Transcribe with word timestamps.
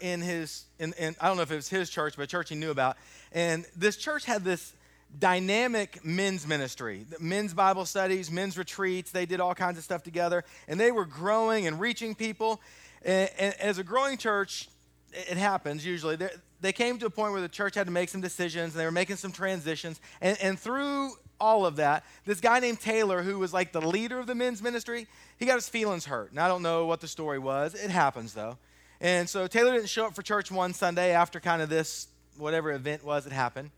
in 0.00 0.20
his, 0.20 0.64
in, 0.78 0.92
in, 0.92 1.16
I 1.20 1.26
don't 1.26 1.36
know 1.36 1.42
if 1.42 1.50
it 1.50 1.56
was 1.56 1.68
his 1.68 1.90
church, 1.90 2.14
but 2.16 2.22
a 2.22 2.26
church 2.28 2.50
he 2.50 2.54
knew 2.54 2.70
about. 2.70 2.96
And 3.32 3.66
this 3.76 3.96
church 3.96 4.24
had 4.24 4.44
this 4.44 4.72
dynamic 5.18 6.04
men's 6.04 6.46
ministry, 6.46 7.04
men's 7.18 7.52
Bible 7.52 7.84
studies, 7.84 8.30
men's 8.30 8.56
retreats. 8.56 9.10
They 9.10 9.26
did 9.26 9.40
all 9.40 9.56
kinds 9.56 9.76
of 9.76 9.82
stuff 9.82 10.04
together. 10.04 10.44
And 10.68 10.78
they 10.78 10.92
were 10.92 11.04
growing 11.04 11.66
and 11.66 11.80
reaching 11.80 12.14
people. 12.14 12.60
And, 13.04 13.28
and 13.40 13.54
as 13.60 13.78
a 13.78 13.84
growing 13.84 14.18
church, 14.18 14.68
it 15.12 15.36
happens 15.36 15.84
usually. 15.84 16.14
They're, 16.14 16.30
they 16.60 16.72
came 16.72 16.98
to 17.00 17.06
a 17.06 17.10
point 17.10 17.32
where 17.32 17.42
the 17.42 17.48
church 17.48 17.74
had 17.74 17.86
to 17.86 17.92
make 17.92 18.08
some 18.08 18.20
decisions 18.20 18.72
and 18.72 18.80
they 18.80 18.84
were 18.84 18.92
making 18.92 19.16
some 19.16 19.32
transitions. 19.32 20.00
And, 20.20 20.38
and 20.40 20.56
through 20.60 21.10
all 21.40 21.66
of 21.66 21.76
that, 21.76 22.04
this 22.24 22.40
guy 22.40 22.60
named 22.60 22.80
Taylor, 22.80 23.22
who 23.22 23.40
was 23.40 23.52
like 23.52 23.72
the 23.72 23.82
leader 23.82 24.20
of 24.20 24.28
the 24.28 24.34
men's 24.36 24.62
ministry, 24.62 25.08
he 25.38 25.44
got 25.44 25.56
his 25.56 25.68
feelings 25.68 26.06
hurt. 26.06 26.30
And 26.30 26.38
I 26.38 26.46
don't 26.46 26.62
know 26.62 26.86
what 26.86 27.00
the 27.00 27.08
story 27.08 27.40
was. 27.40 27.74
It 27.74 27.90
happens 27.90 28.32
though. 28.32 28.58
And 29.00 29.28
so 29.28 29.46
Taylor 29.46 29.72
didn't 29.72 29.88
show 29.88 30.06
up 30.06 30.14
for 30.14 30.22
church 30.22 30.50
one 30.50 30.72
Sunday 30.72 31.12
after 31.12 31.40
kind 31.40 31.60
of 31.62 31.68
this, 31.68 32.08
whatever 32.36 32.72
event 32.72 33.04
was 33.04 33.24
that 33.24 33.32
happened. 33.32 33.70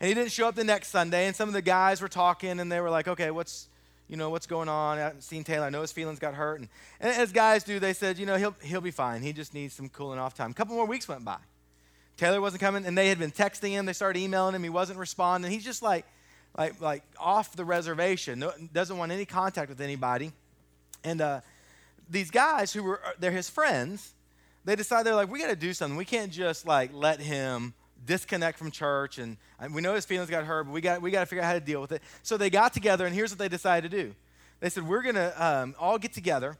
And 0.00 0.08
he 0.08 0.14
didn't 0.14 0.32
show 0.32 0.48
up 0.48 0.54
the 0.54 0.64
next 0.64 0.88
Sunday. 0.88 1.26
And 1.26 1.36
some 1.36 1.48
of 1.48 1.54
the 1.54 1.62
guys 1.62 2.00
were 2.00 2.08
talking 2.08 2.60
and 2.60 2.70
they 2.70 2.80
were 2.80 2.90
like, 2.90 3.08
okay, 3.08 3.30
what's, 3.30 3.68
you 4.08 4.16
know, 4.16 4.30
what's 4.30 4.46
going 4.46 4.68
on? 4.68 4.98
I 4.98 5.02
haven't 5.02 5.22
seen 5.22 5.44
Taylor. 5.44 5.66
I 5.66 5.70
know 5.70 5.80
his 5.80 5.92
feelings 5.92 6.18
got 6.18 6.34
hurt. 6.34 6.60
And, 6.60 6.68
and 7.00 7.10
as 7.10 7.32
guys 7.32 7.64
do, 7.64 7.78
they 7.78 7.92
said, 7.92 8.18
you 8.18 8.26
know, 8.26 8.36
he'll, 8.36 8.54
he'll 8.62 8.80
be 8.80 8.90
fine. 8.90 9.22
He 9.22 9.32
just 9.32 9.54
needs 9.54 9.74
some 9.74 9.88
cooling 9.88 10.18
off 10.18 10.34
time. 10.34 10.50
A 10.50 10.54
couple 10.54 10.76
more 10.76 10.86
weeks 10.86 11.08
went 11.08 11.24
by. 11.24 11.38
Taylor 12.16 12.40
wasn't 12.40 12.60
coming, 12.60 12.84
and 12.84 12.96
they 12.96 13.08
had 13.08 13.18
been 13.18 13.32
texting 13.32 13.70
him. 13.70 13.86
They 13.86 13.94
started 13.94 14.20
emailing 14.20 14.54
him. 14.54 14.62
He 14.62 14.68
wasn't 14.68 14.98
responding. 14.98 15.50
He's 15.50 15.64
just 15.64 15.82
like, 15.82 16.04
like, 16.56 16.80
like 16.80 17.02
off 17.18 17.56
the 17.56 17.64
reservation. 17.64 18.40
No, 18.40 18.52
doesn't 18.72 18.96
want 18.96 19.12
any 19.12 19.24
contact 19.24 19.70
with 19.70 19.80
anybody. 19.80 20.32
And 21.02 21.20
uh, 21.20 21.40
these 22.10 22.30
guys 22.30 22.72
who 22.72 22.82
were, 22.82 23.00
they're 23.18 23.30
his 23.30 23.48
friends, 23.48 24.12
they 24.64 24.76
decide 24.76 25.04
they're 25.04 25.14
like, 25.14 25.30
we 25.30 25.38
got 25.38 25.48
to 25.48 25.56
do 25.56 25.72
something. 25.72 25.96
We 25.96 26.04
can't 26.04 26.32
just 26.32 26.66
like 26.66 26.90
let 26.92 27.20
him 27.20 27.74
disconnect 28.04 28.58
from 28.58 28.70
church, 28.70 29.18
and, 29.18 29.36
we 29.72 29.80
know 29.80 29.94
his 29.94 30.04
feelings 30.04 30.28
got 30.28 30.44
hurt, 30.44 30.64
but 30.64 30.72
we 30.72 30.80
got 30.80 31.00
we 31.00 31.12
got 31.12 31.20
to 31.20 31.26
figure 31.26 31.42
out 31.42 31.46
how 31.46 31.52
to 31.52 31.60
deal 31.60 31.80
with 31.80 31.92
it. 31.92 32.02
So 32.24 32.36
they 32.36 32.50
got 32.50 32.72
together, 32.72 33.06
and 33.06 33.14
here's 33.14 33.30
what 33.30 33.38
they 33.38 33.48
decided 33.48 33.90
to 33.90 33.96
do. 33.96 34.14
They 34.58 34.68
said, 34.70 34.86
we're 34.86 35.02
gonna 35.02 35.32
um, 35.36 35.74
all 35.78 35.98
get 35.98 36.12
together, 36.12 36.56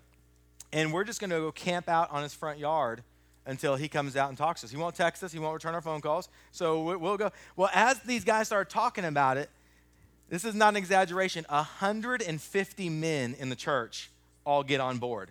and 0.72 0.92
we're 0.92 1.04
just 1.04 1.20
gonna 1.20 1.38
go 1.38 1.50
camp 1.50 1.88
out 1.88 2.12
on 2.12 2.22
his 2.22 2.32
front 2.32 2.60
yard 2.60 3.02
until 3.44 3.74
he 3.74 3.88
comes 3.88 4.16
out 4.16 4.28
and 4.28 4.38
talks 4.38 4.60
to 4.60 4.66
us. 4.66 4.70
He 4.70 4.76
won't 4.76 4.94
text 4.94 5.22
us, 5.24 5.32
he 5.32 5.40
won't 5.40 5.54
return 5.54 5.74
our 5.74 5.80
phone 5.80 6.00
calls. 6.00 6.28
So 6.52 6.96
we'll 6.96 7.16
go. 7.16 7.30
Well, 7.56 7.70
as 7.74 7.98
these 8.00 8.24
guys 8.24 8.46
started 8.46 8.70
talking 8.70 9.04
about 9.04 9.36
it, 9.36 9.50
this 10.28 10.44
is 10.44 10.54
not 10.54 10.70
an 10.70 10.76
exaggeration. 10.76 11.44
150 11.48 12.88
men 12.88 13.34
in 13.38 13.48
the 13.48 13.56
church 13.56 14.10
all 14.44 14.62
get 14.62 14.80
on 14.80 14.98
board 14.98 15.30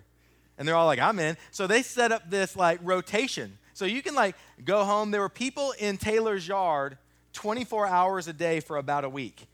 and 0.62 0.68
they're 0.68 0.76
all 0.76 0.86
like, 0.86 1.00
I'm 1.00 1.18
in. 1.18 1.38
So 1.50 1.66
they 1.66 1.82
set 1.82 2.12
up 2.12 2.30
this 2.30 2.56
like 2.56 2.80
rotation. 2.84 3.58
So 3.74 3.86
you 3.86 4.04
can 4.04 4.14
like 4.14 4.36
go 4.64 4.84
home. 4.84 5.10
There 5.10 5.22
were 5.22 5.28
people 5.28 5.74
in 5.80 5.98
Taylor's 5.98 6.48
yard 6.48 7.00
24 7.34 7.88
hours 7.88 8.28
a 8.28 8.34
day 8.34 8.60
for 8.60 8.78
about 8.78 9.04
a 9.04 9.10
week. 9.10 9.48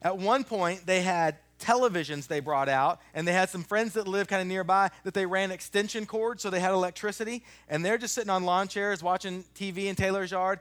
At 0.00 0.16
one 0.16 0.42
point, 0.42 0.86
they 0.86 1.02
had 1.02 1.36
televisions 1.60 2.26
they 2.26 2.40
brought 2.40 2.70
out, 2.70 3.02
and 3.12 3.28
they 3.28 3.34
had 3.34 3.50
some 3.50 3.62
friends 3.62 3.92
that 3.92 4.08
lived 4.08 4.30
kind 4.30 4.40
of 4.40 4.48
nearby 4.48 4.90
that 5.02 5.12
they 5.12 5.26
ran 5.26 5.50
extension 5.50 6.06
cords 6.06 6.42
so 6.42 6.48
they 6.48 6.58
had 6.58 6.72
electricity, 6.72 7.44
and 7.68 7.84
they're 7.84 7.98
just 7.98 8.14
sitting 8.14 8.30
on 8.30 8.44
lawn 8.44 8.66
chairs 8.66 9.02
watching 9.02 9.44
TV 9.54 9.84
in 9.84 9.94
Taylor's 9.94 10.30
yard. 10.30 10.58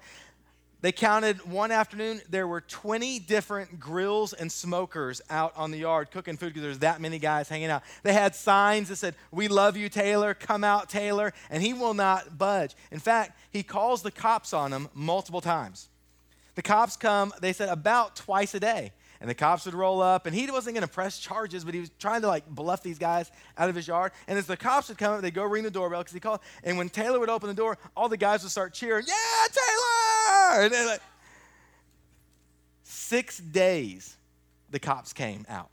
They 0.84 0.92
counted 0.92 1.50
one 1.50 1.72
afternoon, 1.72 2.20
there 2.30 2.46
were 2.46 2.60
20 2.60 3.20
different 3.20 3.80
grills 3.80 4.34
and 4.34 4.52
smokers 4.52 5.22
out 5.30 5.54
on 5.56 5.72
the 5.72 5.78
yard 5.78 6.12
cooking 6.12 6.36
food 6.36 6.48
because 6.48 6.62
there's 6.62 6.80
that 6.80 7.00
many 7.00 7.20
guys 7.20 7.48
hanging 7.48 7.70
out. 7.70 7.84
They 8.04 8.12
had 8.12 8.36
signs 8.36 8.90
that 8.90 8.98
said, 8.98 9.16
We 9.32 9.48
love 9.48 9.78
you, 9.78 9.88
Taylor, 9.88 10.34
come 10.34 10.66
out, 10.66 10.90
Taylor, 10.90 11.32
and 11.50 11.64
he 11.64 11.72
will 11.72 11.94
not 11.94 12.38
budge. 12.38 12.76
In 12.92 13.00
fact, 13.00 13.40
he 13.50 13.64
calls 13.64 14.02
the 14.02 14.12
cops 14.12 14.52
on 14.52 14.74
him 14.74 14.90
multiple 14.94 15.40
times. 15.40 15.88
The 16.56 16.62
cops 16.62 16.98
come, 16.98 17.32
they 17.40 17.54
said, 17.54 17.70
about 17.70 18.18
twice 18.18 18.54
a 18.54 18.60
day 18.60 18.92
and 19.24 19.30
the 19.30 19.36
cops 19.36 19.64
would 19.64 19.74
roll 19.74 20.02
up, 20.02 20.26
and 20.26 20.36
he 20.36 20.52
wasn't 20.52 20.76
going 20.76 20.86
to 20.86 20.94
press 20.94 21.18
charges, 21.18 21.64
but 21.64 21.74
he 21.74 21.80
was 21.80 21.90
trying 21.98 22.20
to 22.24 22.28
like 22.28 22.46
bluff 22.46 22.84
these 22.84 23.00
guys 23.00 23.32
out 23.58 23.70
of 23.70 23.76
his 23.76 23.88
yard. 23.88 24.12
And 24.28 24.38
as 24.38 24.48
the 24.48 24.58
cops 24.58 24.90
would 24.90 24.98
come 24.98 25.14
up, 25.14 25.22
they'd 25.22 25.34
go 25.34 25.46
ring 25.46 25.64
the 25.64 25.72
doorbell 25.72 26.02
because 26.02 26.14
he 26.14 26.20
called. 26.20 26.42
And 26.62 26.78
when 26.78 26.90
Taylor 26.90 27.22
would 27.22 27.30
open 27.30 27.48
the 27.48 27.56
door, 27.56 27.78
all 27.96 28.10
the 28.10 28.18
guys 28.18 28.44
would 28.44 28.52
start 28.52 28.74
cheering, 28.74 29.06
"Yeah, 29.08 29.48
Taylor!" 29.50 29.83
And 30.62 30.74
like, 30.88 31.02
six 32.84 33.38
days, 33.38 34.16
the 34.70 34.80
cops 34.80 35.14
came 35.14 35.46
out 35.50 35.70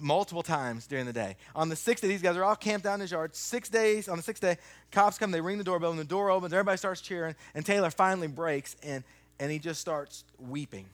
multiple 0.00 0.42
times 0.42 0.86
during 0.86 1.06
the 1.06 1.12
day. 1.12 1.36
On 1.54 1.68
the 1.68 1.76
sixth 1.76 2.02
day, 2.02 2.08
these 2.08 2.22
guys 2.22 2.36
are 2.36 2.44
all 2.44 2.56
camped 2.56 2.86
out 2.86 2.94
in 2.94 3.00
his 3.00 3.12
yard. 3.12 3.36
Six 3.36 3.68
days, 3.68 4.08
on 4.08 4.16
the 4.16 4.22
sixth 4.22 4.42
day, 4.42 4.56
cops 4.90 5.18
come, 5.18 5.30
they 5.30 5.40
ring 5.40 5.58
the 5.58 5.64
doorbell, 5.64 5.90
and 5.90 5.98
the 5.98 6.04
door 6.04 6.30
opens, 6.30 6.52
everybody 6.52 6.76
starts 6.76 7.00
cheering, 7.00 7.36
and 7.54 7.64
Taylor 7.64 7.90
finally 7.90 8.26
breaks, 8.26 8.74
and, 8.82 9.04
and 9.38 9.52
he 9.52 9.58
just 9.58 9.80
starts 9.80 10.24
weeping. 10.38 10.86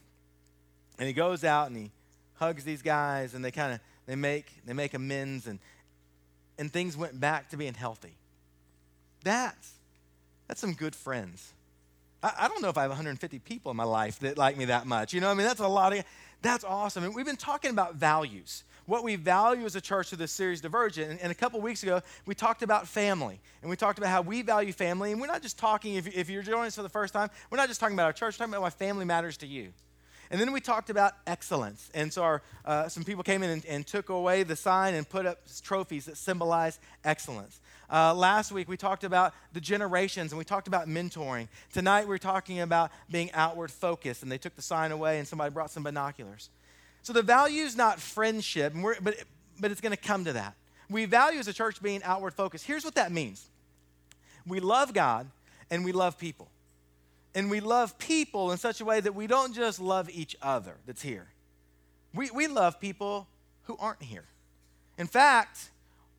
And 0.99 1.07
he 1.07 1.13
goes 1.13 1.45
out 1.45 1.69
and 1.69 1.77
he 1.77 1.91
hugs 2.39 2.65
these 2.65 2.83
guys 2.83 3.35
and 3.35 3.45
they 3.45 3.51
kind 3.51 3.73
of 3.73 3.81
they 4.07 4.17
make 4.17 4.47
they 4.65 4.73
make 4.73 4.95
amends 4.95 5.47
and 5.47 5.59
and 6.59 6.73
things 6.73 6.97
went 6.97 7.19
back 7.21 7.51
to 7.51 7.57
being 7.57 7.75
healthy. 7.75 8.17
That's 9.23 9.73
that's 10.47 10.61
some 10.61 10.75
good 10.75 10.95
friends. 10.95 11.53
I, 12.23 12.33
I 12.41 12.49
don't 12.49 12.63
know 12.63 12.69
if 12.69 12.79
I 12.79 12.83
have 12.83 12.91
150 12.91 13.39
people 13.41 13.71
in 13.71 13.77
my 13.77 13.85
life 13.85 14.19
that 14.21 14.39
like 14.39 14.57
me 14.57 14.67
that 14.67 14.87
much. 14.87 15.13
You 15.13 15.21
know, 15.21 15.31
I 15.31 15.35
mean 15.35 15.47
that's 15.47 15.61
a 15.61 15.69
lot 15.69 15.97
of 15.97 16.05
that's 16.43 16.65
awesome. 16.65 17.05
And 17.05 17.15
we've 17.15 17.27
been 17.27 17.37
talking 17.37 17.71
about 17.71 17.97
values. 17.97 18.65
What 18.87 19.05
we 19.05 19.17
value 19.17 19.67
as 19.67 19.77
a 19.77 19.83
church 19.83 20.09
through 20.09 20.19
this 20.19 20.33
series, 20.33 20.63
Divergent. 20.63 21.11
And, 21.11 21.21
and 21.21 21.31
a 21.31 21.35
couple 21.35 21.61
weeks 21.61 21.83
ago, 21.83 22.01
we 22.25 22.35
talked 22.35 22.63
about 22.63 22.89
family. 22.89 23.39
And 23.61 23.69
we 23.69 23.77
talked 23.77 23.99
about 23.99 24.09
how 24.09 24.23
we 24.23 24.41
value 24.41 24.73
family. 24.73 25.13
And 25.13 25.21
we're 25.21 25.27
not 25.27 25.43
just 25.43 25.59
talking, 25.59 25.97
if, 25.97 26.07
if 26.07 26.31
you're 26.31 26.43
joining 26.43 26.69
us 26.69 26.77
for 26.77 26.83
the 26.83 26.89
first 26.89 27.13
time, 27.13 27.29
we're 27.51 27.59
not 27.59 27.69
just 27.69 27.81
talking 27.81 27.95
about 27.95 28.07
our 28.07 28.13
church, 28.15 28.35
we're 28.35 28.47
talking 28.47 28.55
about 28.55 28.63
why 28.63 28.71
family 28.71 29.05
matters 29.05 29.37
to 29.39 29.47
you. 29.47 29.73
And 30.31 30.41
then 30.41 30.53
we 30.53 30.61
talked 30.61 30.91
about 30.91 31.15
excellence. 31.27 31.91
And 31.95 32.13
so 32.13 32.23
our, 32.23 32.43
uh, 32.65 32.89
some 32.89 33.05
people 33.05 33.23
came 33.23 33.43
in 33.43 33.51
and, 33.51 33.67
and, 33.67 33.87
took 33.87 34.11
away 34.11 34.43
the 34.43 34.57
sign 34.57 34.95
and 34.95 35.09
put 35.09 35.25
up 35.25 35.39
trophies 35.63 36.05
that 36.05 36.19
symbolize 36.19 36.79
excellence. 37.03 37.61
Uh, 37.91 38.13
last 38.13 38.53
week 38.53 38.69
we 38.69 38.77
talked 38.77 39.05
about 39.05 39.33
the 39.55 39.61
generations 39.61 40.31
and 40.33 40.39
we 40.39 40.45
talked 40.45 40.69
about 40.69 40.87
mentoring. 40.87 41.49
Tonight 41.73 42.07
we're 42.07 42.19
talking 42.19 42.61
about 42.61 42.91
being 43.11 43.31
outward 43.33 43.71
focused. 43.71 44.23
And 44.23 44.31
they 44.31 44.37
took 44.37 44.55
the 44.55 44.63
sign 44.63 44.93
away 44.93 45.19
and 45.19 45.27
somebody 45.27 45.53
brought 45.53 45.71
some 45.71 45.83
binoculars. 45.83 46.51
So 47.03 47.15
the 47.15 47.23
value 47.23 47.63
is 47.63 47.75
not 47.75 47.99
friendship, 47.99 48.75
but, 49.03 49.25
but 49.59 49.71
it's 49.71 49.81
going 49.81 49.97
to 49.97 49.97
come 49.97 50.27
to 50.27 50.35
that. 50.35 50.55
We 50.91 51.07
value 51.07 51.39
as 51.39 51.49
a 51.49 51.55
church 51.55 51.83
being 51.83 52.03
outward 52.03 52.35
focused. 52.35 52.67
Here's 52.67 52.85
what 52.85 52.97
that 52.97 53.13
means 53.13 53.47
we 54.47 54.61
love 54.61 54.93
God 54.93 55.31
and 55.71 55.85
we 55.85 55.93
love 55.93 56.19
people 56.19 56.49
and 57.35 57.51
we 57.51 57.61
love 57.61 57.99
people 57.99 58.53
in 58.53 58.59
such 58.59 58.81
a 58.81 58.85
way 58.85 59.01
that 59.01 59.15
we 59.15 59.27
don't 59.27 59.55
just 59.55 59.81
love 59.81 60.09
each 60.11 60.37
other 60.43 60.77
that's 60.87 61.03
here. 61.03 61.29
We, 62.15 62.31
we 62.31 62.47
love 62.47 62.81
people 62.81 63.29
who 63.65 63.77
aren't 63.79 64.03
here. 64.03 64.25
In 64.97 65.07
fact, 65.07 65.71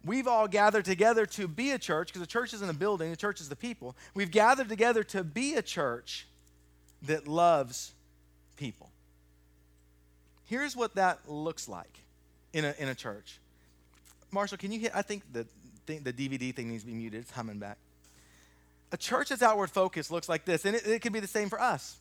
we've 0.06 0.28
all 0.28 0.48
gathered 0.48 0.86
together 0.86 1.26
to 1.26 1.48
be 1.48 1.72
a 1.72 1.80
church, 1.80 2.08
because 2.08 2.22
the 2.22 2.28
church 2.28 2.54
isn't 2.54 2.70
a 2.70 2.74
building, 2.74 3.10
the 3.10 3.18
church 3.18 3.42
is 3.42 3.50
the 3.50 3.56
people. 3.56 3.96
We've 4.14 4.32
gathered 4.32 4.70
together 4.70 5.04
to 5.06 5.24
be 5.24 5.56
a 5.56 5.62
church 5.62 6.28
that 7.04 7.28
loves 7.28 7.94
people. 8.56 8.90
Here's 10.46 10.76
what 10.76 10.96
that 10.96 11.20
looks 11.28 11.68
like 11.68 12.04
in 12.54 12.66
a, 12.66 12.74
in 12.78 12.88
a 12.88 12.96
church. 12.96 13.40
Marshall, 14.32 14.58
can 14.58 14.72
you 14.72 14.80
hit? 14.80 14.92
I 14.96 15.02
think 15.02 15.24
the, 15.32 15.46
the 15.86 16.14
DVD 16.14 16.54
thing 16.54 16.70
needs 16.70 16.84
to 16.84 16.88
be 16.88 16.94
muted. 16.94 17.22
It's 17.22 17.32
humming 17.32 17.60
back. 17.60 17.78
A 18.92 18.98
church 18.98 19.30
that's 19.30 19.42
outward 19.42 19.70
focused 19.70 20.12
looks 20.12 20.28
like 20.28 20.46
this, 20.46 20.66
and 20.66 20.76
it, 20.76 20.86
it 20.88 21.12
be 21.12 21.20
the 21.20 21.28
same 21.28 21.50
for 21.50 21.62
us. 21.62 21.98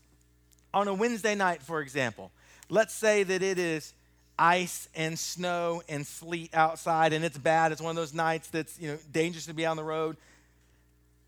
On 0.72 0.88
a 0.88 0.94
Wednesday 0.94 1.34
night, 1.34 1.62
for 1.62 1.80
example, 1.80 2.30
let's 2.68 2.94
say 2.94 3.22
that 3.22 3.42
it 3.42 3.58
is 3.58 3.94
ice 4.38 4.88
and 4.94 5.18
snow 5.18 5.82
and 5.88 6.06
sleet 6.06 6.54
outside 6.54 7.12
and 7.12 7.24
it's 7.24 7.36
bad. 7.36 7.72
It's 7.72 7.80
one 7.80 7.90
of 7.90 7.96
those 7.96 8.14
nights 8.14 8.48
that's 8.48 8.78
you 8.78 8.88
know 8.88 8.98
dangerous 9.12 9.46
to 9.46 9.54
be 9.54 9.66
on 9.66 9.76
the 9.76 9.84
road. 9.84 10.16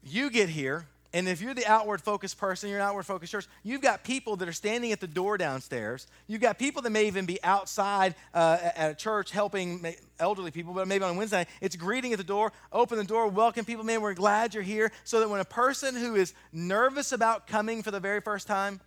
You 0.03 0.31
get 0.31 0.48
here 0.48 0.87
and 1.12 1.28
if 1.28 1.41
you're 1.41 1.54
the 1.54 1.66
outward 1.66 2.01
focused 2.01 2.39
person, 2.39 2.71
you're 2.71 2.78
an 2.78 2.84
outward 2.84 3.03
focused 3.04 3.33
church, 3.33 3.47
you've 3.65 3.80
got 3.80 4.04
people 4.04 4.36
that 4.36 4.48
are 4.48 4.53
standing 4.53 4.92
at 4.92 5.01
the 5.01 5.09
door 5.09 5.36
downstairs. 5.36 6.07
You've 6.28 6.41
got 6.41 6.57
people 6.57 6.83
that 6.83 6.91
may 6.91 7.07
even 7.09 7.27
be 7.27 7.42
outside 7.42 8.15
uh, 8.33 8.59
at 8.77 8.91
a 8.92 8.95
church 8.95 9.33
helping 9.33 9.84
elderly 10.21 10.53
people, 10.53 10.72
but 10.72 10.86
maybe 10.86 11.03
on 11.03 11.16
Wednesday, 11.16 11.47
it's 11.60 11.74
greeting 11.74 12.12
at 12.12 12.18
the 12.18 12.24
door, 12.24 12.53
open 12.72 12.97
the 12.97 13.04
door, 13.04 13.27
welcome 13.27 13.65
people. 13.65 13.84
Man, 13.84 14.01
we're 14.01 14.15
glad 14.15 14.54
you're 14.54 14.62
here. 14.62 14.92
So 15.03 15.18
that 15.18 15.28
when 15.28 15.41
a 15.41 15.45
person 15.45 15.97
who 15.97 16.15
is 16.15 16.33
nervous 16.53 17.10
about 17.10 17.48
coming 17.48 17.83
for 17.83 17.91
the 17.91 18.01
very 18.01 18.21
first 18.21 18.47
time, 18.47 18.80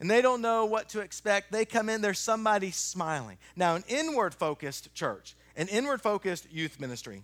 and 0.00 0.10
they 0.10 0.20
don't 0.20 0.42
know 0.42 0.66
what 0.66 0.90
to 0.90 1.00
expect, 1.00 1.50
they 1.50 1.64
come 1.64 1.88
in, 1.88 2.02
there's 2.02 2.18
somebody 2.18 2.72
smiling. 2.72 3.38
Now, 3.56 3.74
an 3.74 3.84
inward 3.88 4.34
focused 4.34 4.92
church, 4.94 5.34
an 5.56 5.68
inward 5.68 6.02
focused 6.02 6.50
youth 6.52 6.78
ministry, 6.78 7.22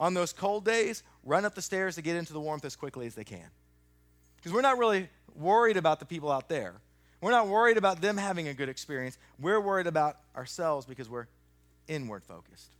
on 0.00 0.14
those 0.14 0.32
cold 0.32 0.64
days, 0.64 1.04
run 1.22 1.44
up 1.44 1.54
the 1.54 1.62
stairs 1.62 1.94
to 1.94 2.02
get 2.02 2.16
into 2.16 2.32
the 2.32 2.40
warmth 2.40 2.64
as 2.64 2.74
quickly 2.74 3.06
as 3.06 3.14
they 3.14 3.22
can. 3.22 3.46
Because 4.36 4.52
we're 4.52 4.62
not 4.62 4.78
really 4.78 5.08
worried 5.36 5.76
about 5.76 6.00
the 6.00 6.06
people 6.06 6.32
out 6.32 6.48
there. 6.48 6.74
We're 7.20 7.32
not 7.32 7.48
worried 7.48 7.76
about 7.76 8.00
them 8.00 8.16
having 8.16 8.48
a 8.48 8.54
good 8.54 8.70
experience. 8.70 9.18
We're 9.38 9.60
worried 9.60 9.86
about 9.86 10.16
ourselves 10.34 10.86
because 10.86 11.08
we're 11.10 11.26
inward 11.86 12.24
focused. 12.24 12.70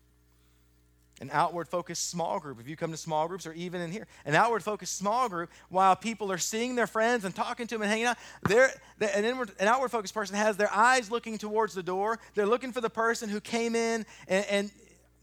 an 1.21 1.29
outward 1.33 1.69
focused 1.69 2.09
small 2.09 2.41
group. 2.41 2.59
If 2.61 2.67
you 2.67 2.77
come 2.77 2.91
to 2.93 2.97
small 2.97 3.29
groups 3.29 3.47
or 3.47 3.53
even 3.53 3.83
in 3.83 3.93
here, 3.93 4.07
an 4.25 4.35
outward 4.35 4.63
focused 4.63 4.97
small 4.97 5.29
group, 5.29 5.51
while 5.69 5.95
people 5.95 6.33
are 6.33 6.39
seeing 6.39 6.75
their 6.75 6.87
friends 6.87 7.27
and 7.27 7.35
talking 7.35 7.67
to 7.67 7.75
them 7.75 7.83
and 7.83 7.91
hanging 7.91 8.07
out, 8.07 8.17
they're, 8.49 8.73
an, 9.01 9.25
inward, 9.27 9.53
an 9.61 9.69
outward 9.69 9.91
focused 9.91 10.15
person 10.15 10.35
has 10.37 10.57
their 10.57 10.73
eyes 10.73 11.11
looking 11.11 11.37
towards 11.37 11.75
the 11.75 11.83
door. 11.83 12.19
They're 12.35 12.47
looking 12.47 12.73
for 12.73 12.81
the 12.81 12.89
person 12.89 13.29
who 13.29 13.41
came 13.41 13.75
in 13.75 14.07
and, 14.29 14.47
and 14.47 14.71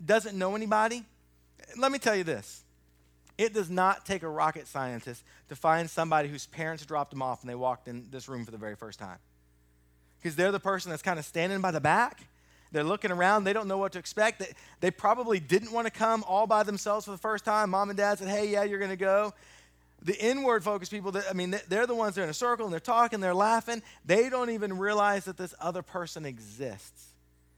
doesn't 0.05 0.37
know 0.37 0.55
anybody. 0.55 1.03
Let 1.75 1.91
me 1.91 1.99
tell 1.99 2.15
you 2.15 2.23
this 2.23 2.63
it 3.37 3.53
does 3.53 3.69
not 3.69 4.05
take 4.05 4.23
a 4.23 4.29
rocket 4.29 4.67
scientist 4.67 5.23
to 5.49 5.55
find 5.55 5.89
somebody 5.89 6.29
whose 6.29 6.47
parents 6.47 6.85
dropped 6.85 7.11
them 7.11 7.21
off 7.21 7.41
and 7.41 7.49
they 7.49 7.55
walked 7.55 7.87
in 7.87 8.07
this 8.09 8.27
room 8.27 8.45
for 8.45 8.51
the 8.51 8.57
very 8.57 8.75
first 8.75 8.99
time. 8.99 9.19
Because 10.19 10.35
they're 10.35 10.51
the 10.51 10.59
person 10.59 10.89
that's 10.89 11.03
kind 11.03 11.19
of 11.19 11.25
standing 11.25 11.61
by 11.61 11.71
the 11.71 11.81
back 11.81 12.21
they're 12.71 12.83
looking 12.83 13.11
around. 13.11 13.43
They 13.43 13.53
don't 13.53 13.67
know 13.67 13.77
what 13.77 13.93
to 13.93 13.99
expect. 13.99 14.39
They, 14.39 14.53
they 14.81 14.91
probably 14.91 15.39
didn't 15.39 15.71
want 15.71 15.87
to 15.87 15.91
come 15.91 16.23
all 16.27 16.47
by 16.47 16.63
themselves 16.63 17.05
for 17.05 17.11
the 17.11 17.17
first 17.17 17.45
time. 17.45 17.69
Mom 17.69 17.89
and 17.89 17.97
dad 17.97 18.19
said, 18.19 18.27
hey, 18.27 18.49
yeah, 18.49 18.63
you're 18.63 18.79
going 18.79 18.91
to 18.91 18.97
go. 18.97 19.33
The 20.03 20.17
inward 20.23 20.63
focused 20.63 20.91
people, 20.91 21.11
that, 21.13 21.25
I 21.29 21.33
mean, 21.33 21.55
they're 21.69 21.87
the 21.87 21.95
ones 21.95 22.15
that 22.15 22.21
are 22.21 22.23
in 22.25 22.29
a 22.29 22.35
circle 22.35 22.65
and 22.65 22.73
they're 22.73 22.79
talking, 22.79 23.19
they're 23.19 23.33
laughing. 23.33 23.81
They 24.05 24.29
don't 24.29 24.49
even 24.51 24.77
realize 24.77 25.25
that 25.25 25.37
this 25.37 25.55
other 25.59 25.81
person 25.81 26.25
exists. 26.25 27.13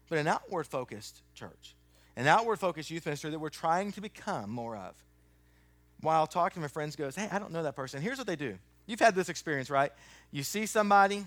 But 0.10 0.20
an 0.20 0.28
outward 0.28 0.66
focused 0.66 1.22
church, 1.36 1.76
an 2.19 2.27
outward 2.27 2.60
focused 2.60 2.92
youth 2.92 3.06
ministry 3.06 3.31
that 3.31 3.39
we're 3.39 3.48
trying 3.48 3.94
to 3.94 4.01
become 4.01 4.50
more 4.50 4.75
of. 4.75 4.94
While 6.01 6.27
talking 6.27 6.56
to 6.56 6.60
my 6.60 6.68
friends 6.68 6.98
goes, 6.98 7.16
hey, 7.16 7.30
I 7.31 7.39
don't 7.39 7.54
know 7.54 7.63
that 7.63 7.77
person. 7.77 8.01
Here's 8.01 8.18
what 8.18 8.27
they 8.27 8.36
do. 8.36 8.57
You've 8.88 9.00
had 9.00 9.16
this 9.16 9.30
experience, 9.30 9.69
right? 9.69 9.94
You 10.31 10.44
see 10.44 10.66
somebody 10.66 11.25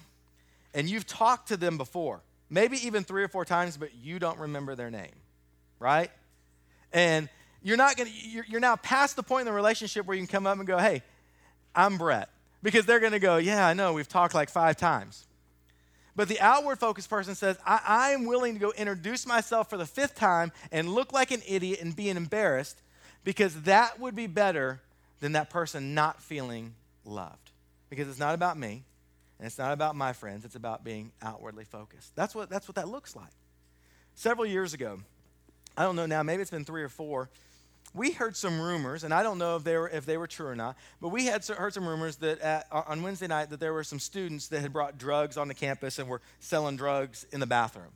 and 0.75 0.91
you've 0.91 1.07
talked 1.07 1.49
to 1.49 1.57
them 1.57 1.79
before 1.79 2.21
maybe 2.51 2.77
even 2.87 3.05
three 3.05 3.25
or 3.25 3.29
four 3.29 3.47
times, 3.47 3.79
but 3.79 3.95
you 3.95 4.19
don't 4.19 4.39
remember 4.39 4.75
their 4.75 4.91
name, 4.91 5.15
right? 5.79 6.11
And 6.93 7.31
you're 7.63 7.79
not 7.79 7.97
to, 7.97 8.07
you're, 8.11 8.45
you're 8.47 8.61
now 8.61 8.77
past 8.77 9.17
the 9.17 9.23
point 9.23 9.43
in 9.43 9.47
the 9.47 9.53
relationship 9.53 10.05
where 10.05 10.15
you 10.15 10.21
can 10.21 10.31
come 10.31 10.47
up 10.47 10.59
and 10.59 10.67
go, 10.67 10.77
hey, 10.77 11.03
I'm 11.75 11.97
Brett. 11.97 12.29
Because 12.63 12.85
they're 12.85 13.01
going 13.01 13.13
to 13.13 13.19
go, 13.19 13.39
yeah, 13.39 13.67
I 13.67 13.73
know, 13.73 13.95
we've 13.95 14.09
talked 14.09 14.35
like 14.35 14.51
five 14.51 14.77
times. 14.77 15.27
But 16.15 16.29
the 16.29 16.41
outward 16.41 16.79
focused 16.79 17.09
person 17.09 17.35
says, 17.35 17.57
I, 17.67 18.11
am 18.11 18.27
willing 18.27 18.55
to 18.55 18.61
go 18.61 18.73
introduce 18.77 19.27
myself 19.27 19.71
for 19.71 19.79
the 19.79 19.87
fifth 19.87 20.15
time 20.15 20.53
and 20.71 20.89
look 20.89 21.13
like 21.13 21.31
an 21.31 21.41
idiot 21.49 21.81
and 21.81 21.97
being 21.97 22.17
embarrassed 22.17 22.83
because 23.25 23.63
that 23.63 23.99
would 23.99 24.15
be 24.15 24.27
better 24.27 24.81
than 25.21 25.33
that 25.33 25.49
person 25.49 25.95
not 25.95 26.21
feeling 26.21 26.75
loved. 27.05 27.51
Because 27.89 28.09
it's 28.09 28.19
not 28.19 28.35
about 28.35 28.59
me, 28.59 28.83
and 29.39 29.47
it's 29.47 29.59
not 29.59 29.73
about 29.73 29.97
my 29.97 30.13
friends, 30.13 30.45
it's 30.45 30.55
about 30.55 30.85
being 30.85 31.13
outwardly 31.23 31.65
focused. 31.65 32.15
That's 32.15 32.35
what, 32.35 32.51
that's 32.51 32.69
what 32.69 32.75
that 32.75 32.89
looks 32.89 33.17
like. 33.17 33.33
Several 34.15 34.47
years 34.47 34.75
ago, 34.75 35.01
I 35.77 35.85
don't 35.85 35.97
know 35.97 36.07
now, 36.07 36.23
maybe 36.23 36.43
it's 36.43 36.51
been 36.51 36.65
three 36.65 36.83
or 36.83 36.89
four, 36.89 37.31
we 37.95 38.13
heard 38.13 38.37
some 38.37 38.61
rumors, 38.61 39.05
and 39.05 39.13
I 39.13 39.23
don't 39.23 39.39
know 39.39 39.57
if 39.57 39.65
they 39.65 39.77
were, 39.77 39.89
if 39.89 40.07
they 40.07 40.17
were 40.17 40.27
true 40.27 40.47
or 40.47 40.57
not, 40.57 40.77
but 41.01 41.09
we 41.09 41.27
had 41.27 41.45
heard 41.47 41.75
some 41.75 41.87
rumors 41.87 42.17
that 42.17 42.41
at, 42.41 42.67
on 42.71 43.03
Wednesday 43.03 43.27
night 43.27 43.51
that 43.51 43.61
there 43.61 43.73
were 43.73 43.85
some 43.85 43.99
students 43.99 44.49
that 44.49 44.61
had 44.61 44.73
brought 44.73 44.99
drugs 44.99 45.37
on 45.37 45.49
the 45.49 45.55
campus 45.55 45.99
and 45.99 46.09
were 46.09 46.23
selling 46.41 46.77
drugs 46.77 47.27
in 47.33 47.41
the 47.41 47.47
bathroom. 47.47 47.93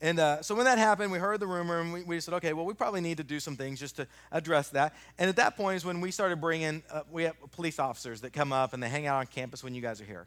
And 0.00 0.18
uh, 0.18 0.42
so 0.42 0.54
when 0.54 0.64
that 0.64 0.78
happened, 0.78 1.12
we 1.12 1.18
heard 1.18 1.40
the 1.40 1.46
rumor 1.46 1.80
and 1.80 1.92
we, 1.92 2.02
we, 2.02 2.20
said, 2.20 2.34
okay, 2.34 2.52
well, 2.52 2.66
we 2.66 2.74
probably 2.74 3.00
need 3.00 3.16
to 3.18 3.24
do 3.24 3.40
some 3.40 3.56
things 3.56 3.80
just 3.80 3.96
to 3.96 4.06
address 4.32 4.68
that. 4.70 4.94
And 5.18 5.30
at 5.30 5.36
that 5.36 5.56
point 5.56 5.76
is 5.76 5.84
when 5.84 6.00
we 6.00 6.10
started 6.10 6.40
bringing, 6.40 6.82
uh, 6.90 7.02
we 7.10 7.22
have 7.24 7.34
police 7.52 7.78
officers 7.78 8.20
that 8.22 8.32
come 8.32 8.52
up 8.52 8.74
and 8.74 8.82
they 8.82 8.88
hang 8.88 9.06
out 9.06 9.16
on 9.16 9.26
campus 9.26 9.62
when 9.62 9.74
you 9.74 9.80
guys 9.80 10.00
are 10.00 10.04
here 10.04 10.26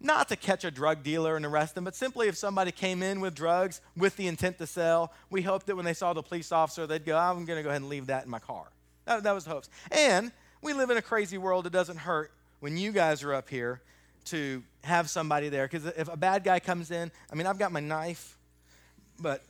not 0.00 0.28
to 0.28 0.36
catch 0.36 0.64
a 0.64 0.70
drug 0.70 1.02
dealer 1.02 1.36
and 1.36 1.44
arrest 1.44 1.74
them, 1.74 1.84
but 1.84 1.94
simply 1.94 2.28
if 2.28 2.36
somebody 2.36 2.70
came 2.70 3.02
in 3.02 3.20
with 3.20 3.34
drugs 3.34 3.80
with 3.96 4.16
the 4.16 4.28
intent 4.28 4.58
to 4.58 4.66
sell, 4.66 5.12
we 5.30 5.42
hoped 5.42 5.66
that 5.66 5.76
when 5.76 5.84
they 5.84 5.94
saw 5.94 6.12
the 6.12 6.22
police 6.22 6.52
officer, 6.52 6.86
they'd 6.86 7.04
go, 7.04 7.16
I'm 7.16 7.44
going 7.44 7.58
to 7.58 7.62
go 7.62 7.68
ahead 7.68 7.82
and 7.82 7.90
leave 7.90 8.06
that 8.06 8.24
in 8.24 8.30
my 8.30 8.38
car. 8.38 8.66
That, 9.06 9.24
that 9.24 9.34
was 9.34 9.44
the 9.44 9.50
hopes. 9.50 9.68
And 9.90 10.30
we 10.62 10.72
live 10.72 10.90
in 10.90 10.96
a 10.96 11.02
crazy 11.02 11.38
world. 11.38 11.66
It 11.66 11.72
doesn't 11.72 11.98
hurt 11.98 12.30
when 12.60 12.76
you 12.76 12.92
guys 12.92 13.22
are 13.24 13.34
up 13.34 13.48
here 13.48 13.80
to 14.26 14.62
have 14.84 15.10
somebody 15.10 15.48
there. 15.48 15.66
Because 15.66 15.86
if 15.86 16.12
a 16.12 16.16
bad 16.16 16.44
guy 16.44 16.60
comes 16.60 16.90
in, 16.90 17.10
I 17.32 17.34
mean, 17.34 17.46
I've 17.46 17.58
got 17.58 17.72
my 17.72 17.80
knife, 17.80 18.36
but 19.18 19.42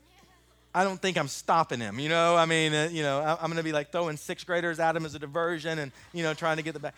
I 0.75 0.85
don't 0.85 1.01
think 1.01 1.19
I'm 1.19 1.29
stopping 1.29 1.81
him. 1.81 1.99
You 1.99 2.09
know, 2.09 2.37
I 2.37 2.47
mean, 2.47 2.73
uh, 2.73 2.89
you 2.91 3.03
know, 3.03 3.21
I'm 3.21 3.47
going 3.47 3.57
to 3.57 3.63
be 3.63 3.73
like 3.73 3.91
throwing 3.91 4.17
sixth 4.17 4.47
graders 4.47 4.79
at 4.81 4.97
him 4.97 5.05
as 5.05 5.15
a 5.15 5.19
diversion 5.19 5.79
and, 5.79 5.93
you 6.13 6.23
know, 6.23 6.35
trying 6.35 6.59
to 6.59 6.63
get 6.63 6.73
the 6.75 6.81
back. 6.81 6.95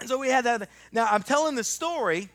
And 0.00 0.08
so 0.08 0.18
we 0.18 0.28
had 0.28 0.44
that. 0.44 0.68
Now, 0.92 1.06
I'm 1.10 1.22
telling 1.22 1.54
the 1.54 1.64
story 1.64 2.28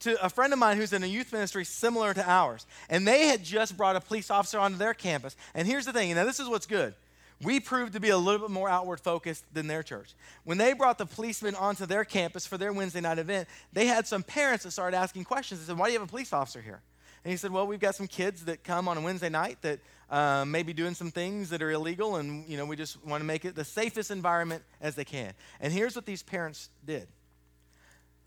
to 0.00 0.24
a 0.24 0.28
friend 0.28 0.52
of 0.52 0.58
mine 0.58 0.76
who's 0.76 0.92
in 0.92 1.02
a 1.02 1.06
youth 1.06 1.32
ministry 1.32 1.64
similar 1.64 2.12
to 2.14 2.28
ours. 2.28 2.66
And 2.88 3.06
they 3.06 3.26
had 3.26 3.42
just 3.42 3.76
brought 3.76 3.96
a 3.96 4.00
police 4.00 4.30
officer 4.30 4.58
onto 4.58 4.78
their 4.78 4.94
campus. 4.94 5.36
And 5.54 5.66
here's 5.66 5.86
the 5.86 5.92
thing, 5.92 6.14
now 6.14 6.24
this 6.24 6.40
is 6.40 6.48
what's 6.48 6.66
good. 6.66 6.94
We 7.42 7.58
proved 7.58 7.94
to 7.94 8.00
be 8.00 8.10
a 8.10 8.18
little 8.18 8.40
bit 8.40 8.50
more 8.50 8.68
outward 8.68 9.00
focused 9.00 9.44
than 9.54 9.66
their 9.66 9.82
church. 9.82 10.14
When 10.44 10.58
they 10.58 10.74
brought 10.74 10.98
the 10.98 11.06
policeman 11.06 11.54
onto 11.54 11.86
their 11.86 12.04
campus 12.04 12.46
for 12.46 12.58
their 12.58 12.72
Wednesday 12.72 13.00
night 13.00 13.18
event, 13.18 13.48
they 13.72 13.86
had 13.86 14.06
some 14.06 14.22
parents 14.22 14.64
that 14.64 14.72
started 14.72 14.96
asking 14.96 15.24
questions. 15.24 15.60
They 15.60 15.66
said, 15.66 15.78
Why 15.78 15.86
do 15.86 15.92
you 15.92 15.98
have 15.98 16.06
a 16.06 16.10
police 16.10 16.34
officer 16.34 16.60
here? 16.60 16.82
And 17.24 17.30
he 17.30 17.38
said, 17.38 17.50
Well, 17.50 17.66
we've 17.66 17.80
got 17.80 17.94
some 17.94 18.08
kids 18.08 18.44
that 18.44 18.62
come 18.62 18.88
on 18.88 18.98
a 18.98 19.00
Wednesday 19.00 19.30
night 19.30 19.56
that 19.62 19.80
um, 20.10 20.50
may 20.50 20.62
be 20.62 20.74
doing 20.74 20.92
some 20.92 21.10
things 21.10 21.48
that 21.48 21.62
are 21.62 21.70
illegal, 21.70 22.16
and 22.16 22.46
you 22.46 22.58
know, 22.58 22.66
we 22.66 22.76
just 22.76 23.02
want 23.06 23.22
to 23.22 23.26
make 23.26 23.46
it 23.46 23.54
the 23.54 23.64
safest 23.64 24.10
environment 24.10 24.62
as 24.82 24.94
they 24.94 25.04
can. 25.04 25.32
And 25.60 25.72
here's 25.72 25.96
what 25.96 26.04
these 26.04 26.22
parents 26.22 26.68
did 26.84 27.08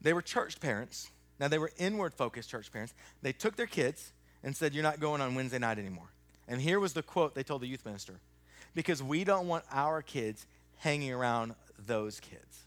they 0.01 0.13
were 0.13 0.21
church 0.21 0.59
parents 0.59 1.09
now, 1.39 1.47
they 1.47 1.57
were 1.57 1.71
inward 1.77 2.13
focused 2.13 2.49
church 2.49 2.71
parents. 2.71 2.93
They 3.21 3.33
took 3.33 3.55
their 3.55 3.67
kids 3.67 4.11
and 4.43 4.55
said, 4.55 4.73
You're 4.73 4.83
not 4.83 4.99
going 4.99 5.21
on 5.21 5.35
Wednesday 5.35 5.59
night 5.59 5.79
anymore. 5.79 6.11
And 6.47 6.61
here 6.61 6.79
was 6.79 6.93
the 6.93 7.03
quote 7.03 7.35
they 7.35 7.43
told 7.43 7.61
the 7.61 7.67
youth 7.67 7.85
minister 7.85 8.15
because 8.75 9.01
we 9.01 9.23
don't 9.23 9.47
want 9.47 9.63
our 9.71 10.01
kids 10.01 10.45
hanging 10.77 11.11
around 11.11 11.55
those 11.87 12.19
kids. 12.19 12.63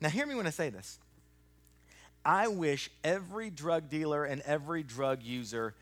Now, 0.00 0.10
hear 0.10 0.26
me 0.26 0.34
when 0.34 0.46
I 0.46 0.50
say 0.50 0.70
this. 0.70 0.98
I 2.24 2.48
wish 2.48 2.90
every 3.02 3.50
drug 3.50 3.88
dealer 3.88 4.24
and 4.24 4.40
every 4.42 4.82
drug 4.82 5.22
user 5.22 5.74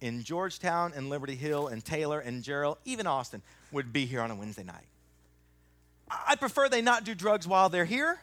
in 0.00 0.22
Georgetown 0.22 0.92
and 0.94 1.10
Liberty 1.10 1.34
Hill 1.34 1.68
and 1.68 1.84
Taylor 1.84 2.20
and 2.20 2.42
Jarrell, 2.42 2.76
even 2.84 3.06
Austin, 3.06 3.42
would 3.70 3.92
be 3.92 4.06
here 4.06 4.20
on 4.20 4.30
a 4.30 4.34
Wednesday 4.34 4.64
night. 4.64 4.86
I 6.10 6.36
prefer 6.36 6.68
they 6.68 6.82
not 6.82 7.04
do 7.04 7.14
drugs 7.14 7.46
while 7.46 7.68
they're 7.68 7.84
here 7.84 8.18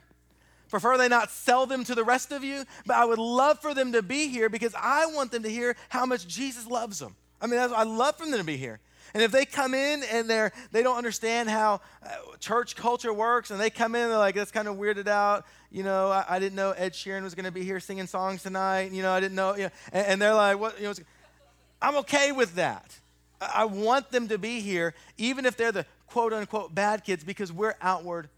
Prefer 0.69 0.98
they 0.98 1.08
not 1.08 1.31
sell 1.31 1.66
them 1.66 1.84
to 1.86 1.96
the 1.96 2.04
rest 2.04 2.31
of 2.31 2.44
you, 2.44 2.66
but 2.86 2.98
I 2.98 3.06
would 3.06 3.19
love 3.19 3.62
for 3.62 3.74
them 3.74 3.94
to 3.94 4.02
be 4.02 4.28
here 4.28 4.50
because 4.50 4.75
I 4.75 5.06
want 5.08 5.31
them 5.31 5.44
to 5.44 5.50
hear 5.50 5.75
how 5.90 6.06
much 6.06 6.28
Jesus 6.28 6.68
loves 6.68 7.00
them. 7.00 7.16
I 7.40 7.48
mean, 7.48 7.60
I 7.60 7.84
love 7.84 8.18
for 8.18 8.25
them 8.25 8.38
to 8.38 8.44
be 8.44 8.58
here. 8.58 8.80
And 9.14 9.24
if 9.24 9.31
they 9.31 9.46
come 9.46 9.74
in 9.74 10.04
and 10.12 10.30
they're 10.30 10.52
they 10.72 10.84
don't 10.84 10.98
understand 10.98 11.50
how 11.50 11.81
uh, 12.04 12.10
church 12.40 12.75
culture 12.75 13.14
works, 13.14 13.52
and 13.52 13.60
they 13.60 13.69
come 13.69 13.96
in 13.96 14.02
and 14.02 14.12
they're 14.12 14.18
like, 14.18 14.36
that's 14.36 14.52
kind 14.52 14.68
of 14.68 14.75
weirded 14.75 15.08
out. 15.08 15.46
You 15.72 15.84
know, 15.84 16.10
I, 16.10 16.26
I 16.28 16.40
didn't 16.40 16.56
know 16.56 16.71
Ed 16.71 16.94
Sheeran 16.94 17.24
was 17.24 17.33
going 17.33 17.45
to 17.45 17.52
be 17.52 17.64
here 17.64 17.80
singing 17.80 18.07
songs 18.07 18.44
tonight. 18.44 18.92
You 18.92 19.02
know, 19.02 19.12
I 19.12 19.19
didn't 19.19 19.36
know. 19.36 19.56
You 19.56 19.64
know, 19.64 19.69
and, 19.94 20.07
and 20.07 20.21
they're 20.21 20.33
like, 20.33 20.59
what? 20.59 20.80
You 20.80 20.88
know, 20.88 20.94
I'm 21.81 21.95
okay 21.97 22.31
with 22.31 22.56
that. 22.56 22.97
I, 23.40 23.62
I 23.62 23.66
want 23.66 24.12
them 24.12 24.28
to 24.28 24.38
be 24.38 24.59
here, 24.59 24.94
even 25.18 25.45
if 25.45 25.56
they're 25.56 25.71
the 25.71 25.86
quote 26.07 26.33
unquote 26.33 26.76
bad 26.76 27.04
kids, 27.04 27.24
because 27.24 27.52
we're 27.52 27.76
outward 27.81 28.30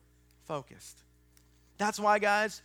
focused. 0.46 1.02
That's 1.80 2.00
why, 2.00 2.20
guys, 2.20 2.62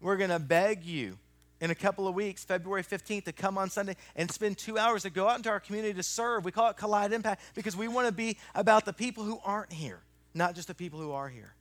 we're 0.00 0.16
going 0.16 0.30
to 0.30 0.40
beg 0.40 0.84
you 0.84 1.16
in 1.60 1.70
a 1.70 1.74
couple 1.74 2.06
of 2.06 2.14
weeks, 2.14 2.44
February 2.44 2.82
15th, 2.82 3.24
to 3.24 3.32
come 3.32 3.56
on 3.56 3.70
Sunday 3.70 3.96
and 4.16 4.30
spend 4.30 4.58
two 4.58 4.76
hours 4.76 5.04
to 5.04 5.10
go 5.10 5.28
out 5.28 5.36
into 5.36 5.48
our 5.48 5.60
community 5.60 5.94
to 5.94 6.02
serve. 6.02 6.44
We 6.44 6.50
call 6.50 6.68
it 6.68 6.76
Collide 6.76 7.12
Impact 7.12 7.40
because 7.54 7.76
we 7.76 7.86
want 7.86 8.08
to 8.08 8.12
be 8.12 8.36
about 8.56 8.84
the 8.84 8.92
people 8.92 9.22
who 9.22 9.38
aren't 9.44 9.72
here, 9.72 10.00
not 10.34 10.56
just 10.56 10.68
the 10.68 10.74
people 10.74 10.98
who 10.98 11.12
are 11.12 11.28
here. 11.28 11.54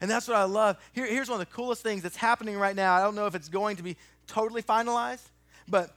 And 0.00 0.08
that's 0.08 0.28
what 0.28 0.36
I 0.36 0.44
love. 0.44 0.76
Here, 0.92 1.06
here's 1.06 1.28
one 1.28 1.40
of 1.40 1.48
the 1.48 1.52
coolest 1.52 1.82
things 1.82 2.02
that's 2.02 2.16
happening 2.16 2.56
right 2.56 2.76
now. 2.76 2.94
I 2.94 3.00
don't 3.02 3.16
know 3.16 3.26
if 3.26 3.34
it's 3.34 3.48
going 3.48 3.76
to 3.76 3.82
be 3.82 3.96
totally 4.28 4.62
finalized, 4.62 5.26
but 5.66 5.90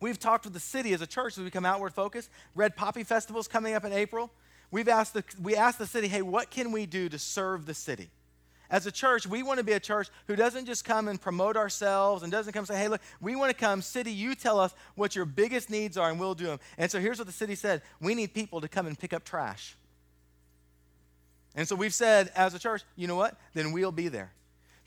we've 0.00 0.18
talked 0.18 0.44
with 0.44 0.54
the 0.54 0.60
city 0.60 0.94
as 0.94 1.00
a 1.00 1.06
church 1.06 1.38
as 1.38 1.44
we 1.44 1.50
come 1.50 1.64
outward 1.64 1.92
focused. 1.92 2.28
Red 2.56 2.74
Poppy 2.74 3.04
Festival 3.04 3.40
is 3.40 3.46
coming 3.46 3.74
up 3.74 3.84
in 3.84 3.92
April. 3.92 4.32
We've 4.72 4.88
asked 4.88 5.14
the, 5.14 5.22
we 5.40 5.54
asked 5.54 5.78
the 5.78 5.86
city, 5.86 6.08
hey, 6.08 6.22
what 6.22 6.50
can 6.50 6.72
we 6.72 6.86
do 6.86 7.08
to 7.08 7.20
serve 7.20 7.66
the 7.66 7.74
city? 7.74 8.10
As 8.70 8.86
a 8.86 8.92
church, 8.92 9.26
we 9.26 9.42
want 9.42 9.58
to 9.58 9.64
be 9.64 9.72
a 9.72 9.80
church 9.80 10.08
who 10.26 10.34
doesn't 10.34 10.66
just 10.66 10.84
come 10.84 11.08
and 11.08 11.20
promote 11.20 11.56
ourselves 11.56 12.22
and 12.22 12.32
doesn't 12.32 12.52
come 12.52 12.66
say, 12.66 12.76
hey, 12.76 12.88
look, 12.88 13.00
we 13.20 13.36
want 13.36 13.50
to 13.50 13.56
come, 13.56 13.80
city, 13.80 14.10
you 14.10 14.34
tell 14.34 14.58
us 14.58 14.74
what 14.96 15.14
your 15.14 15.24
biggest 15.24 15.70
needs 15.70 15.96
are 15.96 16.10
and 16.10 16.18
we'll 16.18 16.34
do 16.34 16.46
them. 16.46 16.58
And 16.76 16.90
so 16.90 16.98
here's 16.98 17.18
what 17.18 17.26
the 17.26 17.32
city 17.32 17.54
said 17.54 17.82
we 18.00 18.14
need 18.14 18.34
people 18.34 18.60
to 18.60 18.68
come 18.68 18.86
and 18.86 18.98
pick 18.98 19.12
up 19.12 19.24
trash. 19.24 19.76
And 21.54 21.66
so 21.66 21.74
we've 21.74 21.94
said, 21.94 22.30
as 22.36 22.54
a 22.54 22.58
church, 22.58 22.82
you 22.96 23.06
know 23.06 23.16
what? 23.16 23.36
Then 23.54 23.72
we'll 23.72 23.92
be 23.92 24.08
there. 24.08 24.32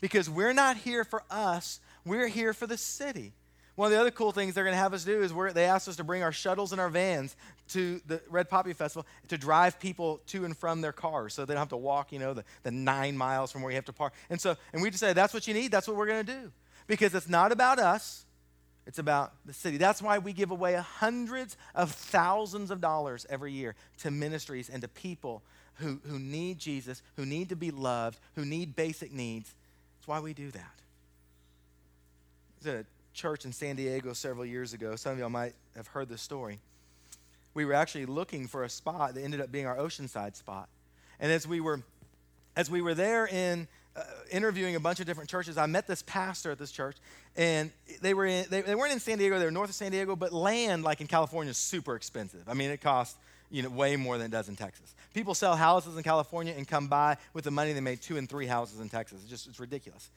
Because 0.00 0.30
we're 0.30 0.52
not 0.52 0.76
here 0.76 1.04
for 1.04 1.24
us, 1.30 1.80
we're 2.04 2.28
here 2.28 2.52
for 2.52 2.66
the 2.66 2.76
city. 2.76 3.32
One 3.80 3.86
of 3.86 3.92
the 3.92 4.00
other 4.02 4.10
cool 4.10 4.30
things 4.30 4.52
they're 4.52 4.64
going 4.64 4.74
to 4.74 4.78
have 4.78 4.92
us 4.92 5.04
do 5.04 5.22
is 5.22 5.32
they 5.54 5.64
asked 5.64 5.88
us 5.88 5.96
to 5.96 6.04
bring 6.04 6.22
our 6.22 6.32
shuttles 6.32 6.72
and 6.72 6.80
our 6.82 6.90
vans 6.90 7.34
to 7.68 8.02
the 8.06 8.20
Red 8.28 8.50
Poppy 8.50 8.74
Festival 8.74 9.06
to 9.28 9.38
drive 9.38 9.80
people 9.80 10.20
to 10.26 10.44
and 10.44 10.54
from 10.54 10.82
their 10.82 10.92
cars 10.92 11.32
so 11.32 11.46
they 11.46 11.54
don't 11.54 11.60
have 11.60 11.70
to 11.70 11.78
walk, 11.78 12.12
you 12.12 12.18
know, 12.18 12.34
the, 12.34 12.44
the 12.62 12.70
nine 12.70 13.16
miles 13.16 13.50
from 13.50 13.62
where 13.62 13.70
you 13.70 13.76
have 13.76 13.86
to 13.86 13.94
park. 13.94 14.12
And 14.28 14.38
so, 14.38 14.54
and 14.74 14.82
we 14.82 14.90
just 14.90 15.00
say, 15.00 15.14
that's 15.14 15.32
what 15.32 15.48
you 15.48 15.54
need, 15.54 15.70
that's 15.70 15.88
what 15.88 15.96
we're 15.96 16.08
going 16.08 16.26
to 16.26 16.30
do. 16.30 16.52
Because 16.88 17.14
it's 17.14 17.26
not 17.26 17.52
about 17.52 17.78
us, 17.78 18.26
It's 18.86 18.98
about 18.98 19.32
the 19.46 19.52
city. 19.52 19.76
That's 19.76 20.02
why 20.02 20.18
we 20.18 20.32
give 20.32 20.50
away 20.50 20.74
hundreds 20.74 21.56
of 21.74 21.92
thousands 21.92 22.70
of 22.70 22.80
dollars 22.80 23.26
every 23.28 23.52
year 23.52 23.74
to 23.98 24.10
ministries 24.10 24.68
and 24.68 24.82
to 24.82 24.88
people 24.88 25.42
who, 25.74 26.00
who 26.06 26.18
need 26.18 26.58
Jesus, 26.58 27.02
who 27.16 27.24
need 27.24 27.50
to 27.50 27.56
be 27.56 27.70
loved, 27.70 28.18
who 28.34 28.44
need 28.44 28.74
basic 28.74 29.12
needs. 29.12 29.54
That's 29.98 30.08
why 30.08 30.20
we 30.20 30.34
do 30.34 30.50
that. 30.50 30.74
There's 32.62 32.80
a 32.80 32.86
church 33.12 33.44
in 33.44 33.52
San 33.52 33.76
Diego 33.76 34.12
several 34.12 34.44
years 34.44 34.72
ago. 34.72 34.96
Some 34.96 35.12
of 35.12 35.18
y'all 35.18 35.28
might 35.28 35.54
have 35.76 35.88
heard 35.88 36.08
this 36.08 36.22
story. 36.22 36.58
We 37.54 37.64
were 37.64 37.74
actually 37.74 38.06
looking 38.06 38.46
for 38.46 38.64
a 38.64 38.68
spot 38.68 39.14
that 39.14 39.22
ended 39.22 39.40
up 39.40 39.50
being 39.50 39.66
our 39.66 39.76
Oceanside 39.76 40.36
spot. 40.36 40.68
And 41.18 41.30
as 41.32 41.46
we 41.46 41.60
were, 41.60 41.82
as 42.56 42.70
we 42.70 42.80
were 42.80 42.94
there 42.94 43.26
in 43.26 43.66
uh, 43.96 44.02
interviewing 44.30 44.76
a 44.76 44.80
bunch 44.80 45.00
of 45.00 45.06
different 45.06 45.28
churches, 45.28 45.58
I 45.58 45.66
met 45.66 45.86
this 45.86 46.02
pastor 46.02 46.52
at 46.52 46.58
this 46.58 46.70
church, 46.70 46.96
and 47.36 47.70
they 48.00 48.14
were 48.14 48.26
in, 48.26 48.46
they, 48.48 48.62
they 48.62 48.74
weren't 48.74 48.92
in 48.92 49.00
San 49.00 49.18
Diego; 49.18 49.38
they 49.38 49.44
were 49.44 49.50
north 49.50 49.70
of 49.70 49.74
San 49.74 49.90
Diego. 49.90 50.14
But 50.14 50.32
land, 50.32 50.84
like 50.84 51.00
in 51.00 51.06
California, 51.06 51.50
is 51.50 51.56
super 51.56 51.96
expensive. 51.96 52.42
I 52.48 52.54
mean, 52.54 52.70
it 52.70 52.80
costs 52.80 53.16
you 53.50 53.62
know 53.62 53.70
way 53.70 53.96
more 53.96 54.16
than 54.16 54.26
it 54.26 54.30
does 54.30 54.48
in 54.48 54.56
Texas. 54.56 54.94
People 55.12 55.34
sell 55.34 55.56
houses 55.56 55.96
in 55.96 56.04
California 56.04 56.54
and 56.56 56.66
come 56.68 56.86
by 56.86 57.16
with 57.34 57.44
the 57.44 57.50
money 57.50 57.72
they 57.72 57.80
made 57.80 58.00
two 58.00 58.16
and 58.16 58.28
three 58.28 58.46
houses 58.46 58.78
in 58.80 58.88
Texas. 58.88 59.18
It's 59.22 59.30
just 59.30 59.48
it's 59.48 59.58
ridiculous 59.58 60.08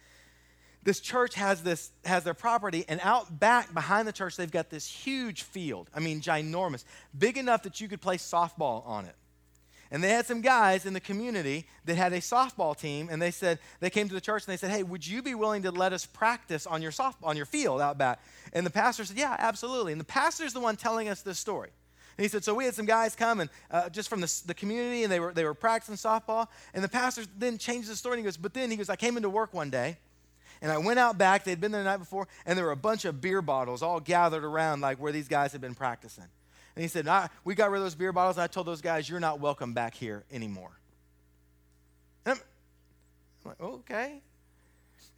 this 0.84 1.00
church 1.00 1.36
has 1.36 1.63
this 1.63 1.92
has 2.06 2.24
their 2.24 2.34
property 2.34 2.86
and 2.88 3.00
out 3.04 3.40
back 3.40 3.74
behind 3.74 4.08
the 4.08 4.12
church 4.12 4.36
they've 4.36 4.52
got 4.52 4.70
this 4.70 4.88
huge 4.88 5.44
field. 5.44 5.90
I 5.94 6.00
mean 6.00 6.22
ginormous. 6.22 6.84
Big 7.18 7.38
enough 7.38 7.63
that 7.63 7.80
you 7.82 7.88
could 7.88 8.02
play 8.02 8.18
softball 8.18 8.86
on 8.88 9.06
it. 9.06 9.16
And 9.92 10.04
they 10.04 10.10
had 10.10 10.25
some 10.25 10.42
guys 10.42 10.88
in 10.88 10.94
the 10.94 11.00
community 11.00 11.68
that 11.86 11.96
had 11.96 12.13
a 12.13 12.20
softball 12.20 12.78
team 12.78 13.10
and 13.12 13.22
they 13.22 13.32
said 13.32 13.60
they 13.80 13.90
came 13.90 14.08
to 14.08 14.13
the 14.13 14.22
church 14.22 14.46
and 14.46 14.52
they 14.52 14.58
said 14.58 14.72
hey 14.72 14.84
would 14.84 15.06
you 15.06 15.22
be 15.22 15.36
willing 15.36 15.63
to 15.63 15.72
let 15.72 15.94
us 15.94 16.06
practice 16.06 16.68
on 16.68 16.82
your 16.82 16.92
soft 16.92 17.20
on 17.24 17.38
your 17.38 17.46
field 17.46 17.80
out 17.80 17.98
back? 17.98 18.20
And 18.52 18.66
the 18.66 18.72
pastor 18.72 19.06
said 19.06 19.18
yeah 19.18 19.36
absolutely. 19.40 19.92
And 19.92 20.02
the 20.02 20.06
pastor's 20.06 20.54
the 20.54 20.60
one 20.60 20.75
telling 20.75 21.08
us 21.10 21.22
this 21.22 21.40
story. 21.40 21.70
And 22.18 22.24
he 22.24 22.28
said, 22.28 22.44
so 22.44 22.54
we 22.54 22.66
had 22.66 22.75
some 22.75 22.86
guys 22.86 23.16
come 23.16 23.40
and 23.40 23.50
uh, 23.72 23.90
just 23.90 24.08
from 24.08 24.22
the, 24.22 24.42
the 24.46 24.54
community, 24.54 25.02
and 25.02 25.12
they 25.12 25.20
were 25.20 25.34
they 25.34 25.44
were 25.44 25.56
practicing 25.56 25.96
softball. 25.96 26.48
And 26.74 26.84
the 26.84 26.90
pastor 26.90 27.24
then 27.38 27.58
changed 27.58 27.90
the 27.90 27.96
story. 27.96 28.18
And 28.18 28.20
he 28.20 28.25
goes, 28.25 28.38
but 28.38 28.54
then 28.54 28.70
he 28.70 28.78
goes, 28.78 28.90
I 28.90 28.96
came 28.96 29.18
into 29.18 29.30
work 29.30 29.52
one 29.52 29.72
day, 29.72 29.98
and 30.63 30.72
I 30.72 30.77
went 30.77 30.98
out 30.98 31.17
back, 31.17 31.43
they'd 31.43 31.60
been 31.60 31.74
there 31.74 31.84
the 31.84 31.89
night 31.89 31.98
before, 31.98 32.25
and 32.46 32.58
there 32.58 32.63
were 32.63 32.72
a 32.72 32.77
bunch 32.77 33.03
of 33.03 33.20
beer 33.20 33.41
bottles 33.41 33.84
all 33.84 34.00
gathered 34.00 34.46
around 34.46 34.79
like 34.79 34.98
where 34.98 35.12
these 35.12 35.27
guys 35.27 35.51
had 35.51 35.60
been 35.60 35.75
practicing. 35.75 36.24
And 36.75 36.82
he 36.82 36.88
said, 36.88 37.05
We 37.43 37.53
got 37.53 37.70
rid 37.70 37.79
of 37.79 37.84
those 37.84 37.96
beer 37.96 38.13
bottles, 38.13 38.38
I 38.38 38.48
told 38.48 38.65
those 38.65 38.79
guys, 38.79 39.10
You're 39.10 39.20
not 39.20 39.41
welcome 39.41 39.74
back 39.74 39.93
here 39.93 40.24
anymore. 40.32 40.72
And 42.25 42.38
I'm, 42.38 42.41
I'm 43.43 43.50
like, 43.50 43.62
Okay. 43.62 44.22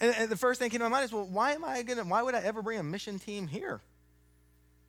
And, 0.01 0.15
and, 0.17 0.29
the 0.29 0.35
first 0.35 0.59
thing 0.59 0.71
came 0.71 0.79
to 0.79 0.85
my 0.85 0.89
mind 0.89 1.05
is, 1.05 1.13
Well, 1.13 1.27
why 1.27 1.53
am 1.53 1.63
I 1.63 1.83
going 1.83 1.99
to, 1.99 2.05
why 2.05 2.23
would 2.23 2.33
I 2.33 2.41
ever 2.41 2.63
bring 2.63 2.79
a 2.79 2.83
mission 2.83 3.19
team 3.19 3.45
here? 3.47 3.81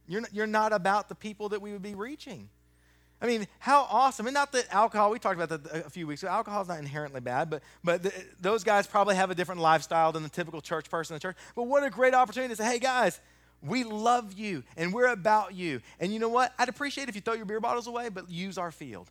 You're 0.08 0.22
not, 0.22 0.32
you're 0.32 0.46
not 0.46 0.72
about 0.72 1.10
the 1.10 1.14
people 1.14 1.50
that 1.50 1.60
we 1.60 1.72
would 1.72 1.82
be 1.82 1.94
reaching. 1.94 2.48
I 3.26 3.28
mean, 3.30 3.46
how 3.58 3.86
awesome. 3.90 4.26
And 4.26 4.34
not 4.34 4.52
that 4.52 4.72
alcohol, 4.72 5.10
we 5.10 5.18
talked 5.18 5.40
about 5.40 5.62
that 5.62 5.86
a 5.86 5.90
few 5.90 6.06
weeks 6.06 6.22
ago. 6.22 6.30
Alcohol 6.30 6.62
is 6.62 6.68
not 6.68 6.78
inherently 6.78 7.20
bad, 7.20 7.50
but, 7.50 7.62
but 7.82 8.02
the, 8.04 8.12
those 8.40 8.62
guys 8.62 8.86
probably 8.86 9.16
have 9.16 9.30
a 9.30 9.34
different 9.34 9.60
lifestyle 9.60 10.12
than 10.12 10.22
the 10.22 10.28
typical 10.28 10.60
church 10.60 10.88
person 10.88 11.14
in 11.14 11.16
the 11.16 11.20
church. 11.20 11.36
But 11.56 11.64
what 11.64 11.82
a 11.82 11.90
great 11.90 12.14
opportunity 12.14 12.52
to 12.52 12.56
say, 12.56 12.64
hey, 12.64 12.78
guys, 12.78 13.20
we 13.62 13.82
love 13.82 14.32
you 14.34 14.62
and 14.76 14.92
we're 14.94 15.08
about 15.08 15.54
you. 15.54 15.80
And 15.98 16.12
you 16.12 16.20
know 16.20 16.28
what? 16.28 16.54
I'd 16.58 16.68
appreciate 16.68 17.08
if 17.08 17.16
you 17.16 17.20
throw 17.20 17.34
your 17.34 17.46
beer 17.46 17.60
bottles 17.60 17.88
away, 17.88 18.10
but 18.10 18.30
use 18.30 18.58
our 18.58 18.70
field. 18.70 19.10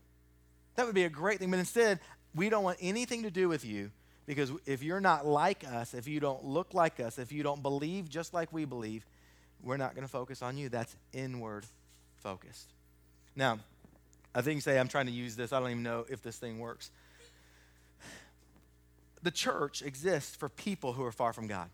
That 0.76 0.86
would 0.86 0.96
be 0.96 1.04
a 1.04 1.10
great 1.10 1.40
thing. 1.40 1.52
But 1.52 1.60
instead, 1.60 2.00
we 2.34 2.50
don't 2.50 2.64
want 2.64 2.78
anything 2.80 3.24
to 3.24 3.32
do 3.32 3.50
with 3.50 3.66
you 3.66 3.92
because 4.26 4.52
if 4.66 4.82
you're 4.82 5.02
not 5.02 5.26
like 5.26 5.66
us, 5.66 5.94
if 5.94 6.08
you 6.08 6.20
don't 6.20 6.44
look 6.46 6.74
like 6.74 7.00
us, 7.00 7.20
if 7.20 7.32
you 7.32 7.44
don't 7.44 7.62
believe 7.62 8.10
just 8.10 8.34
like 8.34 8.54
we 8.54 8.66
believe, 8.66 9.06
we're 9.62 9.78
not 9.78 9.94
going 9.96 10.06
to 10.06 10.12
focus 10.12 10.42
on 10.42 10.58
you. 10.58 10.70
That's 10.70 10.96
inward 11.14 11.66
focused. 12.18 12.72
Now, 13.36 13.60
I 14.36 14.42
think 14.42 14.62
say, 14.62 14.78
I'm 14.78 14.90
trying 14.90 15.06
to 15.06 15.14
use 15.14 15.36
this. 15.36 15.54
I 15.54 15.60
don't 15.60 15.72
even 15.72 15.84
know 15.84 16.06
if 16.10 16.22
this 16.22 16.38
thing 16.38 16.60
works. 16.60 16.92
The 19.24 19.32
church 19.32 19.82
exists 19.82 20.36
for 20.36 20.50
people 20.50 20.94
who 20.94 21.04
are 21.04 21.12
far 21.12 21.34
from 21.34 21.48
God. 21.48 21.70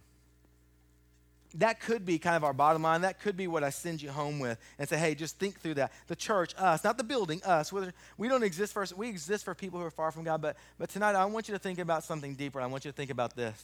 That 1.56 1.82
could 1.82 2.06
be 2.06 2.18
kind 2.18 2.38
of 2.38 2.46
our 2.46 2.54
bottom 2.54 2.82
line. 2.82 3.02
That 3.02 3.20
could 3.20 3.36
be 3.36 3.46
what 3.48 3.62
I 3.62 3.72
send 3.72 4.02
you 4.02 4.10
home 4.10 4.40
with 4.40 4.58
and 4.80 4.88
say, 4.88 4.98
hey, 4.98 5.16
just 5.16 5.38
think 5.38 5.60
through 5.60 5.74
that. 5.74 5.92
The 6.08 6.16
church, 6.16 6.54
us, 6.58 6.84
not 6.86 6.98
the 6.98 7.04
building, 7.04 7.42
us. 7.44 7.74
We 7.74 8.30
don't 8.30 8.44
exist 8.44 8.72
for 8.72 8.84
us. 8.84 8.96
We 8.96 9.10
exist 9.10 9.44
for 9.44 9.54
people 9.54 9.78
who 9.78 9.86
are 9.86 9.92
far 9.92 10.12
from 10.12 10.24
God. 10.24 10.42
But, 10.42 10.56
but 10.80 10.90
tonight, 10.90 11.16
I 11.16 11.26
want 11.26 11.50
you 11.50 11.54
to 11.54 11.60
think 11.60 11.80
about 11.80 12.06
something 12.06 12.36
deeper. 12.36 12.62
I 12.62 12.68
want 12.68 12.86
you 12.86 12.92
to 12.92 12.96
think 12.96 13.12
about 13.12 13.36
this. 13.36 13.62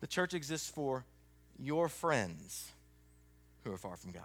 The 0.00 0.06
church 0.06 0.32
exists 0.32 0.70
for 0.70 1.04
your 1.58 1.88
friends 1.88 2.70
who 3.64 3.72
are 3.72 3.78
far 3.78 3.96
from 3.96 4.12
God. 4.12 4.22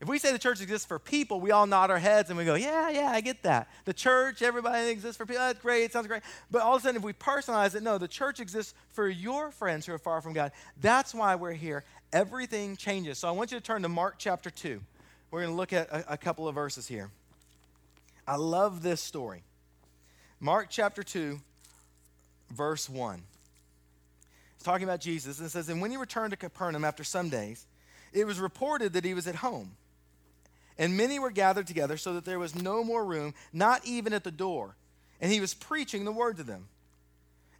If 0.00 0.06
we 0.06 0.18
say 0.18 0.30
the 0.30 0.38
church 0.38 0.60
exists 0.60 0.86
for 0.86 1.00
people, 1.00 1.40
we 1.40 1.50
all 1.50 1.66
nod 1.66 1.90
our 1.90 1.98
heads 1.98 2.30
and 2.30 2.38
we 2.38 2.44
go, 2.44 2.54
yeah, 2.54 2.88
yeah, 2.88 3.10
I 3.10 3.20
get 3.20 3.42
that. 3.42 3.68
The 3.84 3.92
church, 3.92 4.42
everybody 4.42 4.90
exists 4.90 5.16
for 5.16 5.26
people. 5.26 5.42
That's 5.42 5.60
great. 5.60 5.82
It 5.82 5.92
sounds 5.92 6.06
great. 6.06 6.22
But 6.52 6.62
all 6.62 6.76
of 6.76 6.82
a 6.82 6.84
sudden, 6.84 6.98
if 6.98 7.02
we 7.02 7.12
personalize 7.12 7.74
it, 7.74 7.82
no, 7.82 7.98
the 7.98 8.06
church 8.06 8.38
exists 8.38 8.74
for 8.90 9.08
your 9.08 9.50
friends 9.50 9.86
who 9.86 9.92
are 9.92 9.98
far 9.98 10.20
from 10.20 10.34
God. 10.34 10.52
That's 10.80 11.14
why 11.14 11.34
we're 11.34 11.52
here. 11.52 11.84
Everything 12.12 12.76
changes. 12.76 13.18
So 13.18 13.28
I 13.28 13.32
want 13.32 13.50
you 13.50 13.58
to 13.58 13.64
turn 13.64 13.82
to 13.82 13.88
Mark 13.88 14.14
chapter 14.18 14.50
2. 14.50 14.80
We're 15.32 15.40
going 15.40 15.52
to 15.52 15.56
look 15.56 15.72
at 15.72 15.90
a, 15.90 16.12
a 16.12 16.16
couple 16.16 16.46
of 16.46 16.54
verses 16.54 16.86
here. 16.86 17.10
I 18.26 18.36
love 18.36 18.82
this 18.84 19.00
story. 19.00 19.42
Mark 20.38 20.68
chapter 20.70 21.02
2, 21.02 21.40
verse 22.52 22.88
1. 22.88 23.20
It's 24.54 24.64
talking 24.64 24.84
about 24.84 25.00
Jesus, 25.00 25.38
and 25.38 25.46
it 25.46 25.50
says, 25.50 25.68
And 25.68 25.82
when 25.82 25.90
he 25.90 25.96
returned 25.96 26.30
to 26.30 26.36
Capernaum 26.36 26.84
after 26.84 27.02
some 27.02 27.30
days, 27.30 27.66
it 28.12 28.26
was 28.26 28.38
reported 28.38 28.92
that 28.92 29.04
he 29.04 29.12
was 29.12 29.26
at 29.26 29.34
home 29.34 29.72
and 30.78 30.96
many 30.96 31.18
were 31.18 31.30
gathered 31.30 31.66
together 31.66 31.96
so 31.96 32.14
that 32.14 32.24
there 32.24 32.38
was 32.38 32.54
no 32.54 32.84
more 32.84 33.04
room, 33.04 33.34
not 33.52 33.84
even 33.84 34.12
at 34.12 34.22
the 34.22 34.30
door. 34.30 34.76
And 35.20 35.32
he 35.32 35.40
was 35.40 35.52
preaching 35.52 36.04
the 36.04 36.12
word 36.12 36.36
to 36.36 36.44
them. 36.44 36.68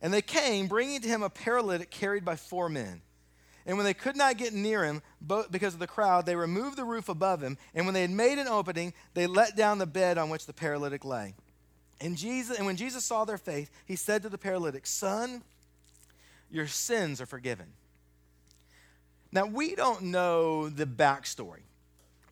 And 0.00 0.14
they 0.14 0.22
came, 0.22 0.68
bringing 0.68 1.00
to 1.00 1.08
him 1.08 1.24
a 1.24 1.30
paralytic 1.30 1.90
carried 1.90 2.24
by 2.24 2.36
four 2.36 2.68
men. 2.68 3.02
And 3.66 3.76
when 3.76 3.84
they 3.84 3.94
could 3.94 4.16
not 4.16 4.38
get 4.38 4.54
near 4.54 4.84
him 4.84 5.02
because 5.50 5.74
of 5.74 5.80
the 5.80 5.88
crowd, 5.88 6.24
they 6.24 6.36
removed 6.36 6.76
the 6.76 6.84
roof 6.84 7.08
above 7.08 7.42
him. 7.42 7.58
And 7.74 7.84
when 7.84 7.92
they 7.94 8.02
had 8.02 8.10
made 8.10 8.38
an 8.38 8.46
opening, 8.46 8.94
they 9.14 9.26
let 9.26 9.56
down 9.56 9.78
the 9.78 9.86
bed 9.86 10.16
on 10.16 10.30
which 10.30 10.46
the 10.46 10.52
paralytic 10.52 11.04
lay. 11.04 11.34
And, 12.00 12.16
Jesus, 12.16 12.56
and 12.56 12.64
when 12.64 12.76
Jesus 12.76 13.04
saw 13.04 13.24
their 13.24 13.36
faith, 13.36 13.70
he 13.84 13.96
said 13.96 14.22
to 14.22 14.28
the 14.28 14.38
paralytic, 14.38 14.86
Son, 14.86 15.42
your 16.50 16.68
sins 16.68 17.20
are 17.20 17.26
forgiven. 17.26 17.66
Now, 19.32 19.46
we 19.46 19.74
don't 19.74 20.04
know 20.04 20.68
the 20.68 20.86
backstory 20.86 21.62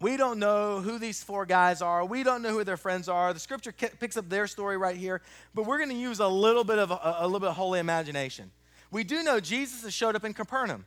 we 0.01 0.17
don't 0.17 0.39
know 0.39 0.81
who 0.81 0.99
these 0.99 1.23
four 1.23 1.47
guys 1.47 1.81
are. 1.81 2.05
We 2.05 2.23
don't 2.23 2.43
know 2.43 2.51
who 2.51 2.65
their 2.65 2.77
friends 2.77 3.09
are. 3.09 3.33
The 3.33 3.41
scripture 3.41 3.73
picks 3.73 4.17
up 4.17 4.29
their 4.29 4.47
story 4.47 4.77
right 4.77 4.97
here, 4.97 5.23
but 5.55 5.65
we're 5.65 5.79
going 5.79 5.91
to 5.91 5.97
use 5.97 6.21
a 6.21 6.29
little 6.29 6.65
bit 6.65 6.79
of 6.79 6.91
a, 6.91 7.17
a, 7.21 7.25
little 7.25 7.41
bit 7.41 7.49
of 7.49 7.57
holy 7.57 7.81
imagination. 7.81 8.51
We 8.91 9.05
do 9.05 9.23
know 9.23 9.41
Jesus 9.41 9.83
has 9.83 9.95
showed 9.95 10.15
up 10.15 10.25
in 10.25 10.35
Capernaum, 10.35 10.85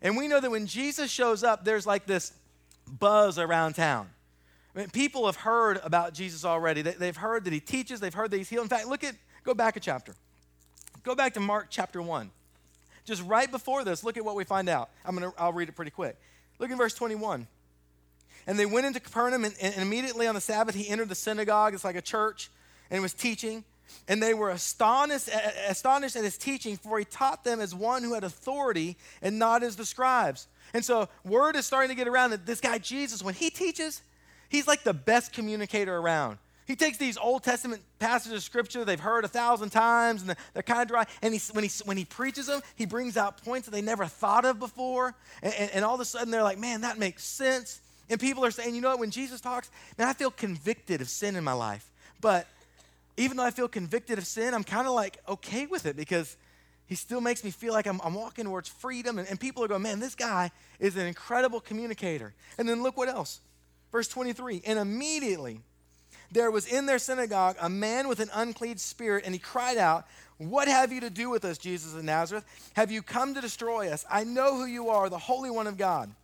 and 0.00 0.16
we 0.16 0.28
know 0.28 0.38
that 0.38 0.50
when 0.50 0.66
Jesus 0.66 1.10
shows 1.10 1.42
up, 1.42 1.64
there's 1.64 1.86
like 1.86 2.06
this 2.06 2.32
buzz 2.86 3.38
around 3.38 3.74
town. 3.74 4.08
I 4.74 4.78
mean, 4.78 4.90
people 4.90 5.26
have 5.26 5.36
heard 5.36 5.80
about 5.82 6.14
Jesus 6.14 6.44
already. 6.44 6.82
They, 6.82 6.92
they've 6.92 7.16
heard 7.16 7.44
that 7.44 7.52
he 7.52 7.60
teaches. 7.60 8.00
They've 8.00 8.14
heard 8.14 8.30
that 8.30 8.36
he's 8.36 8.48
healed. 8.48 8.64
In 8.64 8.68
fact, 8.68 8.86
look 8.86 9.02
at 9.02 9.16
go 9.42 9.54
back 9.54 9.76
a 9.76 9.80
chapter. 9.80 10.14
Go 11.02 11.14
back 11.16 11.34
to 11.34 11.40
Mark 11.40 11.66
chapter 11.68 12.00
one. 12.00 12.30
Just 13.04 13.22
right 13.24 13.50
before 13.50 13.82
this, 13.82 14.04
look 14.04 14.16
at 14.16 14.24
what 14.24 14.36
we 14.36 14.44
find 14.44 14.68
out. 14.68 14.90
I'm 15.04 15.14
gonna 15.14 15.32
I'll 15.36 15.52
read 15.52 15.68
it 15.68 15.74
pretty 15.74 15.90
quick. 15.90 16.16
Look 16.60 16.70
at 16.70 16.78
verse 16.78 16.94
21. 16.94 17.48
And 18.46 18.58
they 18.58 18.66
went 18.66 18.86
into 18.86 19.00
Capernaum, 19.00 19.44
and, 19.44 19.54
and 19.60 19.74
immediately 19.76 20.26
on 20.26 20.34
the 20.34 20.40
Sabbath, 20.40 20.74
he 20.74 20.88
entered 20.88 21.08
the 21.08 21.14
synagogue. 21.14 21.74
It's 21.74 21.84
like 21.84 21.96
a 21.96 22.02
church, 22.02 22.50
and 22.90 23.02
was 23.02 23.12
teaching. 23.14 23.64
And 24.08 24.22
they 24.22 24.34
were 24.34 24.50
astonished, 24.50 25.28
astonished 25.68 26.16
at 26.16 26.24
his 26.24 26.38
teaching, 26.38 26.76
for 26.76 26.98
he 26.98 27.04
taught 27.04 27.44
them 27.44 27.60
as 27.60 27.74
one 27.74 28.02
who 28.02 28.14
had 28.14 28.24
authority 28.24 28.96
and 29.20 29.38
not 29.38 29.62
as 29.62 29.76
the 29.76 29.84
scribes. 29.84 30.48
And 30.74 30.84
so, 30.84 31.08
word 31.24 31.56
is 31.56 31.66
starting 31.66 31.90
to 31.90 31.94
get 31.94 32.08
around 32.08 32.30
that 32.30 32.46
this 32.46 32.60
guy, 32.60 32.78
Jesus, 32.78 33.22
when 33.22 33.34
he 33.34 33.50
teaches, 33.50 34.02
he's 34.48 34.66
like 34.66 34.82
the 34.82 34.94
best 34.94 35.32
communicator 35.32 35.96
around. 35.96 36.38
He 36.66 36.76
takes 36.76 36.96
these 36.96 37.18
Old 37.18 37.42
Testament 37.42 37.82
passages 37.98 38.38
of 38.38 38.42
Scripture 38.44 38.84
they've 38.84 38.98
heard 38.98 39.24
a 39.24 39.28
thousand 39.28 39.70
times 39.70 40.22
and 40.22 40.34
they're 40.54 40.62
kind 40.62 40.82
of 40.82 40.88
dry, 40.88 41.06
and 41.20 41.34
he, 41.34 41.40
when, 41.52 41.64
he, 41.64 41.70
when 41.84 41.96
he 41.96 42.04
preaches 42.04 42.46
them, 42.46 42.62
he 42.76 42.86
brings 42.86 43.16
out 43.16 43.42
points 43.44 43.66
that 43.66 43.72
they 43.72 43.82
never 43.82 44.06
thought 44.06 44.44
of 44.44 44.58
before. 44.58 45.14
And, 45.42 45.54
and, 45.54 45.70
and 45.72 45.84
all 45.84 45.94
of 45.94 46.00
a 46.00 46.04
sudden, 46.04 46.30
they're 46.30 46.42
like, 46.42 46.58
man, 46.58 46.82
that 46.82 46.98
makes 46.98 47.24
sense. 47.24 47.80
And 48.12 48.20
people 48.20 48.44
are 48.44 48.50
saying, 48.50 48.74
you 48.74 48.82
know 48.82 48.90
what, 48.90 48.98
when 49.00 49.10
Jesus 49.10 49.40
talks, 49.40 49.70
man, 49.96 50.06
I 50.06 50.12
feel 50.12 50.30
convicted 50.30 51.00
of 51.00 51.08
sin 51.08 51.34
in 51.34 51.42
my 51.42 51.54
life. 51.54 51.90
But 52.20 52.46
even 53.16 53.38
though 53.38 53.42
I 53.42 53.50
feel 53.50 53.68
convicted 53.68 54.18
of 54.18 54.26
sin, 54.26 54.52
I'm 54.52 54.64
kind 54.64 54.86
of 54.86 54.92
like 54.92 55.16
okay 55.26 55.64
with 55.64 55.86
it 55.86 55.96
because 55.96 56.36
he 56.86 56.94
still 56.94 57.22
makes 57.22 57.42
me 57.42 57.50
feel 57.50 57.72
like 57.72 57.86
I'm, 57.86 58.02
I'm 58.04 58.12
walking 58.12 58.44
towards 58.44 58.68
freedom. 58.68 59.18
And, 59.18 59.26
and 59.28 59.40
people 59.40 59.64
are 59.64 59.68
going, 59.68 59.80
man, 59.80 59.98
this 59.98 60.14
guy 60.14 60.50
is 60.78 60.94
an 60.96 61.06
incredible 61.06 61.58
communicator. 61.58 62.34
And 62.58 62.68
then 62.68 62.82
look 62.82 62.98
what 62.98 63.08
else. 63.08 63.40
Verse 63.90 64.08
23 64.08 64.60
And 64.66 64.78
immediately 64.78 65.60
there 66.30 66.50
was 66.50 66.66
in 66.66 66.84
their 66.84 66.98
synagogue 66.98 67.56
a 67.62 67.70
man 67.70 68.08
with 68.08 68.20
an 68.20 68.28
unclean 68.34 68.76
spirit, 68.76 69.24
and 69.24 69.34
he 69.34 69.38
cried 69.38 69.78
out, 69.78 70.06
What 70.36 70.68
have 70.68 70.92
you 70.92 71.00
to 71.00 71.08
do 71.08 71.30
with 71.30 71.46
us, 71.46 71.56
Jesus 71.56 71.94
of 71.94 72.04
Nazareth? 72.04 72.44
Have 72.74 72.90
you 72.90 73.00
come 73.00 73.32
to 73.32 73.40
destroy 73.40 73.88
us? 73.88 74.04
I 74.10 74.24
know 74.24 74.56
who 74.56 74.66
you 74.66 74.90
are, 74.90 75.08
the 75.08 75.16
Holy 75.16 75.50
One 75.50 75.66
of 75.66 75.78
God. 75.78 76.14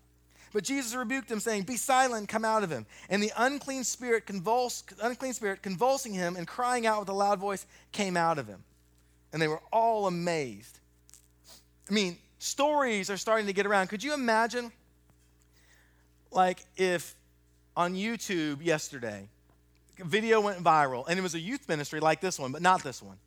But 0.52 0.64
Jesus 0.64 0.94
rebuked 0.94 1.30
him, 1.30 1.40
saying, 1.40 1.64
Be 1.64 1.76
silent, 1.76 2.28
come 2.28 2.44
out 2.44 2.62
of 2.62 2.70
him. 2.70 2.86
And 3.08 3.22
the 3.22 3.32
unclean 3.36 3.84
spirit, 3.84 4.26
convulsed, 4.26 4.92
unclean 5.02 5.34
spirit 5.34 5.62
convulsing 5.62 6.14
him 6.14 6.36
and 6.36 6.46
crying 6.46 6.86
out 6.86 7.00
with 7.00 7.08
a 7.08 7.14
loud 7.14 7.38
voice 7.38 7.66
came 7.92 8.16
out 8.16 8.38
of 8.38 8.46
him. 8.46 8.64
And 9.32 9.42
they 9.42 9.48
were 9.48 9.60
all 9.72 10.06
amazed. 10.06 10.78
I 11.90 11.92
mean, 11.92 12.16
stories 12.38 13.10
are 13.10 13.16
starting 13.16 13.46
to 13.46 13.52
get 13.52 13.66
around. 13.66 13.88
Could 13.88 14.02
you 14.02 14.14
imagine, 14.14 14.72
like, 16.30 16.64
if 16.76 17.14
on 17.76 17.94
YouTube 17.94 18.64
yesterday, 18.64 19.28
a 20.00 20.04
video 20.04 20.40
went 20.40 20.62
viral, 20.64 21.06
and 21.08 21.18
it 21.18 21.22
was 21.22 21.34
a 21.34 21.40
youth 21.40 21.68
ministry 21.68 22.00
like 22.00 22.20
this 22.20 22.38
one, 22.38 22.52
but 22.52 22.62
not 22.62 22.82
this 22.82 23.02
one 23.02 23.18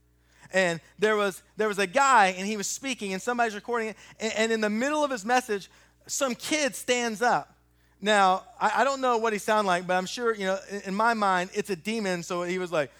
and 0.53 0.79
there 0.99 1.15
was 1.15 1.41
there 1.57 1.67
was 1.67 1.79
a 1.79 1.87
guy 1.87 2.27
and 2.37 2.47
he 2.47 2.57
was 2.57 2.67
speaking 2.67 3.13
and 3.13 3.21
somebody's 3.21 3.55
recording 3.55 3.89
it 3.89 3.97
and, 4.19 4.33
and 4.35 4.51
in 4.51 4.61
the 4.61 4.69
middle 4.69 5.03
of 5.03 5.11
his 5.11 5.25
message 5.25 5.69
some 6.11 6.35
kid 6.35 6.75
stands 6.75 7.21
up. 7.21 7.55
Now, 8.01 8.43
I, 8.59 8.81
I 8.81 8.83
don't 8.83 8.99
know 8.99 9.17
what 9.17 9.31
he 9.31 9.39
sounded 9.39 9.67
like, 9.67 9.87
but 9.87 9.93
I'm 9.93 10.05
sure, 10.05 10.35
you 10.35 10.45
know, 10.45 10.59
in, 10.69 10.81
in, 10.81 10.95
my 10.95 11.13
mind, 11.13 11.51
it's 11.53 11.69
a 11.69 11.75
demon. 11.75 12.23
So 12.23 12.43
he 12.43 12.59
was 12.59 12.71
like, 12.71 12.91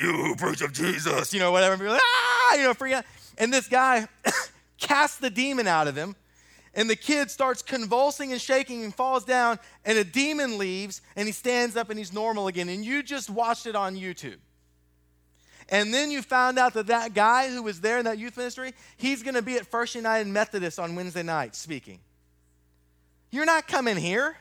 You 0.00 0.34
preach 0.38 0.62
of 0.62 0.72
Jesus, 0.72 1.34
you 1.34 1.40
know, 1.40 1.52
whatever. 1.52 1.88
Like, 1.88 2.00
ah, 2.02 2.54
you 2.56 2.62
know, 2.62 2.72
freak 2.72 2.94
out. 2.94 3.04
And 3.36 3.52
this 3.52 3.68
guy 3.68 4.08
casts 4.78 5.18
the 5.18 5.30
demon 5.30 5.66
out 5.66 5.88
of 5.88 5.96
him. 5.96 6.16
And 6.76 6.88
the 6.88 6.96
kid 6.96 7.30
starts 7.30 7.62
convulsing 7.62 8.32
and 8.32 8.40
shaking 8.40 8.82
and 8.82 8.92
falls 8.92 9.24
down, 9.24 9.60
and 9.84 9.96
a 9.96 10.02
demon 10.02 10.58
leaves, 10.58 11.02
and 11.14 11.28
he 11.28 11.32
stands 11.32 11.76
up 11.76 11.88
and 11.88 11.98
he's 11.98 12.12
normal 12.12 12.48
again. 12.48 12.68
And 12.68 12.84
you 12.84 13.02
just 13.02 13.30
watched 13.30 13.66
it 13.66 13.76
on 13.76 13.94
YouTube. 13.94 14.38
And 15.68 15.94
then 15.94 16.10
you 16.10 16.20
found 16.20 16.58
out 16.58 16.74
that 16.74 16.88
that 16.88 17.14
guy 17.14 17.48
who 17.48 17.62
was 17.62 17.80
there 17.80 17.98
in 17.98 18.06
that 18.06 18.18
youth 18.18 18.36
ministry, 18.36 18.72
he's 18.96 19.22
going 19.22 19.34
to 19.34 19.42
be 19.42 19.56
at 19.56 19.66
First 19.66 19.94
United 19.94 20.26
Methodist 20.26 20.80
on 20.80 20.96
Wednesday 20.96 21.22
night 21.22 21.54
speaking. 21.54 22.00
You're 23.34 23.46
not 23.46 23.66
coming 23.66 23.96
here. 23.96 24.36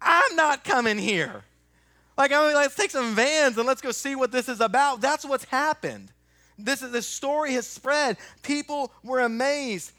I'm 0.00 0.36
not 0.36 0.62
coming 0.62 0.98
here. 0.98 1.42
Like, 2.16 2.30
I 2.30 2.46
mean, 2.46 2.54
let's 2.54 2.76
take 2.76 2.92
some 2.92 3.16
vans 3.16 3.58
and 3.58 3.66
let's 3.66 3.80
go 3.80 3.90
see 3.90 4.14
what 4.14 4.30
this 4.30 4.48
is 4.48 4.60
about. 4.60 5.00
That's 5.00 5.24
what's 5.24 5.42
happened. 5.46 6.12
This, 6.56 6.80
is, 6.80 6.92
this 6.92 7.08
story 7.08 7.54
has 7.54 7.66
spread. 7.66 8.18
People 8.44 8.92
were 9.02 9.18
amazed. 9.18 9.90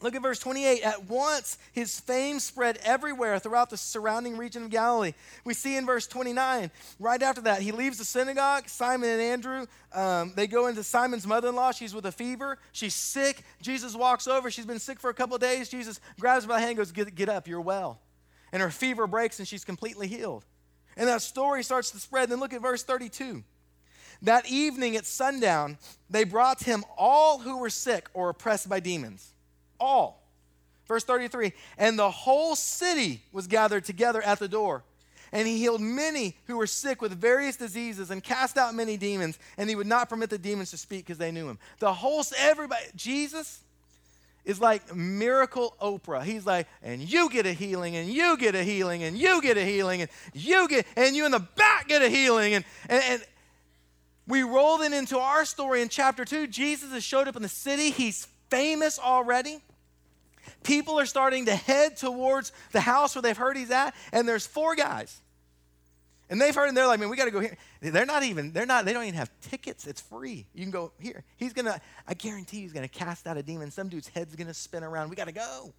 Look 0.00 0.14
at 0.14 0.22
verse 0.22 0.38
28. 0.38 0.82
At 0.82 1.04
once 1.04 1.58
his 1.72 1.98
fame 1.98 2.38
spread 2.38 2.78
everywhere 2.84 3.38
throughout 3.38 3.70
the 3.70 3.76
surrounding 3.76 4.36
region 4.36 4.64
of 4.64 4.70
Galilee. 4.70 5.14
We 5.44 5.54
see 5.54 5.76
in 5.76 5.86
verse 5.86 6.06
29, 6.06 6.70
right 6.98 7.22
after 7.22 7.40
that, 7.42 7.62
he 7.62 7.72
leaves 7.72 7.98
the 7.98 8.04
synagogue. 8.04 8.68
Simon 8.68 9.10
and 9.10 9.20
Andrew, 9.20 9.66
um, 9.92 10.32
they 10.36 10.46
go 10.46 10.66
into 10.68 10.82
Simon's 10.84 11.26
mother 11.26 11.48
in 11.48 11.56
law. 11.56 11.72
She's 11.72 11.94
with 11.94 12.06
a 12.06 12.12
fever. 12.12 12.58
She's 12.72 12.94
sick. 12.94 13.42
Jesus 13.60 13.94
walks 13.94 14.28
over. 14.28 14.50
She's 14.50 14.66
been 14.66 14.78
sick 14.78 15.00
for 15.00 15.10
a 15.10 15.14
couple 15.14 15.36
days. 15.38 15.68
Jesus 15.68 16.00
grabs 16.20 16.44
her 16.44 16.48
by 16.48 16.56
the 16.56 16.60
hand 16.60 16.70
and 16.70 16.78
goes, 16.78 16.92
get, 16.92 17.14
get 17.14 17.28
up, 17.28 17.48
you're 17.48 17.60
well. 17.60 18.00
And 18.52 18.62
her 18.62 18.70
fever 18.70 19.06
breaks 19.06 19.38
and 19.38 19.48
she's 19.48 19.64
completely 19.64 20.06
healed. 20.06 20.44
And 20.96 21.08
that 21.08 21.22
story 21.22 21.62
starts 21.62 21.90
to 21.90 21.98
spread. 21.98 22.30
Then 22.30 22.40
look 22.40 22.52
at 22.52 22.62
verse 22.62 22.82
32. 22.82 23.42
That 24.22 24.50
evening 24.50 24.96
at 24.96 25.06
sundown, 25.06 25.78
they 26.10 26.24
brought 26.24 26.62
him 26.62 26.84
all 26.96 27.38
who 27.38 27.58
were 27.58 27.70
sick 27.70 28.08
or 28.14 28.30
oppressed 28.30 28.68
by 28.68 28.80
demons 28.80 29.32
all. 29.80 30.22
Verse 30.86 31.04
33 31.04 31.52
And 31.76 31.98
the 31.98 32.10
whole 32.10 32.56
city 32.56 33.22
was 33.32 33.46
gathered 33.46 33.84
together 33.84 34.22
at 34.22 34.38
the 34.38 34.48
door. 34.48 34.82
And 35.30 35.46
he 35.46 35.58
healed 35.58 35.82
many 35.82 36.36
who 36.46 36.56
were 36.56 36.66
sick 36.66 37.02
with 37.02 37.12
various 37.12 37.56
diseases 37.56 38.10
and 38.10 38.24
cast 38.24 38.56
out 38.56 38.74
many 38.74 38.96
demons. 38.96 39.38
And 39.58 39.68
he 39.68 39.76
would 39.76 39.86
not 39.86 40.08
permit 40.08 40.30
the 40.30 40.38
demons 40.38 40.70
to 40.70 40.78
speak 40.78 41.04
because 41.04 41.18
they 41.18 41.30
knew 41.30 41.48
him. 41.48 41.58
The 41.80 41.92
whole, 41.92 42.24
everybody, 42.38 42.82
Jesus 42.96 43.60
is 44.46 44.58
like 44.58 44.96
miracle 44.96 45.76
Oprah. 45.82 46.24
He's 46.24 46.46
like, 46.46 46.66
and 46.82 47.02
you 47.02 47.28
get 47.28 47.44
a 47.44 47.52
healing, 47.52 47.96
and 47.96 48.08
you 48.08 48.38
get 48.38 48.54
a 48.54 48.64
healing, 48.64 49.02
and 49.02 49.18
you 49.18 49.42
get 49.42 49.58
a 49.58 49.64
healing, 49.64 50.00
and 50.00 50.10
you 50.32 50.66
get, 50.66 50.86
and 50.96 51.14
you 51.14 51.26
in 51.26 51.32
the 51.32 51.40
back 51.40 51.88
get 51.88 52.00
a 52.00 52.08
healing. 52.08 52.54
And, 52.54 52.64
and, 52.88 53.02
and 53.06 53.26
we 54.26 54.42
rolled 54.42 54.80
in 54.80 54.94
into 54.94 55.18
our 55.18 55.44
story 55.44 55.82
in 55.82 55.90
chapter 55.90 56.24
two. 56.24 56.46
Jesus 56.46 56.90
has 56.92 57.04
showed 57.04 57.28
up 57.28 57.36
in 57.36 57.42
the 57.42 57.48
city. 57.48 57.90
He's 57.90 58.26
famous 58.48 58.98
already. 58.98 59.60
People 60.62 60.98
are 60.98 61.06
starting 61.06 61.46
to 61.46 61.54
head 61.54 61.96
towards 61.96 62.52
the 62.72 62.80
house 62.80 63.14
where 63.14 63.22
they've 63.22 63.36
heard 63.36 63.56
he's 63.56 63.70
at, 63.70 63.94
and 64.12 64.28
there's 64.28 64.46
four 64.46 64.74
guys. 64.74 65.20
And 66.30 66.40
they've 66.40 66.54
heard, 66.54 66.68
and 66.68 66.76
they're 66.76 66.86
like, 66.86 67.00
man, 67.00 67.08
we 67.08 67.16
got 67.16 67.24
to 67.24 67.30
go 67.30 67.40
here. 67.40 67.56
They're 67.80 68.04
not 68.04 68.22
even, 68.22 68.52
they're 68.52 68.66
not, 68.66 68.84
they 68.84 68.92
don't 68.92 69.04
even 69.04 69.14
have 69.14 69.30
tickets. 69.40 69.86
It's 69.86 70.00
free. 70.00 70.44
You 70.54 70.62
can 70.62 70.70
go 70.70 70.92
here. 71.00 71.24
He's 71.38 71.54
going 71.54 71.64
to, 71.64 71.80
I 72.06 72.14
guarantee 72.14 72.60
he's 72.60 72.72
going 72.72 72.86
to 72.86 72.94
cast 72.94 73.26
out 73.26 73.38
a 73.38 73.42
demon. 73.42 73.70
Some 73.70 73.88
dude's 73.88 74.08
head's 74.08 74.36
going 74.36 74.48
to 74.48 74.54
spin 74.54 74.84
around. 74.84 75.08
We 75.08 75.16
got 75.16 75.28
to 75.28 75.32
go. 75.32 75.72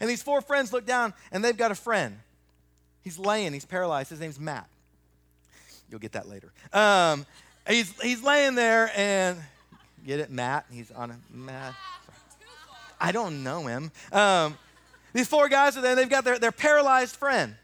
And 0.00 0.08
these 0.08 0.22
four 0.22 0.40
friends 0.40 0.72
look 0.72 0.86
down, 0.86 1.14
and 1.32 1.44
they've 1.44 1.56
got 1.56 1.72
a 1.72 1.74
friend. 1.74 2.18
He's 3.02 3.18
laying, 3.18 3.52
he's 3.52 3.64
paralyzed. 3.64 4.10
His 4.10 4.20
name's 4.20 4.38
Matt. 4.38 4.68
You'll 5.90 6.00
get 6.00 6.12
that 6.12 6.28
later. 6.28 6.52
Um, 6.72 7.26
he's, 7.68 7.92
he's 8.00 8.22
laying 8.22 8.54
there, 8.54 8.92
and 8.96 9.38
get 10.06 10.20
it, 10.20 10.30
Matt? 10.30 10.66
He's 10.70 10.92
on 10.92 11.10
a 11.10 11.16
Matt. 11.28 11.74
I 13.02 13.10
don't 13.10 13.42
know 13.42 13.66
him. 13.66 13.90
Um, 14.12 14.56
these 15.12 15.26
four 15.26 15.48
guys 15.48 15.76
are 15.76 15.80
there, 15.80 15.96
they've 15.96 16.08
got 16.08 16.24
their, 16.24 16.38
their 16.38 16.52
paralyzed 16.52 17.16
friend. 17.16 17.56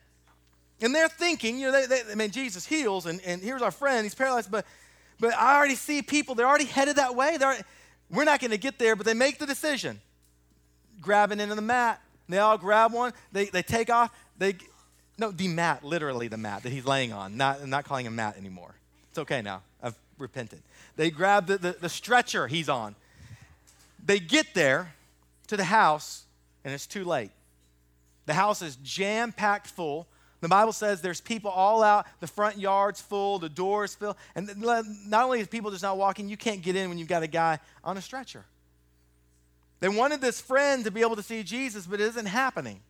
And 0.80 0.94
they're 0.94 1.08
thinking, 1.08 1.58
you 1.58 1.66
know, 1.66 1.72
they, 1.72 1.86
they, 1.86 2.12
I 2.12 2.14
mean, 2.16 2.30
Jesus 2.30 2.66
heals, 2.66 3.06
and, 3.06 3.20
and 3.24 3.40
here's 3.40 3.62
our 3.62 3.70
friend, 3.70 4.04
he's 4.04 4.14
paralyzed, 4.14 4.50
but, 4.50 4.66
but 5.20 5.32
I 5.34 5.56
already 5.56 5.76
see 5.76 6.02
people, 6.02 6.34
they're 6.34 6.46
already 6.46 6.66
headed 6.66 6.96
that 6.96 7.14
way. 7.14 7.36
They're, 7.36 7.56
we're 8.10 8.24
not 8.24 8.40
going 8.40 8.50
to 8.50 8.58
get 8.58 8.78
there, 8.78 8.96
but 8.96 9.06
they 9.06 9.14
make 9.14 9.38
the 9.38 9.46
decision. 9.46 10.00
Grabbing 11.00 11.40
into 11.40 11.54
the 11.54 11.62
mat. 11.62 12.02
They 12.28 12.38
all 12.38 12.58
grab 12.58 12.92
one, 12.92 13.14
they, 13.32 13.46
they 13.46 13.62
take 13.62 13.88
off, 13.88 14.10
they, 14.36 14.56
no, 15.16 15.30
the 15.30 15.48
mat, 15.48 15.82
literally 15.82 16.28
the 16.28 16.36
mat 16.36 16.64
that 16.64 16.72
he's 16.72 16.84
laying 16.84 17.12
on, 17.12 17.38
not, 17.38 17.62
I'm 17.62 17.70
not 17.70 17.84
calling 17.84 18.04
him 18.04 18.16
mat 18.16 18.36
anymore. 18.36 18.74
It's 19.08 19.18
okay 19.18 19.40
now, 19.40 19.62
I've 19.82 19.94
repented. 20.18 20.60
They 20.96 21.10
grab 21.10 21.46
the, 21.46 21.56
the, 21.56 21.76
the 21.80 21.88
stretcher 21.88 22.46
he's 22.46 22.68
on. 22.68 22.96
They 24.04 24.20
get 24.20 24.52
there, 24.52 24.92
to 25.48 25.56
the 25.56 25.64
house, 25.64 26.24
and 26.64 26.72
it's 26.72 26.86
too 26.86 27.04
late. 27.04 27.30
The 28.26 28.34
house 28.34 28.62
is 28.62 28.76
jam 28.76 29.32
packed 29.32 29.66
full. 29.66 30.06
The 30.40 30.48
Bible 30.48 30.72
says 30.72 31.00
there's 31.00 31.20
people 31.20 31.50
all 31.50 31.82
out, 31.82 32.06
the 32.20 32.26
front 32.26 32.58
yard's 32.58 33.00
full, 33.00 33.38
the 33.38 33.48
door's 33.48 33.94
full. 33.94 34.16
And 34.34 34.48
not 34.58 35.24
only 35.24 35.40
is 35.40 35.48
people 35.48 35.70
just 35.70 35.82
not 35.82 35.98
walking, 35.98 36.28
you 36.28 36.36
can't 36.36 36.62
get 36.62 36.76
in 36.76 36.88
when 36.88 36.98
you've 36.98 37.08
got 37.08 37.22
a 37.22 37.26
guy 37.26 37.58
on 37.82 37.96
a 37.96 38.00
stretcher. 38.00 38.44
They 39.80 39.88
wanted 39.88 40.20
this 40.20 40.40
friend 40.40 40.84
to 40.84 40.90
be 40.90 41.00
able 41.00 41.16
to 41.16 41.22
see 41.22 41.42
Jesus, 41.42 41.86
but 41.86 42.00
it 42.00 42.04
isn't 42.04 42.26
happening. 42.26 42.80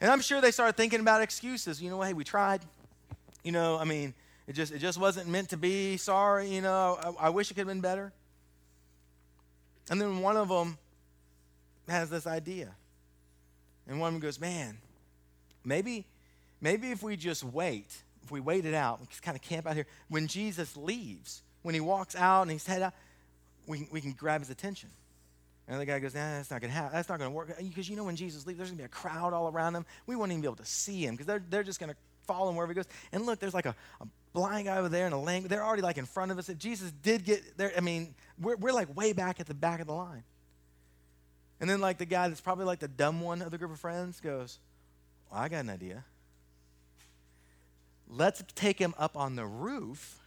And 0.00 0.10
I'm 0.10 0.20
sure 0.20 0.40
they 0.40 0.50
started 0.50 0.76
thinking 0.76 1.00
about 1.00 1.22
excuses. 1.22 1.80
You 1.80 1.90
know, 1.90 2.02
hey, 2.02 2.12
we 2.12 2.24
tried. 2.24 2.60
You 3.42 3.52
know, 3.52 3.78
I 3.78 3.84
mean, 3.84 4.14
it 4.46 4.52
just 4.54 4.72
it 4.72 4.78
just 4.78 4.98
wasn't 4.98 5.28
meant 5.28 5.50
to 5.50 5.56
be. 5.56 5.96
Sorry, 5.96 6.48
you 6.48 6.60
know, 6.60 6.98
I, 7.00 7.26
I 7.26 7.28
wish 7.30 7.50
it 7.50 7.54
could 7.54 7.60
have 7.60 7.68
been 7.68 7.80
better. 7.80 8.12
And 9.90 10.00
then 10.00 10.20
one 10.20 10.36
of 10.36 10.48
them 10.48 10.78
has 11.88 12.10
this 12.10 12.26
idea. 12.26 12.74
And 13.86 14.00
one 14.00 14.08
of 14.08 14.14
them 14.14 14.20
goes, 14.20 14.40
Man, 14.40 14.78
maybe, 15.64 16.06
maybe 16.60 16.90
if 16.90 17.02
we 17.02 17.16
just 17.16 17.44
wait, 17.44 18.02
if 18.22 18.30
we 18.30 18.40
wait 18.40 18.64
it 18.64 18.74
out, 18.74 19.08
just 19.10 19.22
kind 19.22 19.36
of 19.36 19.42
camp 19.42 19.66
out 19.66 19.74
here, 19.74 19.86
when 20.08 20.26
Jesus 20.26 20.76
leaves, 20.76 21.42
when 21.62 21.74
he 21.74 21.80
walks 21.80 22.16
out 22.16 22.42
and 22.42 22.50
he's 22.50 22.66
head 22.66 22.82
out, 22.82 22.94
we, 23.66 23.88
we 23.90 24.00
can 24.00 24.12
grab 24.12 24.40
his 24.40 24.50
attention. 24.50 24.90
And 25.66 25.80
the 25.80 25.86
guy 25.86 25.98
goes, 25.98 26.14
nah, 26.14 26.20
that's 26.20 26.50
not 26.50 26.60
to 26.60 26.68
happen. 26.68 26.90
That's 26.92 27.08
not 27.08 27.20
to 27.20 27.30
work. 27.30 27.50
Uh, 27.50 27.62
because 27.62 27.88
you 27.88 27.96
know 27.96 28.04
when 28.04 28.16
Jesus 28.16 28.46
leaves, 28.46 28.58
there's 28.58 28.70
to 28.70 28.76
be 28.76 28.82
a 28.84 28.88
crowd 28.88 29.32
all 29.32 29.48
around 29.48 29.74
him. 29.74 29.86
We 30.06 30.14
won't 30.14 30.30
even 30.30 30.42
be 30.42 30.46
able 30.46 30.56
to 30.56 30.66
see 30.66 31.04
him 31.06 31.14
because 31.14 31.26
they're, 31.26 31.42
they're 31.48 31.62
just 31.62 31.80
to 31.80 31.96
follow 32.26 32.50
him 32.50 32.56
wherever 32.56 32.72
he 32.72 32.74
goes. 32.74 32.88
And 33.12 33.24
look, 33.24 33.38
there's 33.38 33.54
like 33.54 33.66
a, 33.66 33.74
a 34.00 34.06
blind 34.34 34.66
guy 34.66 34.76
over 34.76 34.90
there 34.90 35.06
and 35.06 35.14
a 35.14 35.18
lame. 35.18 35.44
They're 35.44 35.64
already 35.64 35.82
like 35.82 35.96
in 35.96 36.04
front 36.04 36.32
of 36.32 36.38
us. 36.38 36.50
If 36.50 36.58
Jesus 36.58 36.92
did 37.02 37.24
get 37.24 37.56
there, 37.56 37.72
I 37.76 37.80
mean, 37.80 38.14
we're, 38.38 38.56
we're 38.56 38.72
like 38.72 38.94
way 38.94 39.14
back 39.14 39.40
at 39.40 39.46
the 39.46 39.54
back 39.54 39.80
of 39.80 39.86
the 39.86 39.94
line. 39.94 40.24
And 41.60 41.70
then, 41.70 41.80
like, 41.80 41.98
the 41.98 42.04
guy 42.04 42.28
that's 42.28 42.40
probably 42.40 42.64
like 42.64 42.80
the 42.80 42.88
dumb 42.88 43.20
one 43.20 43.42
of 43.42 43.50
the 43.50 43.58
group 43.58 43.70
of 43.70 43.80
friends 43.80 44.20
goes, 44.20 44.58
well, 45.30 45.40
I 45.40 45.48
got 45.48 45.60
an 45.60 45.70
idea. 45.70 46.04
Let's 48.08 48.42
take 48.54 48.78
him 48.78 48.94
up 48.98 49.16
on 49.16 49.36
the 49.36 49.46
roof. 49.46 50.18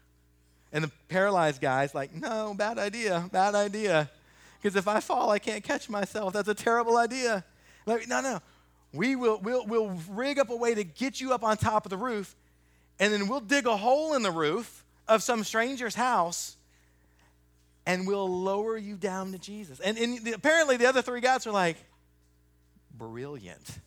And 0.72 0.84
the 0.84 0.92
paralyzed 1.10 1.62
guy's 1.62 1.94
like, 1.96 2.14
no, 2.14 2.54
bad 2.58 2.78
idea, 2.78 3.30
bad 3.32 3.56
idea. 3.56 4.10
Because 4.62 4.76
if 4.76 4.88
I 4.88 5.00
fall, 5.00 5.30
I 5.30 5.40
can't 5.40 5.64
catch 5.64 5.90
myself. 5.90 6.34
That's 6.34 6.50
a 6.50 6.56
terrible 6.56 6.98
idea. 6.98 7.44
Like, 7.86 8.08
no, 8.08 8.22
no. 8.22 8.42
We 8.94 9.16
will 9.16 9.40
we'll, 9.40 9.66
we'll 9.66 10.00
rig 10.10 10.40
up 10.40 10.50
a 10.50 10.56
way 10.56 10.74
to 10.74 10.84
get 10.84 11.22
you 11.22 11.34
up 11.34 11.44
on 11.44 11.58
top 11.58 11.86
of 11.86 11.90
the 11.90 11.98
roof, 11.98 12.36
and 13.00 13.14
then 13.14 13.28
we'll 13.28 13.42
dig 13.42 13.68
a 13.68 13.78
hole 13.78 14.14
in 14.16 14.24
the 14.24 14.32
roof 14.32 14.84
of 15.08 15.22
some 15.22 15.44
stranger's 15.44 15.96
house 15.96 16.56
and 17.88 18.06
we'll 18.06 18.30
lower 18.30 18.78
you 18.78 18.98
down 18.98 19.32
to 19.32 19.40
Jesus. 19.40 19.80
And, 19.80 19.98
and 19.98 20.24
the, 20.24 20.34
apparently, 20.34 20.76
the 20.76 20.88
other 20.88 21.02
three 21.02 21.22
guys 21.22 21.48
are 21.48 21.52
like, 21.52 21.78
brilliant. 22.94 23.80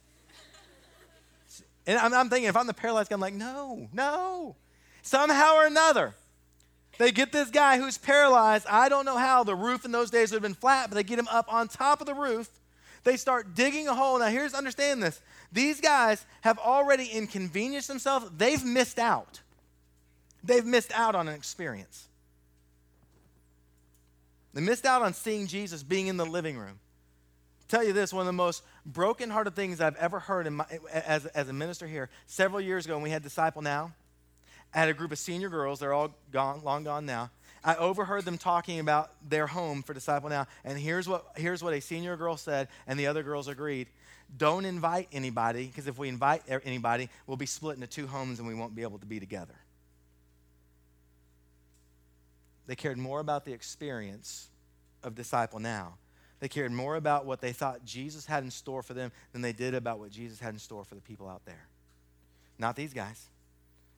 and 1.86 1.98
I'm, 1.98 2.14
I'm, 2.14 2.30
thinking, 2.30 2.48
if 2.48 2.56
I'm 2.56 2.66
the 2.66 2.72
paralyzed 2.72 3.10
guy, 3.10 3.14
I'm 3.14 3.20
like, 3.20 3.34
no, 3.34 3.90
no. 3.92 4.56
Somehow 5.02 5.56
or 5.56 5.66
another, 5.66 6.14
they 6.96 7.12
get 7.12 7.30
this 7.30 7.50
guy 7.50 7.78
who's 7.78 7.98
paralyzed. 7.98 8.66
I 8.70 8.88
don't 8.88 9.04
know 9.04 9.18
how. 9.18 9.44
The 9.44 9.54
roof 9.54 9.84
in 9.84 9.92
those 9.92 10.10
days 10.10 10.30
would 10.30 10.36
have 10.36 10.42
been 10.42 10.54
flat, 10.54 10.88
but 10.88 10.94
they 10.94 11.02
get 11.02 11.18
him 11.18 11.28
up 11.28 11.52
on 11.52 11.68
top 11.68 12.00
of 12.00 12.06
the 12.06 12.14
roof. 12.14 12.48
They 13.04 13.18
start 13.18 13.54
digging 13.54 13.86
a 13.86 13.94
hole. 13.94 14.18
Now, 14.18 14.28
here's 14.28 14.54
understand 14.54 15.02
this. 15.02 15.20
These 15.52 15.82
guys 15.82 16.24
have 16.40 16.58
already 16.58 17.04
inconvenienced 17.04 17.88
themselves. 17.88 18.30
They've 18.34 18.64
missed 18.64 18.98
out. 18.98 19.40
They've 20.42 20.64
missed 20.64 20.92
out 20.94 21.14
on 21.14 21.28
an 21.28 21.34
experience. 21.34 22.08
They 24.52 24.60
missed 24.60 24.84
out 24.84 25.02
on 25.02 25.14
seeing 25.14 25.46
Jesus 25.46 25.82
being 25.82 26.08
in 26.08 26.16
the 26.16 26.26
living 26.26 26.58
room. 26.58 26.78
I'll 27.60 27.68
tell 27.68 27.84
you 27.84 27.92
this, 27.92 28.12
one 28.12 28.22
of 28.22 28.26
the 28.26 28.32
most 28.32 28.62
brokenhearted 28.84 29.54
things 29.54 29.80
I've 29.80 29.96
ever 29.96 30.18
heard 30.18 30.50
my, 30.50 30.66
as, 30.92 31.26
as 31.26 31.48
a 31.48 31.52
minister 31.52 31.86
here, 31.86 32.10
several 32.26 32.60
years 32.60 32.84
ago 32.84 32.94
when 32.94 33.04
we 33.04 33.10
had 33.10 33.22
Disciple 33.22 33.62
Now, 33.62 33.92
I 34.74 34.78
had 34.78 34.88
a 34.88 34.94
group 34.94 35.12
of 35.12 35.18
senior 35.18 35.48
girls, 35.48 35.78
they're 35.78 35.92
all 35.92 36.14
gone, 36.32 36.62
long 36.64 36.84
gone 36.84 37.06
now. 37.06 37.30
I 37.62 37.76
overheard 37.76 38.24
them 38.24 38.38
talking 38.38 38.80
about 38.80 39.10
their 39.28 39.46
home 39.46 39.82
for 39.82 39.94
Disciple 39.94 40.30
Now, 40.30 40.46
and 40.64 40.78
here's 40.78 41.08
what, 41.08 41.26
here's 41.36 41.62
what 41.62 41.74
a 41.74 41.80
senior 41.80 42.16
girl 42.16 42.36
said, 42.36 42.68
and 42.86 42.98
the 42.98 43.06
other 43.06 43.22
girls 43.22 43.48
agreed. 43.48 43.88
Don't 44.36 44.64
invite 44.64 45.08
anybody, 45.12 45.66
because 45.66 45.86
if 45.86 45.98
we 45.98 46.08
invite 46.08 46.42
anybody, 46.48 47.08
we'll 47.26 47.36
be 47.36 47.46
split 47.46 47.76
into 47.76 47.86
two 47.86 48.06
homes 48.06 48.38
and 48.38 48.48
we 48.48 48.54
won't 48.54 48.74
be 48.74 48.82
able 48.82 48.98
to 48.98 49.06
be 49.06 49.20
together. 49.20 49.54
They 52.70 52.76
cared 52.76 52.98
more 52.98 53.18
about 53.18 53.44
the 53.44 53.52
experience 53.52 54.48
of 55.02 55.16
Disciple 55.16 55.58
Now. 55.58 55.94
They 56.38 56.46
cared 56.46 56.70
more 56.70 56.94
about 56.94 57.26
what 57.26 57.40
they 57.40 57.52
thought 57.52 57.84
Jesus 57.84 58.26
had 58.26 58.44
in 58.44 58.52
store 58.52 58.84
for 58.84 58.94
them 58.94 59.10
than 59.32 59.42
they 59.42 59.52
did 59.52 59.74
about 59.74 59.98
what 59.98 60.12
Jesus 60.12 60.38
had 60.38 60.54
in 60.54 60.60
store 60.60 60.84
for 60.84 60.94
the 60.94 61.00
people 61.00 61.28
out 61.28 61.44
there. 61.46 61.66
Not 62.60 62.76
these 62.76 62.94
guys. 62.94 63.26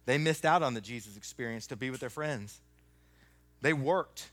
They 0.06 0.16
missed 0.16 0.46
out 0.46 0.62
on 0.62 0.72
the 0.72 0.80
Jesus 0.80 1.18
experience 1.18 1.66
to 1.66 1.76
be 1.76 1.90
with 1.90 2.00
their 2.00 2.08
friends. 2.08 2.62
They 3.60 3.74
worked, 3.74 4.30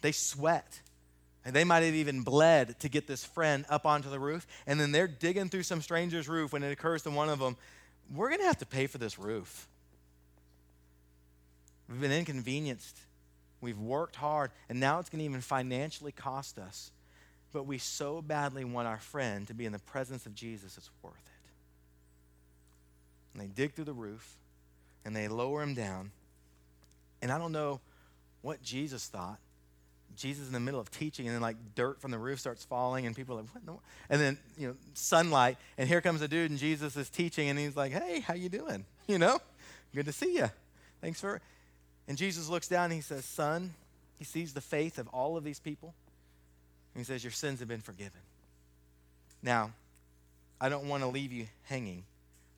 they 0.00 0.12
sweat, 0.12 0.80
and 1.44 1.52
they 1.52 1.64
might 1.64 1.82
have 1.82 1.96
even 1.96 2.22
bled 2.22 2.78
to 2.78 2.88
get 2.88 3.08
this 3.08 3.24
friend 3.24 3.64
up 3.68 3.84
onto 3.84 4.10
the 4.10 4.20
roof. 4.20 4.46
And 4.64 4.78
then 4.78 4.92
they're 4.92 5.08
digging 5.08 5.48
through 5.48 5.64
some 5.64 5.82
stranger's 5.82 6.28
roof 6.28 6.52
when 6.52 6.62
it 6.62 6.70
occurs 6.70 7.02
to 7.02 7.10
one 7.10 7.28
of 7.28 7.40
them, 7.40 7.56
we're 8.14 8.28
going 8.28 8.42
to 8.42 8.46
have 8.46 8.58
to 8.58 8.66
pay 8.66 8.86
for 8.86 8.98
this 8.98 9.18
roof. 9.18 9.66
We've 11.88 12.00
been 12.00 12.12
inconvenienced. 12.12 12.96
We've 13.62 13.78
worked 13.78 14.16
hard, 14.16 14.50
and 14.68 14.78
now 14.78 14.98
it's 14.98 15.08
going 15.08 15.20
to 15.20 15.24
even 15.24 15.40
financially 15.40 16.12
cost 16.12 16.58
us. 16.58 16.90
But 17.52 17.64
we 17.64 17.78
so 17.78 18.20
badly 18.20 18.64
want 18.64 18.88
our 18.88 18.98
friend 18.98 19.46
to 19.46 19.54
be 19.54 19.64
in 19.64 19.72
the 19.72 19.78
presence 19.78 20.26
of 20.26 20.34
Jesus, 20.34 20.76
it's 20.76 20.90
worth 21.02 21.14
it. 21.14 21.20
And 23.32 23.42
they 23.42 23.46
dig 23.46 23.74
through 23.74 23.86
the 23.86 23.92
roof 23.92 24.36
and 25.04 25.16
they 25.16 25.28
lower 25.28 25.62
him 25.62 25.74
down. 25.74 26.10
And 27.20 27.30
I 27.30 27.38
don't 27.38 27.52
know 27.52 27.80
what 28.42 28.62
Jesus 28.62 29.06
thought. 29.06 29.38
Jesus 30.16 30.46
in 30.46 30.52
the 30.52 30.60
middle 30.60 30.80
of 30.80 30.90
teaching, 30.90 31.26
and 31.26 31.34
then 31.34 31.40
like 31.40 31.56
dirt 31.74 31.98
from 31.98 32.10
the 32.10 32.18
roof 32.18 32.38
starts 32.38 32.64
falling, 32.64 33.06
and 33.06 33.16
people 33.16 33.38
are 33.38 33.40
like, 33.40 33.54
what? 33.54 33.64
The? 33.64 33.72
And 34.10 34.20
then 34.20 34.38
you 34.58 34.68
know, 34.68 34.74
sunlight, 34.92 35.56
and 35.78 35.88
here 35.88 36.02
comes 36.02 36.20
a 36.20 36.28
dude, 36.28 36.50
and 36.50 36.60
Jesus 36.60 36.96
is 36.96 37.08
teaching, 37.08 37.48
and 37.48 37.58
he's 37.58 37.76
like, 37.76 37.92
"Hey, 37.92 38.20
how 38.20 38.34
you 38.34 38.50
doing? 38.50 38.84
You 39.06 39.18
know, 39.18 39.38
good 39.94 40.04
to 40.04 40.12
see 40.12 40.36
you. 40.36 40.50
Thanks 41.00 41.18
for." 41.18 41.40
And 42.08 42.18
Jesus 42.18 42.48
looks 42.48 42.68
down 42.68 42.84
and 42.84 42.94
he 42.94 43.00
says, 43.00 43.24
Son, 43.24 43.74
he 44.18 44.24
sees 44.24 44.52
the 44.52 44.60
faith 44.60 44.98
of 44.98 45.08
all 45.08 45.36
of 45.36 45.44
these 45.44 45.60
people. 45.60 45.94
And 46.94 47.00
he 47.00 47.04
says, 47.04 47.24
Your 47.24 47.30
sins 47.30 47.60
have 47.60 47.68
been 47.68 47.80
forgiven. 47.80 48.20
Now, 49.42 49.72
I 50.60 50.68
don't 50.68 50.88
want 50.88 51.02
to 51.02 51.08
leave 51.08 51.32
you 51.32 51.46
hanging. 51.64 52.04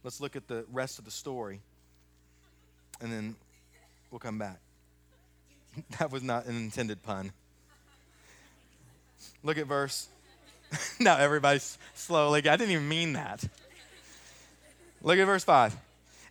Let's 0.03 0.21
look 0.21 0.37
at 0.37 0.49
the 0.49 0.65
rest 0.71 0.99
of 0.99 1.07
the 1.07 1.11
story, 1.11 1.61
and 3.01 3.11
then 3.11 3.35
we'll 4.11 4.19
come 4.19 4.39
back. 4.39 4.59
that 5.99 6.13
was 6.13 6.23
not 6.23 6.45
an 6.45 6.57
intended 6.57 7.03
pun. 7.03 7.33
Look 9.43 9.57
at 9.57 9.67
verse. 9.67 10.09
now 11.01 11.17
everybody's 11.17 11.79
slowly. 11.95 12.41
I 12.41 12.57
didn't 12.57 12.73
even 12.73 12.89
mean 12.89 13.15
that. 13.15 13.43
Look 15.03 15.19
at 15.19 15.25
verse 15.25 15.45
5. 15.45 15.75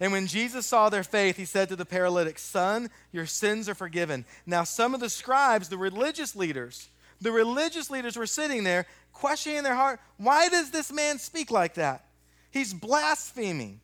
And 0.03 0.11
when 0.11 0.27
Jesus 0.27 0.65
saw 0.65 0.89
their 0.89 1.05
faith, 1.05 1.37
he 1.37 1.45
said 1.45 1.69
to 1.69 1.77
the 1.77 1.85
paralytic, 1.85 2.37
Son, 2.37 2.89
your 3.13 3.25
sins 3.25 3.69
are 3.69 3.73
forgiven. 3.73 4.25
Now, 4.45 4.65
some 4.65 4.93
of 4.93 4.99
the 4.99 5.09
scribes, 5.09 5.69
the 5.69 5.77
religious 5.77 6.35
leaders, 6.35 6.89
the 7.21 7.31
religious 7.31 7.89
leaders 7.89 8.17
were 8.17 8.25
sitting 8.25 8.65
there 8.65 8.85
questioning 9.13 9.59
in 9.59 9.63
their 9.63 9.75
heart, 9.75 10.01
Why 10.17 10.49
does 10.49 10.71
this 10.71 10.91
man 10.91 11.19
speak 11.19 11.51
like 11.51 11.75
that? 11.75 12.03
He's 12.51 12.73
blaspheming. 12.73 13.79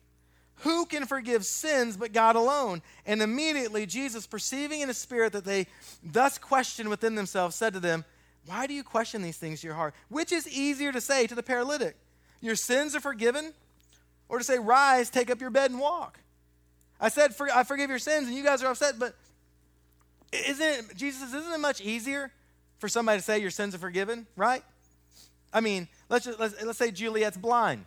Who 0.56 0.84
can 0.84 1.06
forgive 1.06 1.46
sins 1.46 1.96
but 1.96 2.12
God 2.12 2.36
alone? 2.36 2.82
And 3.06 3.22
immediately 3.22 3.86
Jesus, 3.86 4.26
perceiving 4.26 4.82
in 4.82 4.88
his 4.88 4.98
spirit 4.98 5.32
that 5.32 5.46
they 5.46 5.68
thus 6.02 6.36
questioned 6.36 6.90
within 6.90 7.14
themselves, 7.14 7.56
said 7.56 7.72
to 7.72 7.80
them, 7.80 8.04
Why 8.44 8.66
do 8.66 8.74
you 8.74 8.84
question 8.84 9.22
these 9.22 9.38
things 9.38 9.64
in 9.64 9.68
your 9.68 9.76
heart? 9.76 9.94
Which 10.10 10.32
is 10.32 10.46
easier 10.46 10.92
to 10.92 11.00
say 11.00 11.26
to 11.28 11.34
the 11.34 11.42
paralytic, 11.42 11.96
Your 12.42 12.56
sins 12.56 12.94
are 12.94 13.00
forgiven? 13.00 13.54
Or 14.30 14.38
to 14.38 14.44
say, 14.44 14.58
rise, 14.58 15.10
take 15.10 15.28
up 15.28 15.40
your 15.40 15.50
bed 15.50 15.72
and 15.72 15.80
walk. 15.80 16.20
I 17.00 17.08
said, 17.08 17.34
for, 17.34 17.50
I 17.50 17.64
forgive 17.64 17.90
your 17.90 17.98
sins, 17.98 18.28
and 18.28 18.36
you 18.36 18.44
guys 18.44 18.62
are 18.62 18.70
upset, 18.70 18.98
but 18.98 19.16
isn't 20.32 20.64
it, 20.64 20.96
Jesus, 20.96 21.34
isn't 21.34 21.52
it 21.52 21.58
much 21.58 21.80
easier 21.80 22.30
for 22.78 22.88
somebody 22.88 23.18
to 23.18 23.24
say 23.24 23.40
your 23.40 23.50
sins 23.50 23.74
are 23.74 23.78
forgiven, 23.78 24.28
right? 24.36 24.62
I 25.52 25.60
mean, 25.60 25.88
let's, 26.08 26.26
just, 26.26 26.38
let's, 26.38 26.62
let's 26.64 26.78
say 26.78 26.92
Juliet's 26.92 27.36
blind. 27.36 27.84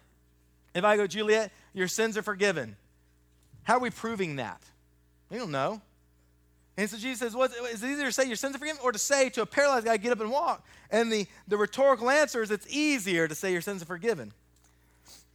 If 0.75 0.83
I 0.83 0.97
go, 0.97 1.07
Juliet, 1.07 1.51
your 1.73 1.87
sins 1.87 2.17
are 2.17 2.23
forgiven. 2.23 2.75
How 3.63 3.77
are 3.77 3.79
we 3.79 3.89
proving 3.89 4.35
that? 4.35 4.61
We 5.29 5.37
don't 5.37 5.51
know. 5.51 5.81
And 6.75 6.89
so 6.89 6.97
Jesus 6.97 7.19
says, 7.19 7.35
is 7.71 7.83
it 7.83 7.87
easier 7.87 8.07
to 8.07 8.11
say 8.11 8.25
your 8.25 8.35
sins 8.35 8.55
are 8.55 8.59
forgiven 8.59 8.81
or 8.83 8.91
to 8.91 8.99
say 8.99 9.29
to 9.29 9.43
a 9.43 9.45
paralyzed 9.45 9.85
guy, 9.85 9.95
get 9.95 10.11
up 10.11 10.19
and 10.19 10.31
walk? 10.31 10.65
And 10.91 11.09
the, 11.09 11.27
the 11.47 11.55
rhetorical 11.55 12.09
answer 12.09 12.41
is 12.41 12.51
it's 12.51 12.67
easier 12.69 13.29
to 13.29 13.35
say 13.35 13.53
your 13.53 13.61
sins 13.61 13.81
are 13.81 13.85
forgiven. 13.85 14.33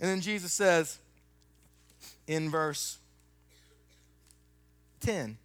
And 0.01 0.09
then 0.09 0.21
Jesus 0.21 0.53
says 0.53 0.99
in 2.27 2.51
verse 2.51 2.99
10, 5.01 5.39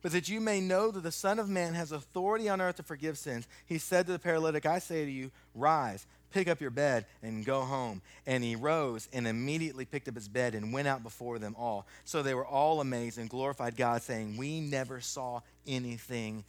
but 0.00 0.12
that 0.12 0.28
you 0.28 0.40
may 0.40 0.60
know 0.60 0.90
that 0.90 1.02
the 1.02 1.12
Son 1.12 1.38
of 1.38 1.48
Man 1.48 1.74
has 1.74 1.92
authority 1.92 2.48
on 2.48 2.60
earth 2.60 2.76
to 2.76 2.82
forgive 2.82 3.18
sins, 3.18 3.46
he 3.66 3.78
said 3.78 4.06
to 4.06 4.12
the 4.12 4.18
paralytic, 4.18 4.64
I 4.64 4.78
say 4.78 5.04
to 5.04 5.10
you, 5.10 5.30
rise, 5.54 6.06
pick 6.30 6.48
up 6.48 6.60
your 6.60 6.70
bed, 6.70 7.06
and 7.22 7.44
go 7.44 7.62
home. 7.62 8.00
And 8.26 8.44
he 8.44 8.54
rose 8.54 9.08
and 9.12 9.26
immediately 9.26 9.84
picked 9.84 10.08
up 10.08 10.14
his 10.14 10.28
bed 10.28 10.54
and 10.54 10.72
went 10.72 10.88
out 10.88 11.02
before 11.02 11.38
them 11.38 11.56
all. 11.58 11.86
So 12.04 12.22
they 12.22 12.34
were 12.34 12.46
all 12.46 12.80
amazed 12.80 13.18
and 13.18 13.28
glorified 13.28 13.76
God, 13.76 14.02
saying, 14.02 14.36
We 14.36 14.60
never 14.60 15.00
saw 15.00 15.40
anything 15.66 16.44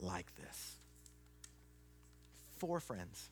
like 0.00 0.26
this. 0.36 0.76
Four 2.58 2.78
friends 2.78 3.30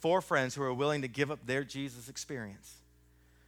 Four 0.00 0.22
friends 0.22 0.54
who 0.54 0.62
are 0.62 0.72
willing 0.72 1.02
to 1.02 1.08
give 1.08 1.30
up 1.30 1.46
their 1.46 1.62
Jesus 1.62 2.08
experience. 2.08 2.76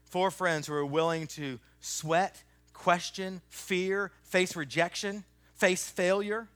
Four 0.05 0.31
friends 0.31 0.67
who 0.67 0.75
are 0.75 0.85
willing 0.85 1.27
to 1.29 1.59
sweat, 1.81 2.43
question, 2.75 3.41
fear, 3.49 4.12
face 4.23 4.55
rejection, 4.55 5.25
face 5.55 5.88
failure. 5.88 6.49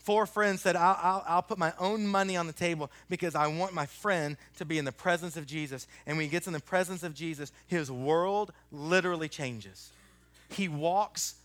Four 0.00 0.26
friends 0.26 0.60
said, 0.60 0.76
I'll, 0.76 0.98
I'll, 1.02 1.24
I'll, 1.26 1.42
put 1.42 1.56
my 1.56 1.72
own 1.80 2.06
money 2.06 2.36
on 2.36 2.46
the 2.46 2.52
table 2.52 2.90
because 3.08 3.34
I 3.34 3.46
want 3.46 3.72
my 3.72 3.86
friend 3.86 4.36
to 4.58 4.66
be 4.66 4.76
in 4.76 4.84
the 4.84 4.92
presence 4.92 5.38
of 5.38 5.46
Jesus. 5.46 5.88
And 6.06 6.18
when 6.18 6.24
he 6.24 6.30
gets 6.30 6.46
in 6.46 6.52
the 6.52 6.60
presence 6.60 7.02
of 7.02 7.14
Jesus, 7.14 7.50
his 7.66 7.90
world 7.90 8.52
literally 8.70 9.28
changes. 9.28 9.90
He 10.50 10.68
walks 10.68 11.36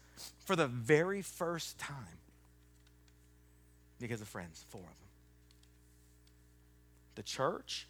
for 0.46 0.58
the 0.58 0.68
very 0.68 1.22
first 1.22 1.80
time 1.80 1.96
because 4.00 4.20
of 4.20 4.28
friends, 4.28 4.66
four 4.70 4.82
of 4.82 4.88
them 4.88 5.11
the 7.16 7.24
church, 7.24 7.88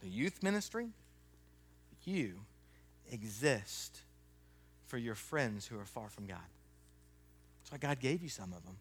the 0.00 0.08
youth 0.08 0.42
ministry, 0.42 0.88
you 2.04 2.34
exist 3.10 4.00
for 4.86 4.98
your 4.98 5.14
friends 5.14 5.66
who 5.66 5.78
are 5.78 5.84
far 5.84 6.08
from 6.08 6.26
God. 6.26 6.38
That's 7.62 7.72
why 7.72 7.78
God 7.88 8.00
gave 8.00 8.22
you 8.22 8.28
some 8.28 8.52
of 8.52 8.64
them. 8.64 8.76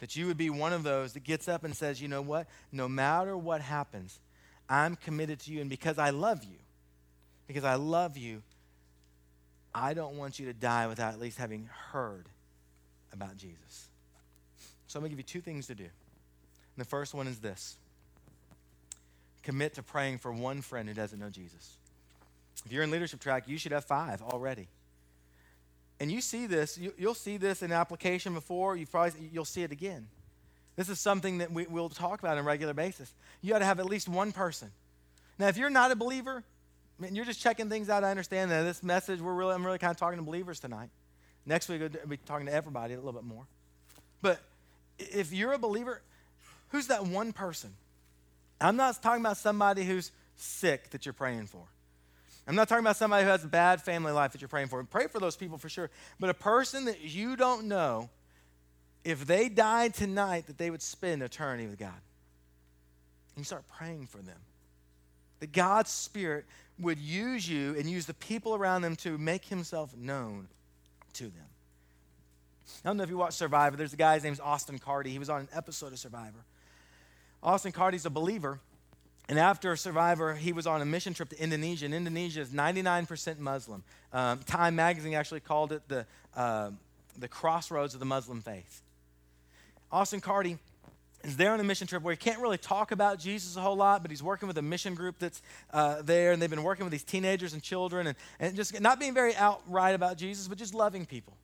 That 0.00 0.14
you 0.14 0.26
would 0.26 0.36
be 0.36 0.50
one 0.50 0.72
of 0.72 0.84
those 0.84 1.14
that 1.14 1.24
gets 1.24 1.48
up 1.48 1.64
and 1.64 1.74
says, 1.76 2.00
you 2.00 2.08
know 2.08 2.22
what? 2.22 2.46
No 2.70 2.88
matter 2.88 3.36
what 3.36 3.60
happens, 3.60 4.20
I'm 4.68 4.94
committed 4.94 5.40
to 5.40 5.52
you. 5.52 5.60
And 5.60 5.68
because 5.68 5.98
I 5.98 6.10
love 6.10 6.44
you, 6.44 6.58
because 7.46 7.64
I 7.64 7.74
love 7.74 8.16
you, 8.16 8.42
I 9.74 9.94
don't 9.94 10.16
want 10.16 10.38
you 10.38 10.46
to 10.46 10.52
die 10.52 10.86
without 10.86 11.12
at 11.14 11.20
least 11.20 11.38
having 11.38 11.68
heard 11.90 12.26
about 13.12 13.36
Jesus. 13.36 13.88
So 14.86 14.98
I'm 14.98 15.02
going 15.02 15.10
to 15.10 15.16
give 15.16 15.18
you 15.18 15.40
two 15.40 15.40
things 15.40 15.66
to 15.66 15.74
do. 15.74 15.84
And 15.84 15.90
the 16.76 16.84
first 16.84 17.12
one 17.14 17.26
is 17.26 17.38
this 17.38 17.76
commit 19.48 19.72
to 19.72 19.82
praying 19.82 20.18
for 20.18 20.30
one 20.30 20.60
friend 20.60 20.86
who 20.86 20.94
doesn't 20.94 21.18
know 21.18 21.30
Jesus. 21.30 21.78
If 22.66 22.70
you're 22.70 22.82
in 22.82 22.90
leadership 22.90 23.18
track, 23.18 23.48
you 23.48 23.56
should 23.56 23.72
have 23.72 23.86
five 23.86 24.20
already. 24.20 24.68
And 25.98 26.12
you 26.12 26.20
see 26.20 26.46
this, 26.46 26.76
you, 26.76 26.92
will 27.00 27.14
see 27.14 27.38
this 27.38 27.62
in 27.62 27.72
application 27.72 28.34
before, 28.34 28.76
you 28.76 28.84
probably, 28.84 29.30
you'll 29.32 29.46
see 29.46 29.62
it 29.62 29.72
again. 29.72 30.06
This 30.76 30.90
is 30.90 31.00
something 31.00 31.38
that 31.38 31.50
we, 31.50 31.66
will 31.66 31.88
talk 31.88 32.20
about 32.20 32.32
on 32.32 32.38
a 32.38 32.42
regular 32.42 32.74
basis. 32.74 33.10
You 33.40 33.48
got 33.48 33.60
to 33.60 33.64
have 33.64 33.80
at 33.80 33.86
least 33.86 34.06
one 34.06 34.32
person. 34.32 34.70
Now, 35.38 35.48
if 35.48 35.56
you're 35.56 35.70
not 35.70 35.90
a 35.92 35.96
believer, 35.96 36.44
and 37.02 37.16
you're 37.16 37.24
just 37.24 37.40
checking 37.40 37.70
things 37.70 37.88
out, 37.88 38.04
I 38.04 38.10
understand 38.10 38.50
that 38.50 38.64
this 38.64 38.82
message, 38.82 39.18
we're 39.18 39.32
really, 39.32 39.54
I'm 39.54 39.64
really 39.64 39.78
kind 39.78 39.92
of 39.92 39.96
talking 39.96 40.18
to 40.18 40.24
believers 40.24 40.60
tonight. 40.60 40.90
Next 41.46 41.70
week, 41.70 41.80
we'll 41.80 42.06
be 42.06 42.18
talking 42.18 42.44
to 42.44 42.52
everybody 42.52 42.92
a 42.92 42.98
little 42.98 43.14
bit 43.14 43.24
more. 43.24 43.46
But 44.20 44.42
if 44.98 45.32
you're 45.32 45.54
a 45.54 45.58
believer, 45.58 46.02
who's 46.68 46.88
that 46.88 47.06
one 47.06 47.32
person 47.32 47.72
I'm 48.60 48.76
not 48.76 49.00
talking 49.02 49.20
about 49.20 49.36
somebody 49.36 49.84
who's 49.84 50.10
sick 50.36 50.90
that 50.90 51.06
you're 51.06 51.12
praying 51.12 51.46
for. 51.46 51.62
I'm 52.46 52.54
not 52.54 52.68
talking 52.68 52.84
about 52.84 52.96
somebody 52.96 53.24
who 53.24 53.30
has 53.30 53.44
a 53.44 53.48
bad 53.48 53.82
family 53.82 54.10
life 54.10 54.32
that 54.32 54.40
you're 54.40 54.48
praying 54.48 54.68
for. 54.68 54.82
Pray 54.82 55.06
for 55.06 55.20
those 55.20 55.36
people 55.36 55.58
for 55.58 55.68
sure. 55.68 55.90
But 56.18 56.30
a 56.30 56.34
person 56.34 56.86
that 56.86 57.02
you 57.02 57.36
don't 57.36 57.66
know, 57.66 58.08
if 59.04 59.26
they 59.26 59.50
died 59.50 59.94
tonight, 59.94 60.46
that 60.46 60.56
they 60.56 60.70
would 60.70 60.80
spend 60.80 61.22
eternity 61.22 61.66
with 61.66 61.78
God. 61.78 61.90
And 61.90 63.38
you 63.38 63.44
start 63.44 63.64
praying 63.76 64.06
for 64.06 64.18
them. 64.18 64.38
That 65.40 65.52
God's 65.52 65.90
Spirit 65.90 66.46
would 66.80 66.98
use 66.98 67.48
you 67.48 67.76
and 67.78 67.88
use 67.88 68.06
the 68.06 68.14
people 68.14 68.54
around 68.54 68.82
them 68.82 68.96
to 68.96 69.18
make 69.18 69.44
himself 69.44 69.94
known 69.96 70.48
to 71.14 71.24
them. 71.24 71.48
I 72.84 72.88
don't 72.88 72.96
know 72.96 73.02
if 73.02 73.10
you 73.10 73.18
watch 73.18 73.34
Survivor. 73.34 73.76
There's 73.76 73.92
a 73.92 73.96
guy, 73.96 74.14
his 74.14 74.24
name's 74.24 74.40
Austin 74.40 74.78
Carty. 74.78 75.10
He 75.10 75.18
was 75.18 75.30
on 75.30 75.42
an 75.42 75.48
episode 75.52 75.92
of 75.92 75.98
Survivor. 75.98 76.44
Austin 77.42 77.72
Carty's 77.72 78.06
a 78.06 78.10
believer, 78.10 78.60
and 79.28 79.38
after 79.38 79.76
Survivor, 79.76 80.34
he 80.34 80.52
was 80.52 80.66
on 80.66 80.80
a 80.80 80.86
mission 80.86 81.12
trip 81.12 81.28
to 81.30 81.42
Indonesia. 81.42 81.84
And 81.84 81.94
Indonesia 81.94 82.40
is 82.40 82.48
99% 82.48 83.38
Muslim. 83.38 83.84
Um, 84.12 84.40
Time 84.40 84.74
magazine 84.74 85.14
actually 85.14 85.40
called 85.40 85.72
it 85.72 85.82
the, 85.86 86.06
uh, 86.34 86.70
the 87.18 87.28
crossroads 87.28 87.92
of 87.92 88.00
the 88.00 88.06
Muslim 88.06 88.40
faith. 88.40 88.82
Austin 89.92 90.20
Carty 90.20 90.58
is 91.24 91.36
there 91.36 91.52
on 91.52 91.60
a 91.60 91.64
mission 91.64 91.86
trip 91.86 92.02
where 92.02 92.12
he 92.12 92.16
can't 92.16 92.40
really 92.40 92.58
talk 92.58 92.90
about 92.90 93.18
Jesus 93.18 93.56
a 93.56 93.60
whole 93.60 93.76
lot, 93.76 94.02
but 94.02 94.10
he's 94.10 94.22
working 94.22 94.48
with 94.48 94.56
a 94.56 94.62
mission 94.62 94.94
group 94.94 95.18
that's 95.18 95.42
uh, 95.72 96.00
there, 96.02 96.32
and 96.32 96.40
they've 96.40 96.48
been 96.48 96.62
working 96.62 96.84
with 96.84 96.92
these 96.92 97.02
teenagers 97.02 97.52
and 97.52 97.62
children, 97.62 98.06
and, 98.06 98.16
and 98.38 98.56
just 98.56 98.80
not 98.80 99.00
being 99.00 99.14
very 99.14 99.34
outright 99.34 99.94
about 99.94 100.16
Jesus, 100.16 100.46
but 100.48 100.56
just 100.56 100.74
loving 100.74 101.04
people. 101.04 101.34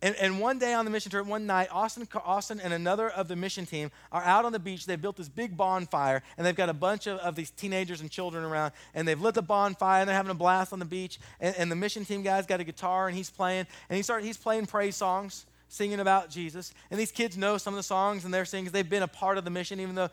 And, 0.00 0.14
and, 0.16 0.38
one 0.38 0.60
day 0.60 0.74
on 0.74 0.84
the 0.84 0.92
mission 0.92 1.10
trip, 1.10 1.26
one 1.26 1.44
night, 1.44 1.68
Austin, 1.72 2.06
Austin 2.24 2.60
and 2.60 2.72
another 2.72 3.10
of 3.10 3.26
the 3.26 3.34
mission 3.34 3.66
team 3.66 3.90
are 4.12 4.22
out 4.22 4.44
on 4.44 4.52
the 4.52 4.58
beach. 4.60 4.86
They've 4.86 5.00
built 5.00 5.16
this 5.16 5.28
big 5.28 5.56
bonfire, 5.56 6.22
and 6.36 6.46
they've 6.46 6.54
got 6.54 6.68
a 6.68 6.74
bunch 6.74 7.08
of, 7.08 7.18
of 7.18 7.34
these 7.34 7.50
teenagers 7.50 8.00
and 8.00 8.08
children 8.08 8.44
around, 8.44 8.72
and 8.94 9.08
they've 9.08 9.20
lit 9.20 9.34
the 9.34 9.42
bonfire, 9.42 10.00
and 10.00 10.08
they're 10.08 10.16
having 10.16 10.30
a 10.30 10.34
blast 10.34 10.72
on 10.72 10.78
the 10.78 10.84
beach. 10.84 11.18
And, 11.40 11.54
and 11.56 11.70
the 11.70 11.76
mission 11.76 12.04
team 12.04 12.22
guy's 12.22 12.46
got 12.46 12.60
a 12.60 12.64
guitar, 12.64 13.08
and 13.08 13.16
he's 13.16 13.28
playing, 13.28 13.66
and 13.88 13.96
he 13.96 14.02
start, 14.02 14.22
he's 14.22 14.36
playing 14.36 14.66
praise 14.66 14.94
songs, 14.94 15.46
singing 15.68 15.98
about 15.98 16.30
Jesus. 16.30 16.72
And 16.92 17.00
these 17.00 17.10
kids 17.10 17.36
know 17.36 17.58
some 17.58 17.74
of 17.74 17.78
the 17.78 17.82
songs, 17.82 18.24
and 18.24 18.32
they're 18.32 18.44
singing 18.44 18.66
because 18.66 18.74
they've 18.74 18.88
been 18.88 19.02
a 19.02 19.08
part 19.08 19.36
of 19.36 19.44
the 19.44 19.50
mission, 19.50 19.80
even 19.80 19.96
though 19.96 20.10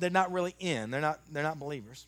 they're 0.00 0.10
not 0.10 0.32
really 0.32 0.56
in. 0.58 0.90
They're 0.90 1.00
not, 1.00 1.20
they're 1.30 1.44
not 1.44 1.60
believers. 1.60 2.06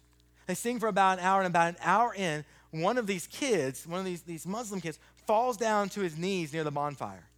They 0.48 0.54
sing 0.54 0.80
for 0.80 0.88
about 0.88 1.20
an 1.20 1.24
hour, 1.24 1.42
and 1.42 1.46
about 1.46 1.68
an 1.68 1.76
hour 1.80 2.12
in, 2.12 2.44
one 2.70 2.98
of 2.98 3.06
these 3.06 3.26
kids, 3.28 3.86
one 3.86 4.00
of 4.00 4.04
these, 4.04 4.22
these 4.22 4.46
Muslim 4.46 4.80
kids, 4.80 4.98
falls 5.28 5.58
down 5.58 5.90
to 5.90 6.00
his 6.00 6.16
knees 6.16 6.54
near 6.54 6.64
the 6.64 6.70
bonfire. 6.70 7.28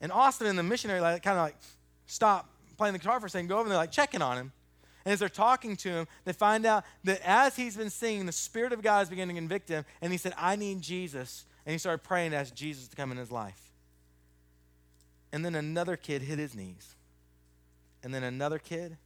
And 0.00 0.10
Austin 0.10 0.46
and 0.46 0.58
the 0.58 0.62
missionary 0.62 1.02
like, 1.02 1.22
kind 1.22 1.36
of 1.36 1.44
like 1.44 1.56
stop 2.06 2.48
playing 2.78 2.94
the 2.94 2.98
guitar 2.98 3.20
for 3.20 3.26
a 3.26 3.30
second, 3.30 3.48
go 3.48 3.56
over 3.56 3.64
and 3.64 3.70
they're 3.70 3.76
like 3.78 3.92
checking 3.92 4.22
on 4.22 4.38
him. 4.38 4.50
And 5.04 5.12
as 5.12 5.18
they're 5.18 5.28
talking 5.28 5.76
to 5.76 5.90
him, 5.90 6.08
they 6.24 6.32
find 6.32 6.64
out 6.64 6.84
that 7.04 7.20
as 7.22 7.54
he's 7.54 7.76
been 7.76 7.90
singing, 7.90 8.24
the 8.24 8.32
Spirit 8.32 8.72
of 8.72 8.80
God 8.80 9.02
is 9.02 9.10
beginning 9.10 9.36
to 9.36 9.40
convict 9.42 9.68
him. 9.68 9.84
And 10.00 10.10
he 10.10 10.16
said, 10.16 10.32
I 10.38 10.56
need 10.56 10.80
Jesus. 10.80 11.44
And 11.66 11.72
he 11.72 11.78
started 11.78 12.02
praying 12.02 12.30
to 12.30 12.38
ask 12.38 12.54
Jesus 12.54 12.88
to 12.88 12.96
come 12.96 13.12
in 13.12 13.18
his 13.18 13.30
life. 13.30 13.60
And 15.32 15.44
then 15.44 15.54
another 15.54 15.96
kid 15.96 16.22
hit 16.22 16.38
his 16.38 16.54
knees. 16.54 16.94
And 18.02 18.14
then 18.14 18.22
another 18.22 18.58
kid, 18.58 18.96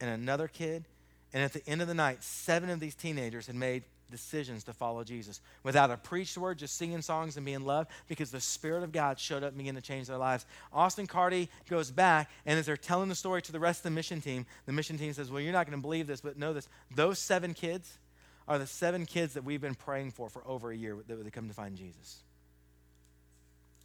and 0.00 0.10
another 0.10 0.48
kid. 0.48 0.84
And 1.32 1.42
at 1.42 1.54
the 1.54 1.66
end 1.66 1.80
of 1.80 1.88
the 1.88 1.94
night, 1.94 2.22
seven 2.22 2.68
of 2.68 2.78
these 2.78 2.94
teenagers 2.94 3.46
had 3.46 3.56
made 3.56 3.84
decisions 4.12 4.62
to 4.64 4.72
follow 4.72 5.02
Jesus 5.02 5.40
without 5.64 5.90
a 5.90 5.96
preached 5.96 6.38
word, 6.38 6.58
just 6.58 6.76
singing 6.76 7.02
songs 7.02 7.36
and 7.36 7.44
being 7.44 7.64
loved 7.66 7.90
because 8.06 8.30
the 8.30 8.40
Spirit 8.40 8.84
of 8.84 8.92
God 8.92 9.18
showed 9.18 9.42
up 9.42 9.48
and 9.48 9.58
began 9.58 9.74
to 9.74 9.80
change 9.80 10.06
their 10.06 10.18
lives. 10.18 10.46
Austin 10.72 11.08
Carty 11.08 11.48
goes 11.68 11.90
back, 11.90 12.30
and 12.46 12.58
as 12.58 12.66
they're 12.66 12.76
telling 12.76 13.08
the 13.08 13.16
story 13.16 13.42
to 13.42 13.50
the 13.50 13.58
rest 13.58 13.80
of 13.80 13.84
the 13.84 13.90
mission 13.90 14.20
team, 14.20 14.46
the 14.66 14.72
mission 14.72 14.96
team 14.96 15.12
says, 15.12 15.30
Well, 15.30 15.40
you're 15.40 15.52
not 15.52 15.66
going 15.66 15.76
to 15.76 15.82
believe 15.82 16.06
this, 16.06 16.20
but 16.20 16.38
know 16.38 16.52
this. 16.52 16.68
Those 16.94 17.18
seven 17.18 17.54
kids 17.54 17.98
are 18.46 18.58
the 18.58 18.66
seven 18.66 19.06
kids 19.06 19.34
that 19.34 19.42
we've 19.44 19.60
been 19.60 19.74
praying 19.74 20.12
for 20.12 20.28
for 20.28 20.46
over 20.46 20.70
a 20.70 20.76
year 20.76 20.96
that 21.08 21.18
would 21.18 21.32
come 21.32 21.48
to 21.48 21.54
find 21.54 21.76
Jesus. 21.76 22.22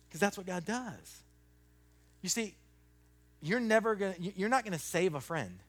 Because 0.07 0.19
that's 0.19 0.37
what 0.37 0.45
God 0.45 0.65
does. 0.65 1.21
You 2.21 2.29
see, 2.29 2.55
you're 3.41 3.59
never 3.59 3.95
going 3.95 4.13
to, 4.13 4.39
you're 4.39 4.49
not 4.49 4.63
going 4.63 4.73
to 4.73 4.79
save 4.79 5.15
a 5.15 5.21
friend. 5.21 5.59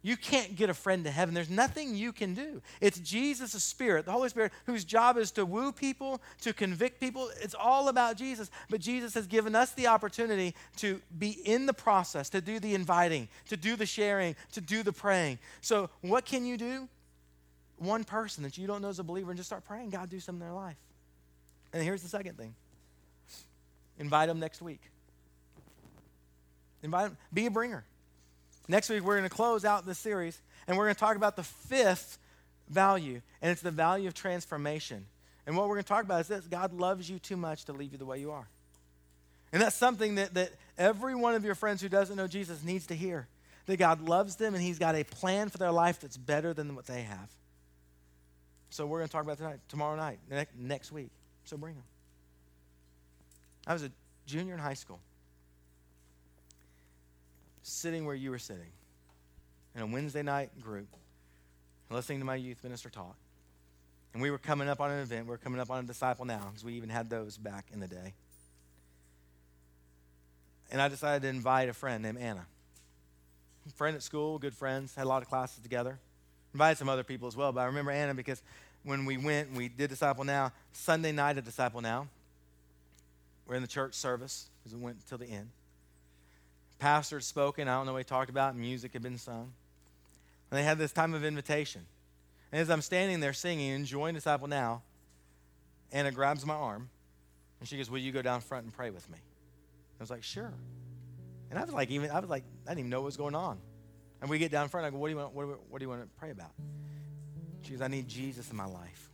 You 0.00 0.16
can't 0.16 0.54
get 0.54 0.70
a 0.70 0.74
friend 0.74 1.04
to 1.04 1.10
heaven. 1.10 1.34
There's 1.34 1.50
nothing 1.50 1.96
you 1.96 2.12
can 2.12 2.32
do. 2.32 2.62
It's 2.80 3.00
Jesus' 3.00 3.62
Spirit, 3.64 4.06
the 4.06 4.12
Holy 4.12 4.28
Spirit, 4.28 4.52
whose 4.66 4.84
job 4.84 5.16
is 5.16 5.32
to 5.32 5.44
woo 5.44 5.72
people, 5.72 6.22
to 6.42 6.52
convict 6.52 7.00
people. 7.00 7.30
It's 7.40 7.54
all 7.54 7.88
about 7.88 8.16
Jesus. 8.16 8.48
But 8.70 8.80
Jesus 8.80 9.14
has 9.14 9.26
given 9.26 9.56
us 9.56 9.72
the 9.72 9.88
opportunity 9.88 10.54
to 10.76 11.00
be 11.18 11.30
in 11.30 11.66
the 11.66 11.72
process, 11.72 12.28
to 12.30 12.40
do 12.40 12.60
the 12.60 12.74
inviting, 12.74 13.28
to 13.48 13.56
do 13.56 13.74
the 13.74 13.86
sharing, 13.86 14.36
to 14.52 14.60
do 14.60 14.84
the 14.84 14.92
praying. 14.92 15.40
So, 15.62 15.90
what 16.00 16.24
can 16.24 16.46
you 16.46 16.56
do? 16.56 16.88
One 17.78 18.04
person 18.04 18.44
that 18.44 18.56
you 18.56 18.68
don't 18.68 18.82
know 18.82 18.88
is 18.88 19.00
a 19.00 19.04
believer 19.04 19.30
and 19.30 19.36
just 19.36 19.48
start 19.48 19.64
praying, 19.64 19.90
God, 19.90 20.08
do 20.08 20.20
something 20.20 20.40
in 20.40 20.46
their 20.46 20.54
life. 20.54 20.76
And 21.72 21.82
here's 21.82 22.02
the 22.02 22.08
second 22.08 22.36
thing 22.36 22.54
invite 23.98 24.28
them 24.28 24.38
next 24.38 24.62
week. 24.62 24.80
Invite 26.84 27.08
them, 27.08 27.16
be 27.32 27.46
a 27.46 27.50
bringer. 27.50 27.84
Next 28.68 28.90
week, 28.90 29.02
we're 29.02 29.16
going 29.16 29.28
to 29.28 29.34
close 29.34 29.64
out 29.64 29.86
this 29.86 29.98
series 29.98 30.40
and 30.66 30.76
we're 30.76 30.84
going 30.84 30.94
to 30.94 31.00
talk 31.00 31.16
about 31.16 31.36
the 31.36 31.42
fifth 31.42 32.18
value, 32.68 33.22
and 33.40 33.50
it's 33.50 33.62
the 33.62 33.70
value 33.70 34.06
of 34.06 34.14
transformation. 34.14 35.06
And 35.46 35.56
what 35.56 35.66
we're 35.66 35.76
going 35.76 35.84
to 35.84 35.88
talk 35.88 36.04
about 36.04 36.20
is 36.20 36.28
this 36.28 36.46
God 36.46 36.74
loves 36.74 37.08
you 37.08 37.18
too 37.18 37.36
much 37.36 37.64
to 37.64 37.72
leave 37.72 37.92
you 37.92 37.98
the 37.98 38.04
way 38.04 38.20
you 38.20 38.30
are. 38.30 38.46
And 39.50 39.62
that's 39.62 39.76
something 39.76 40.16
that, 40.16 40.34
that 40.34 40.52
every 40.76 41.14
one 41.14 41.34
of 41.34 41.44
your 41.44 41.54
friends 41.54 41.80
who 41.80 41.88
doesn't 41.88 42.14
know 42.14 42.26
Jesus 42.26 42.62
needs 42.62 42.86
to 42.88 42.94
hear 42.94 43.26
that 43.64 43.78
God 43.78 44.06
loves 44.06 44.36
them 44.36 44.54
and 44.54 44.62
He's 44.62 44.78
got 44.78 44.94
a 44.94 45.04
plan 45.04 45.48
for 45.48 45.56
their 45.56 45.72
life 45.72 46.00
that's 46.00 46.18
better 46.18 46.52
than 46.52 46.74
what 46.76 46.86
they 46.86 47.02
have. 47.02 47.30
So 48.68 48.84
we're 48.84 48.98
going 48.98 49.08
to 49.08 49.12
talk 49.12 49.24
about 49.24 49.38
tonight, 49.38 49.60
tomorrow 49.68 49.96
night, 49.96 50.18
next 50.58 50.92
week. 50.92 51.10
So 51.46 51.56
bring 51.56 51.74
them. 51.74 51.84
I 53.66 53.72
was 53.72 53.82
a 53.82 53.90
junior 54.26 54.52
in 54.52 54.60
high 54.60 54.74
school 54.74 55.00
sitting 57.68 58.04
where 58.04 58.14
you 58.14 58.30
were 58.30 58.38
sitting 58.38 58.70
in 59.74 59.82
a 59.82 59.86
Wednesday 59.86 60.22
night 60.22 60.50
group, 60.60 60.88
listening 61.90 62.18
to 62.18 62.24
my 62.24 62.36
youth 62.36 62.62
minister 62.62 62.90
talk. 62.90 63.16
And 64.12 64.22
we 64.22 64.30
were 64.30 64.38
coming 64.38 64.68
up 64.68 64.80
on 64.80 64.90
an 64.90 65.00
event. 65.00 65.26
We 65.26 65.30
were 65.30 65.38
coming 65.38 65.60
up 65.60 65.70
on 65.70 65.84
a 65.84 65.86
disciple 65.86 66.24
now 66.24 66.48
because 66.48 66.64
we 66.64 66.74
even 66.74 66.88
had 66.88 67.10
those 67.10 67.36
back 67.36 67.66
in 67.72 67.80
the 67.80 67.86
day. 67.86 68.14
And 70.70 70.82
I 70.82 70.88
decided 70.88 71.22
to 71.22 71.28
invite 71.28 71.68
a 71.68 71.72
friend 71.72 72.02
named 72.02 72.18
Anna. 72.18 72.46
Friend 73.74 73.94
at 73.94 74.02
school, 74.02 74.38
good 74.38 74.54
friends, 74.54 74.94
had 74.94 75.04
a 75.04 75.08
lot 75.08 75.22
of 75.22 75.28
classes 75.28 75.62
together. 75.62 75.98
Invited 76.54 76.78
some 76.78 76.88
other 76.88 77.04
people 77.04 77.28
as 77.28 77.36
well, 77.36 77.52
but 77.52 77.60
I 77.60 77.66
remember 77.66 77.90
Anna 77.90 78.14
because 78.14 78.42
when 78.82 79.04
we 79.04 79.18
went, 79.18 79.52
we 79.52 79.68
did 79.68 79.90
Disciple 79.90 80.24
Now, 80.24 80.52
Sunday 80.72 81.12
night 81.12 81.36
at 81.36 81.44
Disciple 81.44 81.82
Now. 81.82 82.08
We're 83.46 83.56
in 83.56 83.62
the 83.62 83.68
church 83.68 83.94
service 83.94 84.48
because 84.62 84.74
we 84.74 84.82
went 84.82 85.06
till 85.06 85.18
the 85.18 85.26
end 85.26 85.50
pastor 86.78 87.16
had 87.16 87.24
spoken. 87.24 87.68
I 87.68 87.76
don't 87.76 87.86
know 87.86 87.92
what 87.92 87.98
he 87.98 88.04
talked 88.04 88.30
about. 88.30 88.56
Music 88.56 88.92
had 88.92 89.02
been 89.02 89.18
sung. 89.18 89.52
And 90.50 90.58
they 90.58 90.62
had 90.62 90.78
this 90.78 90.92
time 90.92 91.14
of 91.14 91.24
invitation. 91.24 91.84
And 92.52 92.60
as 92.60 92.70
I'm 92.70 92.82
standing 92.82 93.20
there 93.20 93.32
singing, 93.32 93.70
enjoying 93.72 94.14
Disciple 94.14 94.48
Now, 94.48 94.82
Anna 95.92 96.12
grabs 96.12 96.44
my 96.44 96.54
arm 96.54 96.88
and 97.60 97.68
she 97.68 97.76
goes, 97.76 97.90
Will 97.90 97.98
you 97.98 98.12
go 98.12 98.22
down 98.22 98.40
front 98.40 98.64
and 98.64 98.72
pray 98.72 98.90
with 98.90 99.08
me? 99.10 99.18
I 99.18 100.02
was 100.02 100.10
like, 100.10 100.22
Sure. 100.22 100.52
And 101.50 101.58
I 101.58 101.64
was 101.64 101.72
like, 101.72 101.90
even 101.90 102.10
I 102.10 102.20
was 102.20 102.30
like, 102.30 102.44
I 102.66 102.70
didn't 102.70 102.80
even 102.80 102.90
know 102.90 103.00
what 103.00 103.06
was 103.06 103.16
going 103.16 103.34
on. 103.34 103.58
And 104.20 104.28
we 104.28 104.38
get 104.38 104.50
down 104.50 104.68
front. 104.68 104.86
I 104.86 104.90
go, 104.90 104.98
What 104.98 105.08
do 105.08 105.12
you 105.12 105.18
want? 105.18 105.34
What, 105.34 105.46
what 105.70 105.78
do 105.78 105.84
you 105.84 105.88
want 105.88 106.02
to 106.02 106.08
pray 106.18 106.30
about? 106.30 106.52
She 107.62 107.72
goes, 107.72 107.82
I 107.82 107.88
need 107.88 108.08
Jesus 108.08 108.50
in 108.50 108.56
my 108.56 108.66
life. 108.66 109.10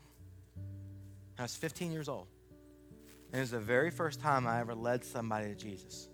I 1.39 1.43
was 1.43 1.57
15 1.57 1.91
years 1.91 2.09
old. 2.09 2.27
And 3.33 3.41
it 3.41 3.43
was 3.43 3.51
the 3.51 3.59
very 3.59 3.91
first 3.91 4.21
time 4.21 4.47
I 4.47 4.61
ever 4.61 4.75
led 4.75 5.05
somebody 5.05 5.49
to 5.49 5.55
Jesus. 5.57 6.09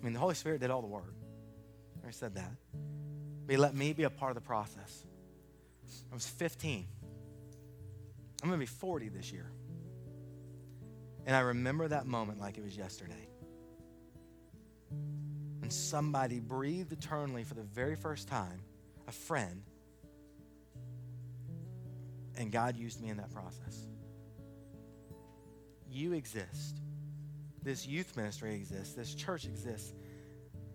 I 0.00 0.04
mean, 0.04 0.12
the 0.12 0.18
Holy 0.18 0.34
Spirit 0.34 0.60
did 0.60 0.70
all 0.70 0.80
the 0.80 0.88
work. 0.88 1.14
I 2.06 2.10
said 2.10 2.34
that. 2.36 2.52
But 3.46 3.52
he 3.52 3.56
let 3.56 3.74
me 3.74 3.92
be 3.92 4.04
a 4.04 4.10
part 4.10 4.30
of 4.30 4.34
the 4.36 4.46
process. 4.46 5.04
I 6.10 6.14
was 6.14 6.26
15. 6.26 6.86
I'm 8.42 8.48
going 8.48 8.58
to 8.58 8.62
be 8.62 8.66
40 8.66 9.08
this 9.08 9.32
year. 9.32 9.50
And 11.26 11.34
I 11.34 11.40
remember 11.40 11.88
that 11.88 12.06
moment 12.06 12.40
like 12.40 12.56
it 12.56 12.64
was 12.64 12.76
yesterday. 12.76 13.28
When 15.58 15.70
somebody 15.70 16.40
breathed 16.40 16.92
eternally 16.92 17.44
for 17.44 17.54
the 17.54 17.62
very 17.62 17.96
first 17.96 18.28
time, 18.28 18.62
a 19.06 19.12
friend, 19.12 19.62
and 22.36 22.52
God 22.52 22.76
used 22.76 23.02
me 23.02 23.08
in 23.08 23.16
that 23.16 23.30
process. 23.32 23.86
You 25.90 26.12
exist 26.12 26.80
this 27.68 27.86
youth 27.86 28.16
ministry 28.16 28.54
exists, 28.54 28.94
this 28.94 29.14
church 29.14 29.44
exists, 29.44 29.92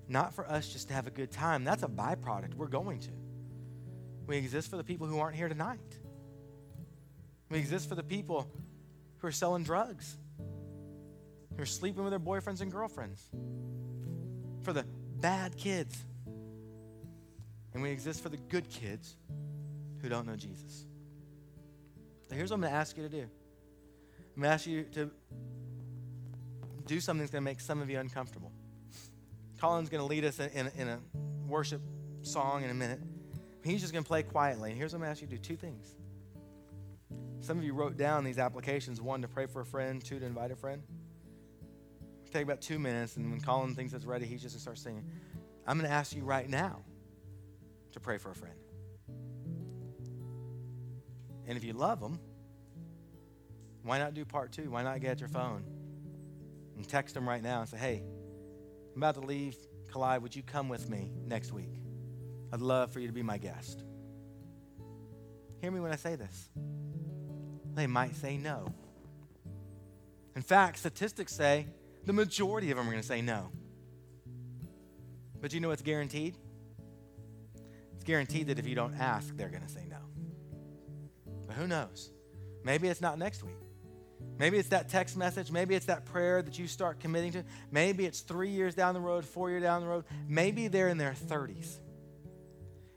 not 0.08 0.34
for 0.34 0.46
us 0.48 0.72
just 0.72 0.90
to 0.90 0.94
have 0.94 1.08
a 1.08 1.12
good 1.12 1.32
time. 1.32 1.64
That's 1.64 1.82
a 1.82 1.88
byproduct. 1.88 2.54
We're 2.54 2.68
going 2.68 3.00
to. 3.00 3.10
We 4.28 4.38
exist 4.38 4.70
for 4.70 4.78
the 4.78 4.84
people 4.84 5.08
who 5.08 5.20
aren't 5.20 5.36
here 5.36 5.50
tonight. 5.50 5.80
We 7.50 7.58
exist 7.58 7.90
for 7.90 7.96
the 7.96 8.04
people 8.04 8.48
who 9.18 9.28
are 9.28 9.32
selling 9.32 9.64
drugs, 9.64 10.18
who 11.56 11.64
are 11.64 11.66
sleeping 11.66 12.04
with 12.04 12.12
their 12.12 12.20
boyfriends 12.20 12.62
and 12.62 12.72
girlfriends, 12.72 13.28
for 14.62 14.72
the 14.72 14.86
bad 15.20 15.58
kids. 15.58 15.98
And 17.74 17.82
we 17.82 17.90
exist 17.90 18.22
for 18.22 18.30
the 18.30 18.38
good 18.38 18.70
kids 18.70 19.16
who 20.00 20.10
don't 20.10 20.28
know 20.28 20.36
Jesus. 20.36 20.86
So 22.30 22.36
here's 22.36 22.52
what 22.52 22.58
I'm 22.58 22.62
going 22.62 22.72
to 22.72 22.78
ask 22.78 22.96
you 22.96 23.04
to 23.04 23.10
do 23.10 23.22
I'm 24.36 24.42
going 24.42 24.50
to 24.50 24.54
ask 24.54 24.68
you 24.68 24.84
to 24.94 25.12
do 26.86 27.00
something 27.00 27.20
that's 27.20 27.32
going 27.32 27.44
to 27.44 27.46
make 27.46 27.60
some 27.60 27.82
of 27.82 27.90
you 27.90 28.00
uncomfortable. 28.00 28.52
Colin's 29.60 29.90
going 29.90 30.02
to 30.02 30.08
lead 30.08 30.26
us 30.26 30.40
in, 30.40 30.50
in, 30.52 30.72
in 30.78 30.88
a 30.90 31.00
worship 31.48 31.82
song 32.22 32.64
in 32.64 32.70
a 32.70 32.74
minute. 32.74 33.00
He's 33.64 33.82
just 33.82 33.94
going 33.94 34.04
to 34.04 34.08
play 34.08 34.24
quietly. 34.24 34.72
And 34.72 34.78
here's 34.78 34.92
what 34.92 34.98
I'm 34.98 35.02
going 35.04 35.08
to 35.08 35.12
ask 35.12 35.22
you 35.22 35.28
to 35.28 35.36
do 35.36 35.40
two 35.40 35.56
things. 35.56 35.96
Some 37.40 37.58
of 37.58 37.64
you 37.64 37.74
wrote 37.74 37.98
down 37.98 38.24
these 38.24 38.40
applications 38.40 39.02
one, 39.02 39.22
to 39.22 39.28
pray 39.28 39.46
for 39.46 39.62
a 39.62 39.66
friend, 39.66 40.04
two, 40.04 40.20
to 40.20 40.26
invite 40.26 40.52
a 40.52 40.56
friend. 40.56 40.82
Take 42.32 42.44
about 42.44 42.62
two 42.62 42.80
minutes, 42.80 43.16
and 43.16 43.30
when 43.30 43.40
Colin 43.40 43.76
thinks 43.76 43.94
it's 43.94 44.06
ready, 44.06 44.26
he's 44.26 44.42
just 44.42 44.56
going 44.56 44.60
to 44.60 44.62
start 44.62 44.78
singing. 44.80 45.06
I'm 45.68 45.78
going 45.78 45.90
to 45.90 45.96
ask 45.96 46.16
you 46.16 46.24
right 46.24 46.50
now 46.50 46.82
to 47.92 48.00
pray 48.00 48.18
for 48.18 48.32
a 48.32 48.36
friend. 48.36 48.56
And 51.48 51.58
if 51.58 51.64
you 51.64 51.74
love 51.74 52.00
them, 52.00 52.20
why 53.84 54.00
not 54.00 54.14
do 54.14 54.26
part 54.26 54.52
two? 54.52 54.72
Why 54.72 54.82
not 54.82 55.00
get 55.02 55.20
your 55.20 55.30
phone 55.30 55.64
and 56.76 56.88
text 56.88 57.14
them 57.14 57.28
right 57.28 57.42
now 57.42 57.62
and 57.62 57.70
say, 57.70 57.78
hey, 57.78 58.04
I'm 58.96 59.02
about 59.02 59.16
to 59.16 59.22
leave 59.22 59.56
Collide. 59.92 60.22
Would 60.22 60.36
you 60.36 60.44
come 60.44 60.70
with 60.70 60.90
me 60.90 61.12
next 61.26 61.52
week? 61.52 61.74
I'd 62.52 62.62
love 62.62 62.92
for 62.92 63.00
you 63.00 63.08
to 63.08 63.14
be 63.14 63.24
my 63.24 63.38
guest. 63.38 63.84
Hear 65.62 65.72
me 65.72 65.80
when 65.80 65.92
I 65.92 65.96
say 65.96 66.16
this. 66.16 66.50
They 67.74 67.88
might 67.88 68.16
say 68.16 68.38
no. 68.38 68.68
In 70.36 70.42
fact, 70.42 70.80
statistics 70.80 71.34
say 71.34 71.68
the 72.06 72.14
majority 72.14 72.72
of 72.72 72.78
them 72.78 72.88
are 72.88 72.92
going 72.92 73.02
to 73.02 73.08
say 73.08 73.22
no. 73.22 73.52
But 75.42 75.54
you 75.54 75.60
know 75.60 75.70
what's 75.70 75.82
guaranteed? 75.82 76.38
It's 77.96 78.04
guaranteed 78.04 78.48
that 78.48 78.60
if 78.60 78.68
you 78.68 78.76
don't 78.76 78.96
ask, 78.96 79.36
they're 79.36 79.50
going 79.50 79.64
to 79.64 79.70
say 79.70 79.86
no. 79.90 79.98
But 81.48 81.56
who 81.56 81.68
knows? 81.68 82.12
Maybe 82.64 82.88
it's 82.88 83.02
not 83.02 83.18
next 83.18 83.44
week. 83.44 83.63
Maybe 84.40 84.58
it's 84.58 84.70
that 84.70 84.90
text 84.90 85.16
message. 85.16 85.52
Maybe 85.52 85.76
it's 85.76 85.86
that 85.86 86.06
prayer 86.06 86.42
that 86.42 86.58
you 86.58 86.68
start 86.68 87.00
committing 87.00 87.32
to. 87.34 87.44
Maybe 87.72 88.06
it's 88.06 88.22
three 88.22 88.50
years 88.50 88.76
down 88.76 88.94
the 88.94 89.02
road, 89.02 89.26
four 89.26 89.50
years 89.50 89.64
down 89.64 89.82
the 89.82 89.88
road. 89.88 90.06
Maybe 90.28 90.68
they're 90.68 90.90
in 90.90 90.98
their 90.98 91.14
30s. 91.14 91.80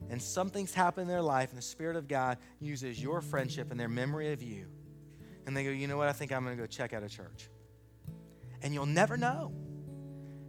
And 0.09 0.23
something's 0.23 0.73
happened 0.73 1.03
in 1.03 1.09
their 1.09 1.23
life, 1.23 1.51
and 1.51 1.59
the 1.59 1.63
Spirit 1.63 1.97
of 1.97 2.09
God 2.09 2.39
uses 2.61 3.03
your 3.03 3.21
friendship 3.21 3.71
and 3.71 3.79
their 3.79 3.89
memory 3.89 4.33
of 4.33 4.43
you. 4.43 4.67
And 5.47 5.57
they 5.57 5.65
go, 5.65 5.71
you 5.71 5.89
know 5.89 5.97
what? 5.97 6.09
I 6.09 6.13
think 6.13 6.33
I'm 6.33 6.45
going 6.45 6.57
to 6.57 6.63
go 6.63 6.67
check 6.67 6.93
out 6.93 7.03
a 7.03 7.09
church. 7.09 7.49
And 8.63 8.73
you'll 8.73 8.87
never 8.87 9.17
know. 9.17 9.53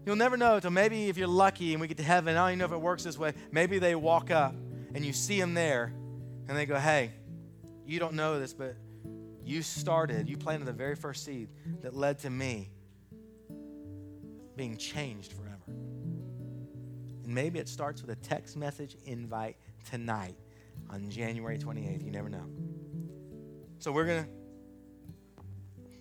You'll 0.06 0.16
never 0.16 0.38
know 0.38 0.56
until 0.56 0.72
maybe 0.72 1.10
if 1.10 1.18
you're 1.18 1.28
lucky 1.28 1.74
and 1.74 1.82
we 1.82 1.88
get 1.88 1.98
to 1.98 2.04
heaven, 2.04 2.38
I 2.38 2.40
don't 2.40 2.50
even 2.52 2.60
know 2.60 2.66
if 2.66 2.72
it 2.72 2.82
works 2.82 3.04
this 3.04 3.18
way. 3.18 3.34
Maybe 3.52 3.78
they 3.78 3.94
walk 3.94 4.32
up 4.32 4.56
and 4.96 5.06
you 5.06 5.12
see 5.12 5.40
them 5.40 5.54
there 5.54 5.92
and 6.48 6.58
they 6.58 6.66
go, 6.66 6.80
hey, 6.80 7.12
you 7.86 8.00
don't 8.00 8.14
know 8.14 8.40
this, 8.40 8.54
but 8.54 8.78
you 9.48 9.62
started, 9.62 10.28
you 10.30 10.38
planted 10.38 10.66
the 10.66 10.74
very 10.74 10.96
first 10.96 11.24
seed 11.24 11.48
that 11.82 11.96
led 11.96 12.20
to 12.20 12.30
me 12.30 12.70
being 14.58 14.76
changed 14.76 15.34
forever. 15.34 15.64
And 17.24 17.34
maybe 17.34 17.58
it 17.58 17.70
starts 17.70 18.02
with 18.02 18.12
a 18.12 18.16
text 18.16 18.58
message 18.58 18.98
invite 19.06 19.56
tonight 19.90 20.36
on 20.90 21.10
January 21.10 21.58
28th. 21.58 22.04
You 22.04 22.12
never 22.12 22.28
know. 22.28 22.46
So 23.80 23.92
we're 23.92 24.06
going 24.06 24.24
to 24.26 24.30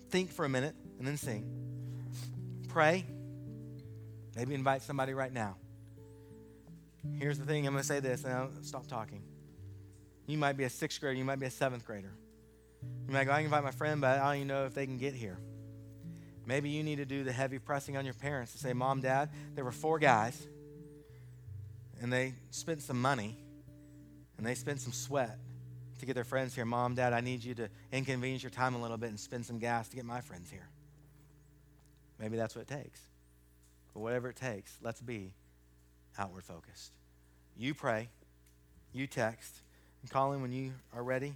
think 0.09 0.31
for 0.31 0.43
a 0.43 0.49
minute 0.49 0.75
and 0.99 1.07
then 1.07 1.15
sing. 1.15 1.49
Pray. 2.67 3.05
Maybe 4.35 4.55
invite 4.55 4.81
somebody 4.81 5.13
right 5.13 5.31
now. 5.31 5.55
Here's 7.17 7.39
the 7.39 7.45
thing 7.45 7.65
I'm 7.65 7.73
going 7.73 7.81
to 7.81 7.87
say 7.87 8.01
this 8.01 8.25
and 8.25 8.33
I'll 8.33 8.51
stop 8.61 8.87
talking. 8.87 9.21
You 10.25 10.37
might 10.37 10.57
be 10.57 10.65
a 10.65 10.69
sixth 10.69 10.99
grader, 10.99 11.17
you 11.17 11.23
might 11.23 11.39
be 11.39 11.45
a 11.45 11.51
seventh 11.51 11.85
grader. 11.85 12.11
You 13.07 13.13
might 13.13 13.25
go, 13.25 13.31
I 13.31 13.39
invite 13.39 13.63
my 13.63 13.71
friend, 13.71 14.01
but 14.01 14.19
I 14.19 14.25
don't 14.25 14.35
even 14.35 14.47
know 14.47 14.65
if 14.65 14.73
they 14.73 14.85
can 14.85 14.97
get 14.97 15.13
here. 15.13 15.37
Maybe 16.45 16.69
you 16.69 16.83
need 16.83 16.97
to 16.97 17.05
do 17.05 17.23
the 17.23 17.31
heavy 17.31 17.59
pressing 17.59 17.97
on 17.97 18.05
your 18.05 18.13
parents 18.13 18.53
to 18.53 18.57
say, 18.57 18.73
Mom, 18.73 19.01
Dad, 19.01 19.29
there 19.55 19.63
were 19.63 19.71
four 19.71 19.99
guys, 19.99 20.47
and 22.01 22.11
they 22.11 22.33
spent 22.51 22.81
some 22.81 23.01
money, 23.01 23.37
and 24.37 24.45
they 24.45 24.55
spent 24.55 24.81
some 24.81 24.93
sweat 24.93 25.37
to 25.99 26.05
get 26.05 26.15
their 26.15 26.23
friends 26.23 26.55
here. 26.55 26.65
Mom, 26.65 26.95
Dad, 26.95 27.13
I 27.13 27.21
need 27.21 27.43
you 27.43 27.53
to 27.55 27.69
inconvenience 27.91 28.43
your 28.43 28.49
time 28.49 28.75
a 28.75 28.81
little 28.81 28.97
bit 28.97 29.09
and 29.09 29.19
spend 29.19 29.45
some 29.45 29.59
gas 29.59 29.89
to 29.89 29.95
get 29.95 30.05
my 30.05 30.21
friends 30.21 30.49
here. 30.49 30.67
Maybe 32.19 32.37
that's 32.37 32.55
what 32.55 32.63
it 32.63 32.67
takes. 32.67 33.01
But 33.93 34.01
whatever 34.01 34.29
it 34.29 34.35
takes, 34.35 34.77
let's 34.81 35.01
be 35.01 35.33
outward 36.17 36.43
focused. 36.43 36.91
You 37.57 37.73
pray, 37.73 38.09
you 38.93 39.07
text, 39.07 39.61
and 40.01 40.11
call 40.11 40.27
Colin, 40.27 40.41
when 40.41 40.51
you 40.51 40.73
are 40.93 41.03
ready, 41.03 41.35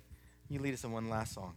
you 0.51 0.59
lead 0.59 0.73
us 0.73 0.83
in 0.83 0.91
one 0.91 1.09
last 1.09 1.33
song. 1.33 1.53